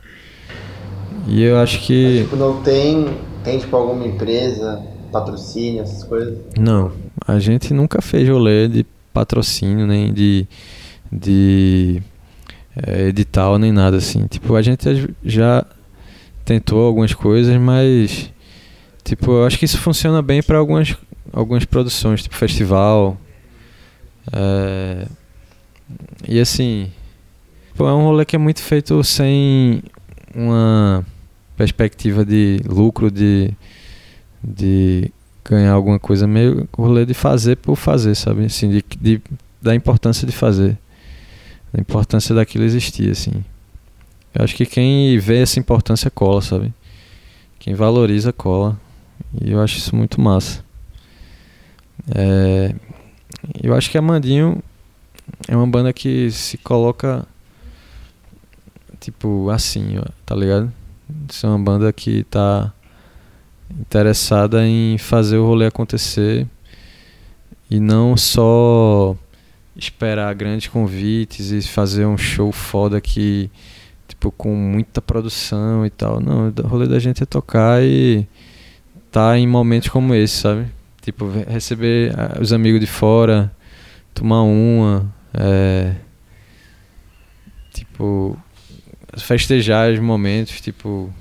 E 1.28 1.43
eu 1.43 1.58
acho 1.58 1.82
que. 1.82 2.24
Tipo, 2.24 2.36
não 2.36 2.62
tem, 2.62 3.08
tem 3.43 3.60
tipo 3.60 3.76
alguma 3.76 4.05
empresa, 4.05 4.84
patrocínio, 5.12 5.84
essas 5.84 6.03
coisas? 6.03 6.38
Não, 6.58 6.91
a 7.26 7.39
gente 7.39 7.74
nunca 7.74 8.01
fez 8.01 8.28
rolê 8.28 8.68
de 8.68 8.86
patrocínio, 9.20 9.88
nem 9.88 10.13
de, 10.13 10.45
de 11.11 12.01
eh, 12.76 13.07
edital, 13.09 13.57
nem 13.57 13.72
nada 13.72 13.97
assim. 13.97 14.28
Tipo, 14.28 14.55
a 14.55 14.61
gente 14.61 14.84
já- 15.24 15.65
tentou 16.45 16.86
algumas 16.86 17.13
coisas, 17.13 17.57
mas 17.57 18.32
tipo, 19.03 19.32
eu 19.32 19.45
acho 19.45 19.57
que 19.59 19.65
isso 19.65 19.78
funciona 19.80 20.22
bem 20.22 20.41
para 20.41 20.57
algumas, 20.57 20.95
algumas 21.34 21.65
produções, 21.65 22.24
tipo 22.24 22.36
festival. 22.36 23.18
eh, 24.34 25.07
e 26.28 26.39
assim, 26.39 26.89
é 27.80 27.84
um 27.84 28.03
rolê 28.03 28.26
que 28.26 28.36
é 28.36 28.39
muito 28.39 28.61
feito 28.61 29.03
sem 29.03 29.82
uma 30.36 31.05
perspectiva 31.55 32.24
de 32.26 32.59
lucro, 32.65 33.09
de, 33.11 33.51
de 34.43 35.11
ganhar 35.50 35.72
alguma 35.72 36.00
coisa, 36.00 36.28
meio 36.28 36.68
rolê 36.78 37.06
de 37.06 37.14
fazer 37.14 37.58
por 37.58 37.76
fazer, 37.76 38.16
sabe? 38.16 38.45
Assim, 38.45 38.70
de, 38.70 38.84
de, 39.00 39.22
da 39.62 39.74
importância 39.74 40.28
de 40.28 40.34
fazer. 40.34 40.78
Da 41.74 41.80
importância 41.80 42.36
daquilo 42.36 42.64
existir, 42.64 43.12
assim. 43.12 43.43
Eu 44.34 44.43
acho 44.43 44.56
que 44.56 44.66
quem 44.66 45.18
vê 45.18 45.41
essa 45.41 45.60
importância 45.60 46.12
cola, 46.12 46.41
sabe? 46.41 46.74
Quem 47.60 47.74
valoriza 47.74 48.32
cola. 48.32 48.80
E 49.41 49.52
eu 49.52 49.62
acho 49.62 49.78
isso 49.78 49.95
muito 49.95 50.22
massa. 50.22 50.64
É, 52.14 52.76
eu 53.64 53.74
acho 53.74 53.89
que 53.89 53.98
a 53.98 54.02
Mandinho 54.02 54.62
é 55.48 55.56
uma 55.56 55.68
banda 55.68 55.91
que 55.91 56.30
se 56.32 56.58
coloca 56.58 57.26
tipo 59.00 59.50
assim, 59.50 59.98
ó, 59.98 60.06
tá 60.26 60.36
ligado? 60.36 60.72
Isso 61.30 61.45
é 61.45 61.50
uma 61.50 61.60
banda 61.60 61.91
que 61.93 62.24
tá 62.26 62.74
interessada 63.70 64.65
em 64.65 64.97
fazer 64.97 65.38
o 65.38 65.45
rolê 65.45 65.68
acontecer 65.68 66.47
e 67.70 67.80
não 67.80 68.15
só 68.15 69.15
esperar 69.76 70.34
grandes 70.34 70.68
convites 70.68 71.51
e 71.51 71.61
fazer 71.61 72.05
um 72.05 72.18
show 72.18 72.51
foda 72.51 72.99
que 72.99 73.51
tipo 74.07 74.32
com 74.32 74.55
muita 74.55 75.01
produção 75.01 75.86
e 75.86 75.89
tal. 75.89 76.20
Não, 76.20 76.47
o 76.49 76.68
rolê 76.68 76.88
da 76.88 76.99
gente 76.99 77.24
é 77.24 77.26
tocar 77.26 77.84
e 77.84 78.28
tá 79.11 79.38
em 79.38 79.47
momentos 79.47 79.89
como 79.89 80.13
esse, 80.15 80.38
sabe? 80.38 80.68
Tipo, 81.01 81.30
receber 81.47 82.13
ah, 82.18 82.38
os 82.41 82.51
amigos 82.51 82.80
de 82.80 82.88
fora, 82.88 83.51
tomar 84.13 84.41
uma, 84.41 85.05
é, 85.34 85.95
tipo, 87.74 88.38
festejar 89.18 89.91
os 89.91 89.99
momentos, 89.99 90.59
tipo, 90.59 91.13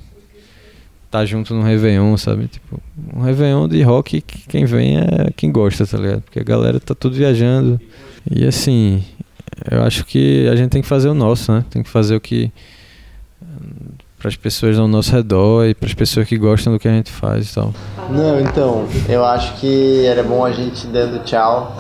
tá 1.16 1.24
junto 1.24 1.54
no 1.54 1.62
Réveillon, 1.62 2.16
sabe? 2.16 2.48
Tipo, 2.48 2.80
um 3.14 3.22
Réveillon 3.22 3.66
de 3.68 3.82
rock 3.82 4.20
que 4.20 4.46
quem 4.48 4.64
vem 4.64 4.98
é 4.98 5.30
quem 5.34 5.50
gosta, 5.50 5.86
tá 5.86 5.96
ligado? 5.96 6.22
Porque 6.22 6.40
a 6.40 6.44
galera 6.44 6.78
tá 6.78 6.94
tudo 6.94 7.16
viajando. 7.16 7.80
E 8.30 8.46
assim, 8.46 9.02
eu 9.70 9.82
acho 9.82 10.04
que 10.04 10.46
a 10.48 10.56
gente 10.56 10.70
tem 10.70 10.82
que 10.82 10.88
fazer 10.88 11.08
o 11.08 11.14
nosso, 11.14 11.52
né? 11.52 11.64
Tem 11.70 11.82
que 11.82 11.88
fazer 11.88 12.14
o 12.14 12.20
que 12.20 12.52
para 14.18 14.28
as 14.28 14.36
pessoas 14.36 14.78
ao 14.78 14.88
nosso 14.88 15.12
redor 15.12 15.66
e 15.66 15.74
para 15.74 15.86
as 15.86 15.94
pessoas 15.94 16.26
que 16.26 16.36
gostam 16.36 16.72
do 16.72 16.78
que 16.78 16.88
a 16.88 16.92
gente 16.92 17.10
faz 17.10 17.50
e 17.50 17.54
tal. 17.54 17.72
Não, 18.10 18.40
então, 18.40 18.86
eu 19.08 19.24
acho 19.24 19.54
que 19.54 20.04
era 20.04 20.22
bom 20.22 20.44
a 20.44 20.52
gente 20.52 20.86
dando 20.86 21.22
tchau 21.24 21.76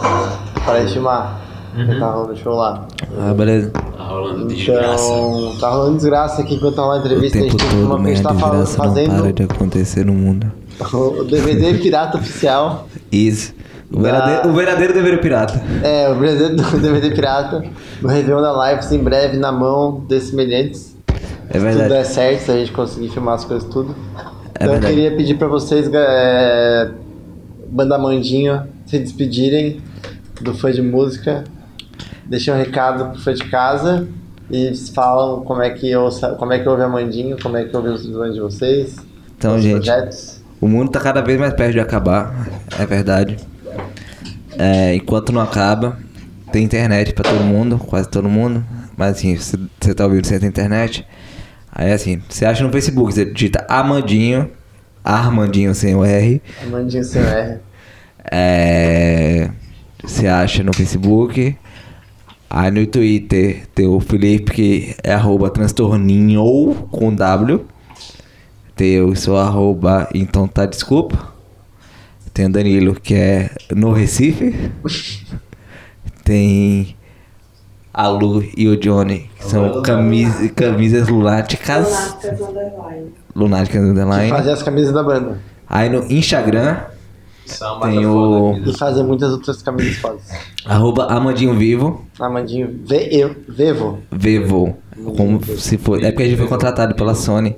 para 0.64 0.86
filmar. 0.86 1.45
Uhum. 1.76 1.98
Tá 1.98 2.10
rolando 2.10 2.36
show 2.38 2.54
lá. 2.54 2.88
Ah, 3.18 3.34
beleza. 3.34 3.70
Tá 3.70 4.04
rolando 4.04 4.46
desgraça. 4.46 5.04
Então, 5.12 5.56
tá 5.60 5.70
rolando 5.70 5.96
desgraça 5.96 6.42
aqui 6.42 6.54
enquanto 6.54 6.74
tá 6.76 6.82
rolando 6.82 7.00
a 7.00 7.02
O 7.04 7.06
entrevista. 7.12 7.38
a 7.38 7.40
tempo 7.42 7.52
gente 7.52 7.68
tem 7.68 7.78
todo, 7.80 7.86
uma 7.86 7.98
mas 7.98 8.16
gente 8.16 8.20
a 8.20 8.28
tá 8.28 8.34
desgraça 8.34 8.56
não 8.56 8.76
para 8.76 8.88
fazendo 8.88 9.32
de 9.32 9.42
acontecer 9.42 10.04
no 10.06 10.12
mundo. 10.14 10.52
o 10.92 11.24
DVD 11.24 11.74
Pirata 11.74 12.18
Oficial. 12.18 12.86
Isso. 13.12 13.54
O 13.92 13.98
Da- 13.98 14.10
verdadeiro, 14.10 14.48
o 14.48 14.52
verdadeiro 14.52 14.92
dever 14.94 15.20
pirata. 15.20 15.62
É, 15.82 16.08
o 16.10 16.14
do 16.56 16.78
DVD 16.80 17.10
Pirata. 17.10 17.62
O 18.02 18.08
Réveillon 18.08 18.42
da 18.42 18.70
Lives 18.72 18.90
em 18.90 18.98
breve 18.98 19.36
na 19.36 19.52
mão 19.52 20.00
desses 20.08 20.30
semelhantes. 20.30 20.96
É 21.08 21.12
Se 21.14 21.52
tudo 21.52 21.60
verdade. 21.62 21.88
der 21.90 22.04
certo, 22.04 22.40
se 22.40 22.50
a 22.50 22.56
gente 22.56 22.72
conseguir 22.72 23.08
filmar 23.10 23.34
as 23.34 23.44
coisas 23.44 23.68
tudo. 23.68 23.94
É 23.94 24.64
então 24.64 24.66
eu 24.66 24.72
verdade. 24.72 24.94
queria 24.94 25.16
pedir 25.16 25.34
pra 25.38 25.46
vocês, 25.46 25.88
é, 25.92 26.90
Banda 27.68 27.96
Mandinho, 27.96 28.62
se 28.86 28.98
despedirem 28.98 29.80
do 30.40 30.52
fã 30.54 30.72
de 30.72 30.82
música. 30.82 31.44
Deixem 32.28 32.52
um 32.52 32.56
recado 32.56 33.12
pro 33.12 33.20
fã 33.20 33.34
de 33.34 33.44
casa. 33.44 34.08
E 34.50 34.72
falam 34.94 35.42
como 35.42 35.60
é 35.60 35.70
que, 35.70 35.94
ouça, 35.96 36.30
como 36.34 36.52
é 36.52 36.60
que 36.60 36.68
ouve 36.68 36.82
a 36.82 36.88
Mandinho, 36.88 37.36
como 37.42 37.56
é 37.56 37.64
que 37.64 37.76
ouve 37.76 37.88
os 37.88 38.06
fãs 38.06 38.34
de 38.34 38.40
vocês. 38.40 38.96
Então, 39.36 39.60
gente, 39.60 39.74
projetos. 39.74 40.40
o 40.60 40.68
mundo 40.68 40.90
tá 40.90 41.00
cada 41.00 41.20
vez 41.20 41.38
mais 41.38 41.52
perto 41.52 41.72
de 41.72 41.80
acabar. 41.80 42.48
É 42.78 42.86
verdade. 42.86 43.36
É, 44.56 44.94
enquanto 44.94 45.32
não 45.32 45.40
acaba, 45.40 45.98
tem 46.52 46.64
internet 46.64 47.12
pra 47.12 47.28
todo 47.28 47.42
mundo, 47.42 47.78
quase 47.78 48.08
todo 48.08 48.28
mundo. 48.28 48.64
Mas 48.96 49.16
assim, 49.16 49.36
você 49.36 49.94
tá 49.94 50.04
ouvindo 50.04 50.26
sem 50.26 50.38
ter 50.38 50.46
internet, 50.46 51.06
aí 51.70 51.92
assim, 51.92 52.22
você 52.28 52.46
acha 52.46 52.64
no 52.64 52.72
Facebook, 52.72 53.12
você 53.12 53.26
digita 53.26 53.66
Amandinho, 53.68 54.50
Armandinho 55.04 55.74
sem 55.74 55.94
o 55.94 56.02
R. 56.02 56.40
Mandinho 56.70 57.04
sem 57.04 57.20
R. 57.20 57.58
É, 58.32 59.50
você 60.02 60.26
acha 60.26 60.62
no 60.62 60.72
Facebook. 60.72 61.56
Aí 62.48 62.70
no 62.70 62.86
Twitter 62.86 63.66
tem 63.74 63.86
o 63.86 63.98
Felipe 64.00 64.52
que 64.52 64.96
é 65.02 65.12
arroba 65.12 65.50
transtorninho 65.50 66.88
com 66.90 67.14
W. 67.14 67.66
Tem 68.74 69.00
o 69.00 69.16
seu 69.16 69.36
arroba, 69.36 70.08
então 70.14 70.46
tá 70.46 70.66
desculpa. 70.66 71.34
Tem 72.32 72.46
o 72.46 72.50
Danilo 72.50 72.94
que 72.94 73.14
é 73.14 73.50
no 73.74 73.92
Recife. 73.92 74.70
Tem 76.22 76.96
a 77.94 78.08
Lu 78.08 78.44
e 78.56 78.68
o 78.68 78.76
Johnny, 78.76 79.30
que 79.38 79.44
são 79.46 79.80
camis, 79.80 80.28
camisas 80.54 81.08
lunáticas. 81.08 81.86
Lunáticas 81.86 82.40
Underline. 82.40 83.12
Lunáticas 83.34 83.82
Underline. 83.82 84.28
Fazer 84.28 84.50
as 84.50 84.62
camisas 84.62 84.92
da 84.92 85.02
banda. 85.02 85.38
Aí 85.68 85.88
no 85.88 86.04
Instagram 86.12 86.78
tem 87.82 88.06
o 88.06 88.60
E 88.64 88.76
fazer 88.76 89.02
muitas 89.02 89.30
outras 89.32 89.62
camisas 89.62 89.96
fodas. 89.96 90.22
arroba 90.64 91.06
Amandinho 91.06 91.54
Vivo, 91.54 92.04
Amandinho, 92.18 92.80
Ve 92.84 93.08
eu, 93.10 93.36
Vevo. 93.48 93.98
Vevo. 94.10 94.76
Como 95.16 95.40
se 95.58 95.76
for. 95.76 96.02
É 96.02 96.10
porque 96.10 96.22
a 96.24 96.26
gente 96.26 96.38
foi 96.38 96.48
contratado 96.48 96.94
pela 96.94 97.14
Sony 97.14 97.54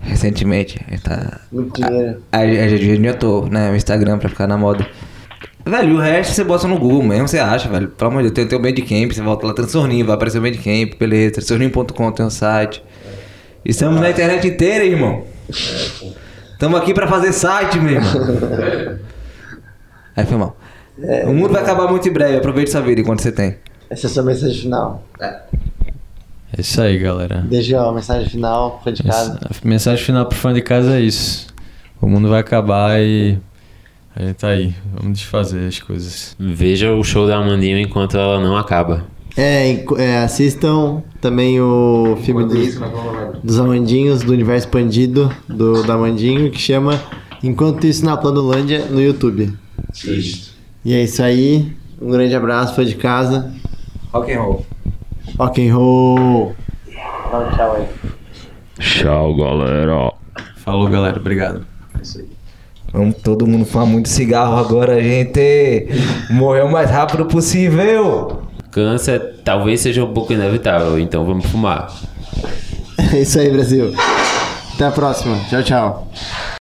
recentemente. 0.00 0.78
A 0.86 0.90
gente 0.90 1.02
tá. 1.02 1.40
Muito 1.50 1.80
dinheiro. 1.80 2.22
Aí 2.30 2.58
a 2.60 2.68
gente 2.68 2.90
adiantou, 2.90 3.46
né? 3.48 3.70
O 3.72 3.76
Instagram 3.76 4.18
pra 4.18 4.28
ficar 4.28 4.46
na 4.46 4.58
moda. 4.58 4.86
Velho, 5.64 5.96
o 5.96 6.00
resto 6.00 6.34
você 6.34 6.42
bota 6.44 6.66
no 6.66 6.76
Google 6.78 7.02
mesmo, 7.04 7.28
você 7.28 7.38
acha, 7.38 7.68
velho. 7.68 7.88
Pelo 7.88 8.10
amor 8.10 8.22
de 8.22 8.30
Deus, 8.30 8.34
tem, 8.34 8.46
tem 8.46 8.58
o 8.58 8.62
Bandcamp, 8.62 9.12
você 9.12 9.22
volta 9.22 9.46
lá, 9.46 9.54
transtorninho, 9.54 10.04
vai 10.04 10.16
aparecer 10.16 10.38
o 10.38 10.42
Bandcamp, 10.42 10.98
beleza. 10.98 11.34
Transtorninho.com 11.34 12.12
tem 12.12 12.26
um 12.26 12.30
site. 12.30 12.82
Estamos 13.64 14.00
na 14.00 14.10
internet 14.10 14.46
inteira, 14.46 14.84
irmão. 14.84 15.22
Estamos 15.48 16.80
aqui 16.80 16.92
pra 16.92 17.06
fazer 17.06 17.32
site, 17.32 17.78
meu 17.78 17.94
irmão. 17.94 18.12
Aí 20.16 20.26
foi 20.26 20.36
mal. 20.36 20.56
o 21.26 21.32
mundo 21.32 21.52
vai 21.52 21.62
acabar 21.62 21.88
muito 21.88 22.08
em 22.08 22.12
breve, 22.12 22.36
aproveite 22.36 22.70
sua 22.70 22.80
vida 22.80 23.00
enquanto 23.00 23.22
você 23.22 23.32
tem. 23.32 23.56
Essa 23.88 24.06
é 24.06 24.08
a 24.08 24.12
sua 24.12 24.22
mensagem 24.22 24.58
final. 24.62 25.02
É 25.20 26.60
isso 26.60 26.80
aí, 26.80 26.98
galera. 26.98 27.44
Beijão, 27.48 27.94
mensagem 27.94 28.28
final, 28.28 28.80
foi 28.82 28.92
de 28.92 29.02
casa. 29.02 29.38
A 29.42 29.66
mensagem 29.66 30.04
final 30.04 30.26
pro 30.26 30.36
fã 30.36 30.52
de 30.52 30.60
casa 30.60 30.96
é 30.96 31.00
isso. 31.00 31.46
O 32.00 32.06
mundo 32.06 32.28
vai 32.28 32.40
acabar 32.40 33.00
e 33.00 33.38
a 34.14 34.22
gente 34.22 34.34
tá 34.34 34.48
aí. 34.48 34.74
Vamos 34.94 35.18
desfazer 35.18 35.66
as 35.66 35.80
coisas. 35.80 36.36
Veja 36.38 36.92
o 36.92 37.02
show 37.02 37.26
da 37.26 37.36
Amandinha 37.36 37.80
enquanto 37.80 38.18
ela 38.18 38.38
não 38.38 38.56
acaba. 38.56 39.04
É, 39.36 39.84
é, 39.96 40.18
assistam 40.18 41.02
também 41.20 41.58
o 41.58 42.18
filme 42.22 42.44
dos, 42.44 42.78
dos 43.42 43.58
Amandinhos, 43.58 44.22
do 44.22 44.32
Universo 44.32 44.66
Expandido, 44.66 45.34
do, 45.48 45.82
do 45.82 45.92
Amandinho, 45.92 46.50
que 46.50 46.58
chama 46.58 47.00
Enquanto 47.42 47.86
Isso 47.86 48.04
na 48.04 48.16
Planolândia, 48.16 48.84
no 48.86 49.00
YouTube. 49.00 49.52
E 50.84 50.94
é 50.94 51.02
isso 51.02 51.22
aí. 51.22 51.72
Um 52.00 52.10
grande 52.10 52.34
abraço, 52.34 52.74
foi 52.74 52.84
de 52.84 52.96
casa. 52.96 53.52
Rock 54.12 54.32
and 54.32 54.40
roll. 54.40 54.66
Rock 55.38 55.68
and 55.68 55.74
roll. 55.74 56.56
Dá 57.30 57.38
um 57.38 57.56
tchau 57.56 57.76
aí. 57.76 57.86
Tchau, 58.78 59.36
galera. 59.36 60.12
Falou, 60.56 60.88
galera. 60.88 61.18
Obrigado. 61.18 61.64
Vamos 62.92 63.16
todo 63.22 63.46
mundo 63.46 63.64
fumar 63.64 63.86
muito 63.86 64.08
cigarro 64.08 64.58
agora, 64.58 65.02
gente. 65.02 65.88
Morrer 66.30 66.62
o 66.62 66.70
mais 66.70 66.90
rápido 66.90 67.24
possível. 67.24 68.42
Câncer 68.70 69.40
talvez 69.44 69.80
seja 69.80 70.04
um 70.04 70.12
pouco 70.12 70.32
inevitável, 70.32 70.98
então 70.98 71.24
vamos 71.24 71.46
fumar. 71.46 71.90
É 73.12 73.20
isso 73.20 73.38
aí, 73.38 73.50
Brasil. 73.50 73.92
Até 74.74 74.86
a 74.86 74.90
próxima. 74.90 75.36
Tchau, 75.50 75.62
tchau. 75.62 76.08